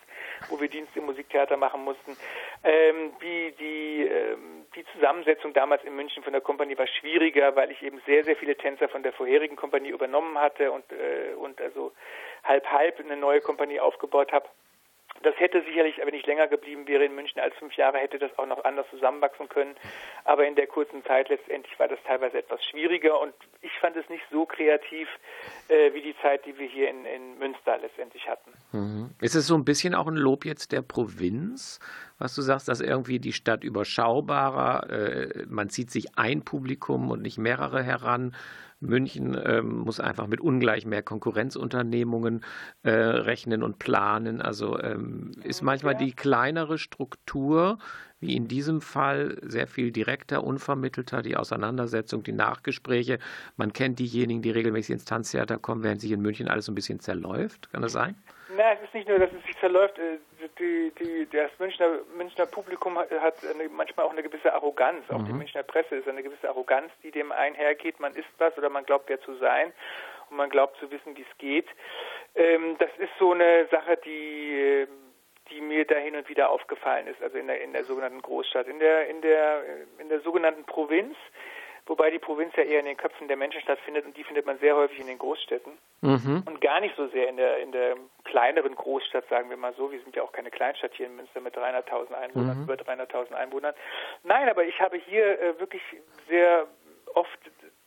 wo 0.49 0.61
wir 0.61 0.69
Dienst 0.69 0.97
im 0.97 1.07
Musiktheater 1.07 1.57
machen 1.57 1.85
mussten. 1.85 2.17
Ähm, 2.65 3.13
die, 3.23 3.53
die, 3.61 4.07
ähm, 4.07 4.67
die 4.75 4.85
Zusammensetzung 4.95 5.53
damals 5.53 5.85
in 5.85 5.95
München 5.95 6.25
von 6.25 6.33
der 6.33 6.43
Kompanie 6.43 6.77
war 6.77 6.87
schwieriger, 6.87 7.55
weil 7.55 7.71
ich 7.71 7.83
eben 7.83 8.01
sehr, 8.07 8.25
sehr 8.25 8.37
viele 8.37 8.57
Tänzer 8.57 8.89
von 8.89 9.03
der 9.03 9.13
vorherigen 9.13 9.55
Kompanie 9.55 9.91
übernommen 9.91 10.39
hatte 10.39 10.73
und, 10.73 10.85
äh, 10.91 11.35
und 11.35 11.61
also 11.61 11.93
halb 12.43 12.67
halb 12.71 12.99
eine 12.99 13.17
neue 13.17 13.41
Kompanie 13.41 13.79
aufgebaut 13.79 14.33
habe. 14.33 14.49
Das 15.23 15.35
hätte 15.39 15.63
sicherlich, 15.63 15.99
wenn 15.99 16.15
ich 16.15 16.27
länger 16.27 16.49
geblieben 16.49 16.87
wäre 16.87 17.05
in 17.05 17.15
München 17.15 17.41
als 17.41 17.55
fünf 17.57 17.75
Jahre, 17.77 17.99
hätte 17.99 18.19
das 18.19 18.37
auch 18.39 18.47
noch 18.47 18.65
anders 18.65 18.87
zusammenwachsen 18.91 19.49
können. 19.49 19.75
Aber 20.25 20.47
in 20.47 20.55
der 20.55 20.67
kurzen 20.67 21.05
Zeit 21.05 21.29
letztendlich 21.29 21.79
war 21.79 21.89
das 21.89 21.99
teilweise 22.07 22.39
etwas 22.39 22.65
schwieriger 22.65 23.21
und 23.21 23.35
ich 23.61 23.73
fand 23.81 23.97
es 23.97 24.09
nicht 24.09 24.23
so 24.31 24.47
kreativ 24.47 25.09
äh, 25.69 25.93
wie 25.95 26.03
die 26.03 26.15
Zeit, 26.23 26.45
die 26.47 26.59
wir 26.59 26.67
hier 26.67 26.91
in, 26.91 27.05
in 27.05 27.39
Münster 27.39 27.79
letztendlich 27.79 28.29
hatten. 28.29 28.53
Mhm. 28.73 29.11
Ist 29.21 29.35
es 29.35 29.47
so 29.47 29.55
ein 29.55 29.65
bisschen 29.65 29.95
auch 29.95 30.07
ein 30.07 30.17
Lob 30.17 30.45
jetzt 30.45 30.73
der 30.73 30.83
Provinz, 30.83 31.79
was 32.19 32.35
du 32.35 32.43
sagst, 32.43 32.69
dass 32.69 32.81
irgendwie 32.81 33.19
die 33.19 33.33
Stadt 33.33 33.65
überschaubarer, 33.65 34.91
äh, 34.91 35.45
man 35.49 35.69
zieht 35.69 35.91
sich 35.91 36.17
ein 36.17 36.45
Publikum 36.45 37.11
und 37.11 37.23
nicht 37.23 37.39
mehrere 37.39 37.83
heran? 37.83 38.35
München 38.83 39.41
ähm, 39.45 39.79
muss 39.79 40.01
einfach 40.01 40.27
mit 40.27 40.41
ungleich 40.41 40.85
mehr 40.85 41.03
Konkurrenzunternehmungen 41.03 42.45
äh, 42.83 42.91
rechnen 42.91 43.63
und 43.63 43.79
planen. 43.79 44.43
Also 44.43 44.79
ähm, 44.81 45.33
ist 45.45 45.63
manchmal 45.63 45.95
die 45.95 46.13
kleinere 46.13 46.79
Struktur, 46.79 47.79
wie 48.21 48.37
in 48.37 48.47
diesem 48.47 48.81
Fall, 48.81 49.39
sehr 49.43 49.67
viel 49.67 49.91
direkter, 49.91 50.45
unvermittelter, 50.45 51.23
die 51.23 51.37
Auseinandersetzung, 51.37 52.23
die 52.23 52.33
Nachgespräche. 52.33 53.19
Man 53.57 53.73
kennt 53.73 53.99
diejenigen, 53.99 54.43
die 54.43 54.51
regelmäßig 54.51 54.95
ins 54.95 55.05
Tanztheater 55.05 55.59
kommen, 55.59 55.83
während 55.83 56.01
sich 56.01 56.13
in 56.13 56.21
München 56.21 56.49
alles 56.49 56.67
so 56.67 56.73
ein 56.73 56.77
bisschen 56.77 57.01
zerläuft. 57.01 57.71
Kann 57.73 57.83
das 57.83 57.93
sein? 57.93 58.15
Na, 58.57 58.75
es 58.75 58.83
ist 58.85 58.95
nicht 58.95 59.09
nur, 59.09 59.19
dass 59.19 59.31
es 59.33 59.45
sich 59.45 59.57
verläuft. 59.57 59.99
Die, 60.59 60.93
die, 60.99 61.29
das 61.31 61.51
Münchner, 61.59 62.01
Münchner 62.15 62.47
Publikum 62.47 62.99
hat 62.99 63.11
hat 63.11 63.35
eine, 63.47 63.69
manchmal 63.71 64.07
auch 64.07 64.11
eine 64.11 64.23
gewisse 64.23 64.53
Arroganz. 64.53 65.09
Auch 65.11 65.25
die 65.25 65.33
Münchner 65.33 65.63
Presse 65.63 65.97
ist 65.97 66.09
eine 66.09 66.23
gewisse 66.23 66.49
Arroganz, 66.49 66.93
die 67.03 67.11
dem 67.11 67.33
einhergeht. 67.33 68.01
Man 68.01 68.15
ist 68.15 68.29
was 68.39 68.57
oder 68.59 68.69
man 68.69 68.85
glaubt, 68.85 69.09
wer 69.09 69.21
zu 69.23 69.35
sein 69.37 69.73
und 70.29 70.37
man 70.37 70.51
glaubt 70.51 70.79
zu 70.79 70.91
wissen, 70.91 71.17
wie 71.17 71.23
es 71.23 71.39
geht. 71.39 71.67
Ähm, 72.35 72.77
das 72.79 72.91
ist 72.99 73.11
so 73.19 73.33
eine 73.33 73.67
Sache, 73.71 73.97
die, 74.05 74.87
die 75.51 75.61
mir 75.61 75.87
da 75.87 75.97
hin 75.97 76.17
und 76.17 76.29
wieder 76.29 76.51
aufgefallen 76.51 77.07
ist. 77.07 77.23
Also 77.23 77.39
in 77.39 77.47
der, 77.47 77.61
in 77.63 77.73
der 77.73 77.85
sogenannten 77.85 78.21
Großstadt, 78.21 78.67
in 78.67 78.79
der, 78.79 79.09
in 79.09 79.23
der, 79.23 79.63
in 79.99 80.09
der 80.09 80.21
sogenannten 80.21 80.65
Provinz. 80.65 81.17
Wobei 81.87 82.11
die 82.11 82.19
Provinz 82.21 82.55
ja 82.57 82.63
eher 82.63 82.79
in 82.81 82.87
den 82.87 82.97
Köpfen 82.97 83.27
der 83.29 83.37
Menschen 83.37 83.61
stattfindet 83.61 84.05
und 84.05 84.17
die 84.17 84.23
findet 84.25 84.47
man 84.47 84.59
sehr 84.59 84.77
häufig 84.77 85.01
in 85.01 85.09
den 85.09 85.19
Großstädten 85.19 85.73
Mhm. 86.01 86.43
und 86.47 86.61
gar 86.61 86.81
nicht 86.81 86.95
so 86.97 87.07
sehr 87.09 87.29
in 87.29 87.37
der 87.37 87.59
in 87.59 87.73
der 87.73 87.97
kleineren 88.25 88.75
Großstadt, 88.75 89.29
sagen 89.29 89.51
wir 89.51 89.57
mal 89.57 89.75
so. 89.75 89.91
Wir 89.91 90.01
sind 90.01 90.15
ja 90.17 90.23
auch 90.23 90.33
keine 90.33 90.51
Kleinstadt 90.51 90.93
hier 90.95 91.07
in 91.07 91.17
Münster 91.17 91.41
mit 91.41 91.57
300.000 91.57 92.13
Einwohnern, 92.15 92.63
über 92.63 92.75
300.000 92.75 93.33
Einwohnern. 93.35 93.75
Nein, 94.23 94.49
aber 94.49 94.65
ich 94.65 94.81
habe 94.81 94.97
hier 94.97 95.41
äh, 95.41 95.59
wirklich 95.61 95.83
sehr 96.29 96.67
oft 97.15 97.39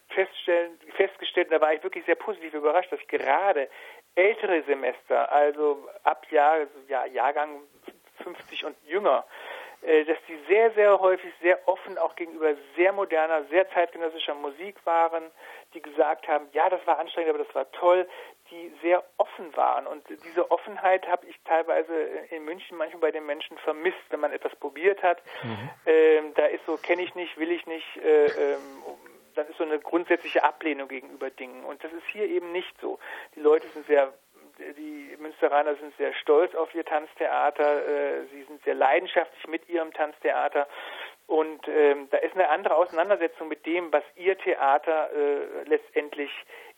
feststellen, 0.09 0.79
festgestellt, 0.95 1.51
da 1.51 1.59
war 1.59 1.73
ich 1.73 1.83
wirklich 1.83 2.05
sehr 2.05 2.15
positiv 2.15 2.53
überrascht, 2.53 2.91
dass 2.91 2.99
gerade 3.07 3.69
ältere 4.15 4.61
Semester, 4.63 5.29
also 5.31 5.87
ab 6.03 6.25
Jahr, 6.31 6.53
also 6.53 6.71
ja, 6.87 7.05
Jahrgang 7.05 7.61
50 8.23 8.63
und 8.65 8.75
jünger, 8.85 9.25
dass 9.85 10.17
die 10.27 10.37
sehr, 10.47 10.71
sehr 10.71 10.99
häufig 10.99 11.31
sehr 11.41 11.67
offen 11.67 11.97
auch 11.97 12.15
gegenüber 12.15 12.55
sehr 12.75 12.91
moderner, 12.91 13.43
sehr 13.45 13.69
zeitgenössischer 13.69 14.33
Musik 14.33 14.75
waren, 14.85 15.23
die 15.73 15.81
gesagt 15.81 16.27
haben, 16.27 16.47
ja, 16.53 16.69
das 16.69 16.85
war 16.87 16.97
anstrengend, 16.99 17.29
aber 17.29 17.43
das 17.43 17.53
war 17.53 17.71
toll, 17.71 18.07
die 18.51 18.71
sehr 18.81 19.03
offen 19.17 19.55
waren. 19.55 19.87
Und 19.87 20.03
diese 20.23 20.49
Offenheit 20.51 21.07
habe 21.07 21.25
ich 21.27 21.35
teilweise 21.45 21.93
in 22.29 22.45
München 22.45 22.77
manchmal 22.77 23.01
bei 23.01 23.11
den 23.11 23.25
Menschen 23.25 23.57
vermisst, 23.59 23.97
wenn 24.09 24.19
man 24.19 24.31
etwas 24.31 24.55
probiert 24.55 25.01
hat. 25.03 25.21
Ähm, 25.85 26.33
da 26.35 26.45
ist 26.45 26.65
so, 26.65 26.77
kenne 26.77 27.03
ich 27.03 27.15
nicht, 27.15 27.37
will 27.37 27.51
ich 27.51 27.65
nicht, 27.65 27.97
äh, 27.97 28.25
ähm, 28.25 28.83
dann 29.35 29.47
ist 29.47 29.57
so 29.57 29.63
eine 29.63 29.79
grundsätzliche 29.79 30.43
Ablehnung 30.43 30.87
gegenüber 30.87 31.29
Dingen. 31.29 31.63
Und 31.65 31.83
das 31.83 31.91
ist 31.91 32.05
hier 32.11 32.27
eben 32.27 32.51
nicht 32.51 32.73
so. 32.81 32.99
Die 33.35 33.41
Leute 33.41 33.67
sind 33.69 33.85
sehr 33.87 34.13
die 34.77 35.15
Münsteraner 35.19 35.75
sind 35.75 35.95
sehr 35.97 36.13
stolz 36.13 36.53
auf 36.55 36.73
ihr 36.75 36.85
Tanztheater, 36.85 37.87
äh, 37.87 38.25
sie 38.31 38.43
sind 38.43 38.63
sehr 38.63 38.75
leidenschaftlich 38.75 39.47
mit 39.47 39.67
ihrem 39.69 39.93
Tanztheater 39.93 40.67
und 41.27 41.67
ähm, 41.67 42.07
da 42.11 42.17
ist 42.17 42.35
eine 42.35 42.49
andere 42.49 42.75
Auseinandersetzung 42.75 43.47
mit 43.47 43.65
dem, 43.65 43.91
was 43.91 44.03
ihr 44.15 44.37
Theater 44.37 45.09
äh, 45.11 45.63
letztendlich 45.67 46.29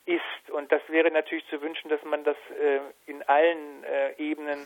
ist. 0.06 0.52
Und 0.52 0.72
das 0.72 0.82
wäre 0.88 1.12
natürlich 1.12 1.46
zu 1.48 1.62
wünschen, 1.62 1.90
dass 1.90 2.02
man 2.04 2.24
das 2.24 2.38
äh, 2.62 2.80
in 3.06 3.22
allen 3.24 3.84
äh, 3.84 4.14
Ebenen 4.18 4.66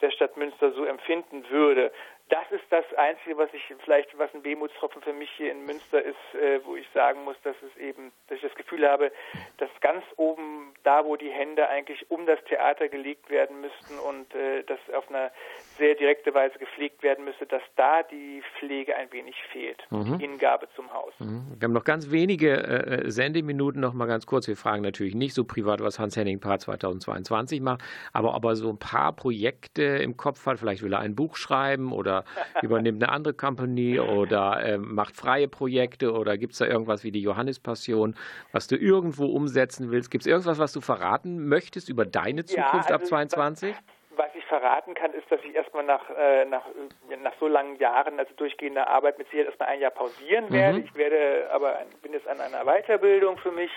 der 0.00 0.10
Stadt 0.10 0.36
Münster 0.36 0.72
so 0.72 0.84
empfinden 0.84 1.48
würde. 1.48 1.92
Das 2.30 2.48
ist 2.52 2.64
das 2.70 2.84
Einzige, 2.94 3.36
was 3.38 3.52
ich 3.52 3.74
vielleicht, 3.82 4.16
was 4.16 4.32
ein 4.32 4.44
Wehmutstropfen 4.44 5.02
für 5.02 5.12
mich 5.12 5.28
hier 5.32 5.50
in 5.50 5.66
Münster 5.66 6.00
ist, 6.00 6.34
äh, 6.34 6.64
wo 6.64 6.76
ich 6.76 6.86
sagen 6.94 7.24
muss, 7.24 7.34
dass 7.42 7.56
es 7.60 7.76
eben, 7.76 8.12
dass 8.28 8.36
ich 8.36 8.42
das 8.42 8.54
Gefühl 8.54 8.88
habe, 8.88 9.10
dass 9.58 9.68
ganz 9.80 10.04
oben, 10.16 10.72
da 10.84 11.04
wo 11.04 11.16
die 11.16 11.30
Hände 11.30 11.68
eigentlich 11.68 12.08
um 12.08 12.26
das 12.26 12.38
Theater 12.44 12.88
gelegt 12.88 13.30
werden 13.30 13.60
müssten 13.60 13.98
und 13.98 14.32
äh, 14.32 14.62
das 14.62 14.78
auf 14.94 15.08
eine 15.08 15.32
sehr 15.80 15.94
direkte 15.94 16.32
Weise 16.34 16.58
gepflegt 16.58 17.02
werden 17.02 17.24
müsste, 17.24 17.46
dass 17.46 17.62
da 17.74 18.02
die 18.02 18.42
Pflege 18.58 18.94
ein 18.96 19.10
wenig 19.12 19.34
fehlt, 19.50 19.82
die 19.90 20.18
Hingabe 20.18 20.68
zum 20.76 20.92
Haus. 20.92 21.12
Wir 21.18 21.64
haben 21.64 21.72
noch 21.72 21.84
ganz 21.84 22.10
wenige 22.10 22.52
äh, 22.52 23.10
Sendeminuten, 23.10 23.80
noch 23.80 23.94
mal 23.94 24.06
ganz 24.06 24.26
kurz. 24.26 24.46
Wir 24.46 24.56
fragen 24.56 24.82
natürlich 24.82 25.14
nicht 25.14 25.34
so 25.34 25.44
privat, 25.44 25.80
was 25.80 25.98
Hans-Henning 25.98 26.38
Paar 26.38 26.58
2022 26.58 27.60
macht, 27.62 27.82
aber 28.12 28.34
ob 28.34 28.44
er 28.44 28.56
so 28.56 28.68
ein 28.68 28.78
paar 28.78 29.14
Projekte 29.14 29.82
im 29.82 30.16
Kopf 30.16 30.44
hat. 30.46 30.58
Vielleicht 30.58 30.82
will 30.82 30.92
er 30.92 31.00
ein 31.00 31.16
Buch 31.16 31.36
schreiben 31.36 31.92
oder 31.92 32.24
übernimmt 32.62 33.02
eine 33.02 33.10
andere 33.10 33.34
Company 33.34 33.98
oder 33.98 34.62
ähm, 34.62 34.94
macht 34.94 35.16
freie 35.16 35.48
Projekte 35.48 36.12
oder 36.12 36.36
gibt 36.36 36.52
es 36.52 36.58
da 36.58 36.66
irgendwas 36.66 37.04
wie 37.04 37.10
die 37.10 37.22
Johannespassion, 37.22 38.14
was 38.52 38.68
du 38.68 38.76
irgendwo 38.76 39.26
umsetzen 39.26 39.90
willst? 39.90 40.10
Gibt 40.10 40.22
es 40.22 40.26
irgendwas, 40.26 40.58
was 40.58 40.72
du 40.72 40.82
verraten 40.82 41.48
möchtest 41.48 41.88
über 41.88 42.04
deine 42.04 42.44
Zukunft 42.44 42.90
Ja, 42.90 42.94
ab 42.94 43.00
also 43.00 43.06
22? 43.06 43.74
Was 44.20 44.34
ich 44.34 44.44
verraten 44.44 44.92
kann, 44.92 45.14
ist, 45.14 45.32
dass 45.32 45.42
ich 45.44 45.54
erstmal 45.54 45.82
nach, 45.82 46.10
äh, 46.10 46.44
nach, 46.44 46.66
äh, 47.08 47.16
nach 47.16 47.32
so 47.40 47.48
langen 47.48 47.76
Jahren, 47.76 48.18
also 48.18 48.30
durchgehender 48.34 48.86
Arbeit, 48.86 49.16
mit 49.16 49.26
Sicherheit 49.30 49.46
erstmal 49.46 49.70
ein 49.70 49.80
Jahr 49.80 49.92
pausieren 49.92 50.52
werde. 50.52 50.80
Ich 50.80 50.94
werde 50.94 51.48
aber 51.50 51.78
bin 52.02 52.12
jetzt 52.12 52.28
an 52.28 52.38
einer 52.38 52.66
Weiterbildung 52.66 53.38
für 53.38 53.50
mich 53.50 53.70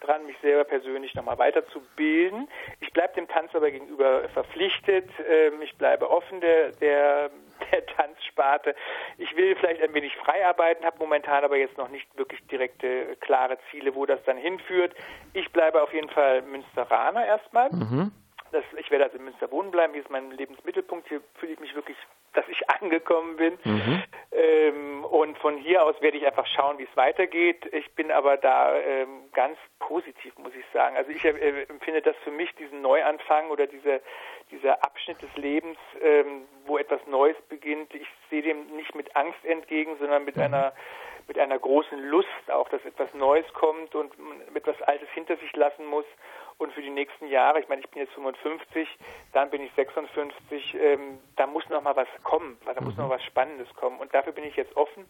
dran, 0.00 0.24
mich 0.24 0.38
selber 0.40 0.64
persönlich 0.64 1.14
nochmal 1.14 1.36
weiterzubilden. 1.36 2.48
Ich 2.80 2.90
bleibe 2.94 3.12
dem 3.12 3.28
Tanz 3.28 3.54
aber 3.54 3.70
gegenüber 3.70 4.26
verpflichtet. 4.30 5.06
Ähm, 5.28 5.60
ich 5.60 5.76
bleibe 5.76 6.08
offen 6.08 6.40
der, 6.40 6.70
der, 6.80 7.28
der 7.70 7.84
Tanzsparte. 7.84 8.74
Ich 9.18 9.36
will 9.36 9.54
vielleicht 9.56 9.82
ein 9.82 9.92
wenig 9.92 10.16
frei 10.16 10.46
arbeiten, 10.46 10.82
habe 10.82 10.96
momentan 10.98 11.44
aber 11.44 11.58
jetzt 11.58 11.76
noch 11.76 11.90
nicht 11.90 12.06
wirklich 12.16 12.40
direkte, 12.46 13.16
klare 13.20 13.58
Ziele, 13.70 13.94
wo 13.94 14.06
das 14.06 14.24
dann 14.24 14.38
hinführt. 14.38 14.94
Ich 15.34 15.52
bleibe 15.52 15.82
auf 15.82 15.92
jeden 15.92 16.08
Fall 16.08 16.40
Münsteraner 16.40 17.26
erstmal. 17.26 17.68
Das, 18.52 18.64
ich 18.76 18.90
werde 18.90 19.04
also 19.04 19.16
in 19.16 19.24
Münster 19.24 19.50
wohnen 19.50 19.70
bleiben. 19.70 19.92
Hier 19.92 20.02
ist 20.02 20.10
mein 20.10 20.30
Lebensmittelpunkt. 20.30 21.08
Hier 21.08 21.20
fühle 21.34 21.52
ich 21.52 21.60
mich 21.60 21.74
wirklich, 21.74 21.96
dass 22.32 22.48
ich 22.48 22.68
angekommen 22.80 23.36
bin. 23.36 23.58
Ähm, 24.32 25.04
und 25.04 25.38
von 25.38 25.56
hier 25.56 25.84
aus 25.84 26.00
werde 26.00 26.16
ich 26.16 26.26
einfach 26.26 26.46
schauen, 26.46 26.78
wie 26.78 26.84
es 26.84 26.96
weitergeht. 26.96 27.66
Ich 27.72 27.92
bin 27.94 28.10
aber 28.10 28.36
da 28.36 28.74
ähm, 28.76 29.30
ganz 29.32 29.58
positiv, 29.78 30.36
muss 30.38 30.54
ich 30.54 30.64
sagen. 30.72 30.96
Also 30.96 31.10
ich 31.10 31.24
äh, 31.24 31.62
empfinde 31.68 32.02
das 32.02 32.16
für 32.24 32.30
mich, 32.30 32.54
diesen 32.56 32.82
Neuanfang 32.82 33.50
oder 33.50 33.66
diese, 33.66 34.00
dieser 34.50 34.82
Abschnitt 34.84 35.20
des 35.22 35.34
Lebens, 35.36 35.78
ähm, 36.00 36.46
wo 36.66 36.78
etwas 36.78 37.00
Neues 37.06 37.36
beginnt. 37.48 37.94
Ich 37.94 38.06
sehe 38.30 38.42
dem 38.42 38.66
nicht 38.76 38.94
mit 38.94 39.14
Angst 39.16 39.44
entgegen, 39.44 39.96
sondern 39.98 40.24
mit 40.24 40.38
einer 40.38 40.72
mit 41.30 41.38
einer 41.38 41.60
großen 41.60 41.96
Lust 42.08 42.26
auch, 42.48 42.68
dass 42.70 42.84
etwas 42.84 43.14
Neues 43.14 43.46
kommt 43.52 43.94
und 43.94 44.12
etwas 44.52 44.82
Altes 44.82 45.08
hinter 45.10 45.36
sich 45.36 45.54
lassen 45.54 45.86
muss. 45.86 46.04
Und 46.60 46.74
für 46.74 46.82
die 46.82 46.90
nächsten 46.90 47.26
Jahre, 47.28 47.58
ich 47.58 47.68
meine, 47.70 47.80
ich 47.80 47.88
bin 47.88 48.02
jetzt 48.02 48.12
55, 48.12 48.86
dann 49.32 49.48
bin 49.48 49.62
ich 49.62 49.72
56, 49.76 50.74
ähm, 50.74 51.18
da 51.36 51.46
muss 51.46 51.66
noch 51.70 51.82
mal 51.82 51.96
was 51.96 52.06
kommen, 52.22 52.58
da 52.66 52.78
muss 52.82 52.98
noch 52.98 53.08
was 53.08 53.22
Spannendes 53.24 53.66
kommen. 53.76 53.98
Und 53.98 54.12
dafür 54.12 54.34
bin 54.34 54.44
ich 54.44 54.56
jetzt 54.56 54.76
offen. 54.76 55.06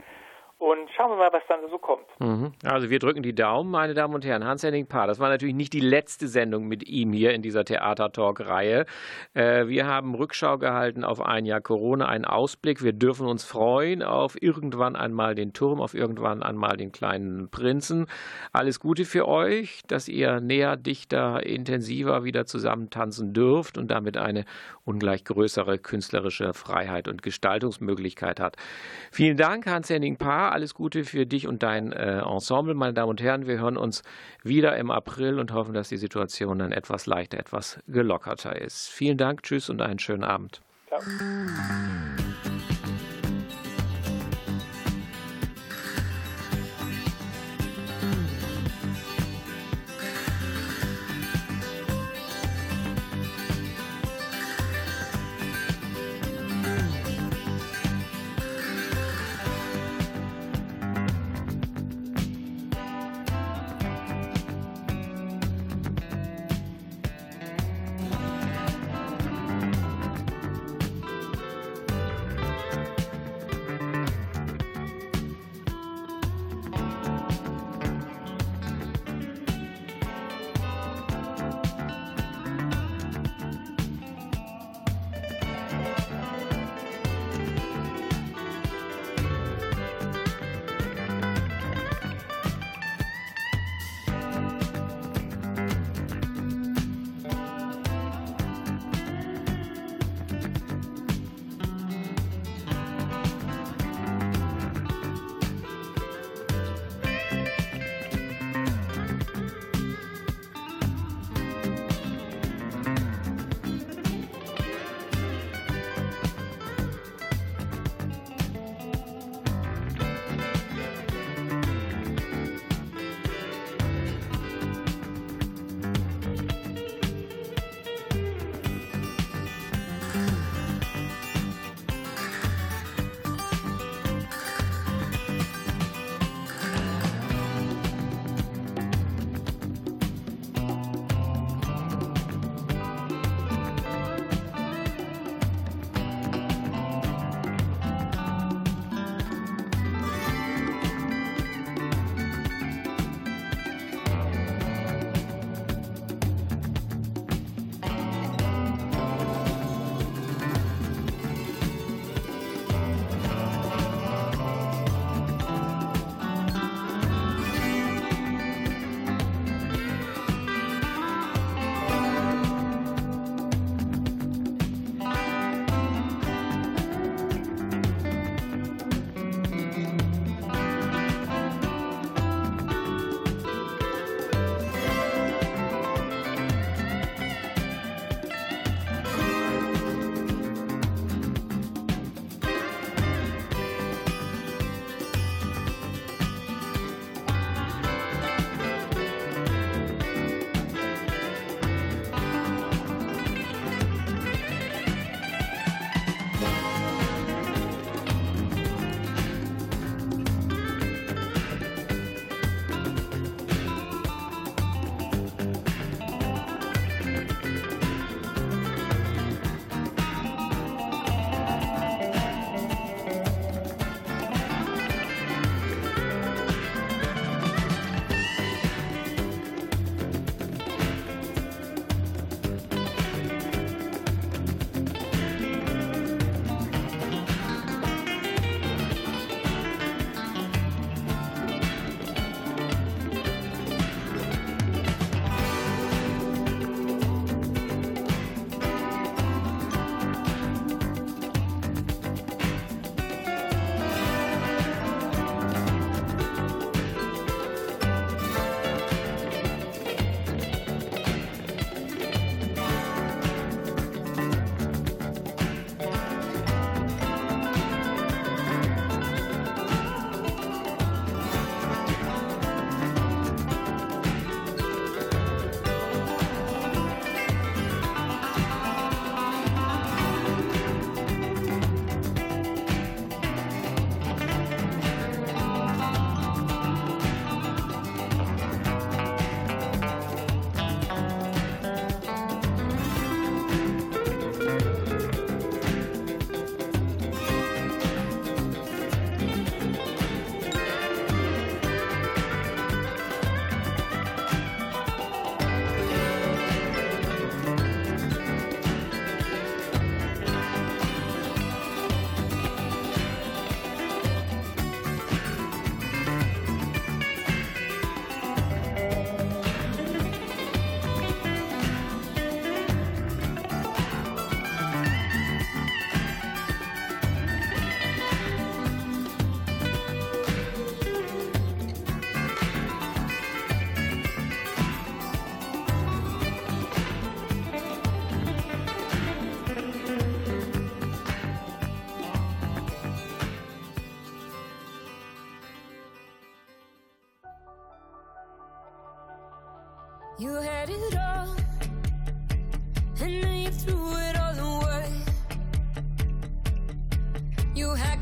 Und 0.61 0.91
schauen 0.95 1.13
wir 1.13 1.17
mal, 1.17 1.33
was 1.33 1.43
dann 1.49 1.61
so 1.71 1.79
kommt. 1.79 2.05
Mhm. 2.19 2.53
Also 2.63 2.91
wir 2.91 2.99
drücken 2.99 3.23
die 3.23 3.35
Daumen, 3.35 3.71
meine 3.71 3.95
Damen 3.95 4.15
und 4.15 4.27
Herren. 4.27 4.45
Hans-Henning 4.45 4.89
Paar, 4.89 5.07
das 5.07 5.19
war 5.19 5.31
natürlich 5.31 5.55
nicht 5.55 5.73
die 5.73 5.81
letzte 5.81 6.29
Sendung 6.29 6.69
mit 6.69 6.87
ihm 6.87 7.15
hier 7.15 7.33
in 7.33 7.41
dieser 7.41 7.65
Theater-Talk-Reihe. 7.65 8.85
Äh, 9.33 9.69
wir 9.69 9.87
haben 9.87 10.15
Rückschau 10.15 10.59
gehalten 10.59 11.03
auf 11.03 11.23
ein 11.23 11.47
Jahr 11.47 11.63
Corona, 11.63 12.05
einen 12.11 12.27
Ausblick. 12.27 12.85
Wir 12.85 12.93
dürfen 12.93 13.27
uns 13.27 13.47
freuen 13.47 14.03
auf 14.03 14.37
irgendwann 14.43 14.97
einmal 14.97 15.35
den 15.35 15.55
Turm, 15.55 15.81
auf 15.81 15.95
irgendwann 15.95 16.43
einmal 16.43 16.77
den 16.77 16.93
kleinen 16.93 17.49
Prinzen. 17.49 18.07
Alles 18.53 18.81
Gute 18.81 19.07
für 19.07 19.27
euch, 19.27 19.81
dass 19.89 20.09
ihr 20.09 20.41
näher, 20.41 20.77
dichter, 20.77 21.43
intensiver 21.43 22.23
wieder 22.25 22.45
zusammen 22.45 22.91
tanzen 22.91 23.33
dürft 23.33 23.79
und 23.79 23.91
damit 23.91 24.19
eine 24.19 24.45
ungleich 24.85 25.25
größere 25.25 25.79
künstlerische 25.79 26.53
Freiheit 26.53 27.09
und 27.09 27.23
Gestaltungsmöglichkeit 27.23 28.41
hat. 28.41 28.57
Vielen 29.11 29.39
Dank, 29.39 29.67
Hans-Henning 29.67 30.19
Paar. 30.19 30.50
Alles 30.51 30.75
Gute 30.75 31.05
für 31.05 31.27
dich 31.27 31.47
und 31.47 31.63
dein 31.63 31.93
äh, 31.93 32.21
Ensemble, 32.21 32.75
meine 32.75 32.93
Damen 32.93 33.11
und 33.11 33.23
Herren. 33.23 33.47
Wir 33.47 33.59
hören 33.59 33.77
uns 33.77 34.03
wieder 34.43 34.77
im 34.77 34.91
April 34.91 35.39
und 35.39 35.53
hoffen, 35.53 35.75
dass 35.75 35.89
die 35.89 35.97
Situation 35.97 36.59
dann 36.59 36.73
etwas 36.73 37.07
leichter, 37.07 37.39
etwas 37.39 37.81
gelockerter 37.87 38.61
ist. 38.61 38.89
Vielen 38.89 39.17
Dank, 39.17 39.43
tschüss 39.43 39.71
und 39.71 39.81
einen 39.81 39.99
schönen 39.99 40.25
Abend. 40.25 40.61
Ciao. 40.89 41.01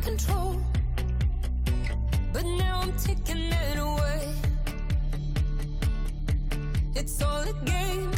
control. 0.09 0.57
But 2.33 2.45
now 2.45 2.81
I'm 2.83 2.97
taking 2.97 3.53
it 3.53 3.79
away. 3.79 4.33
It's 6.95 7.21
all 7.21 7.43
a 7.43 7.53
game. 7.67 8.18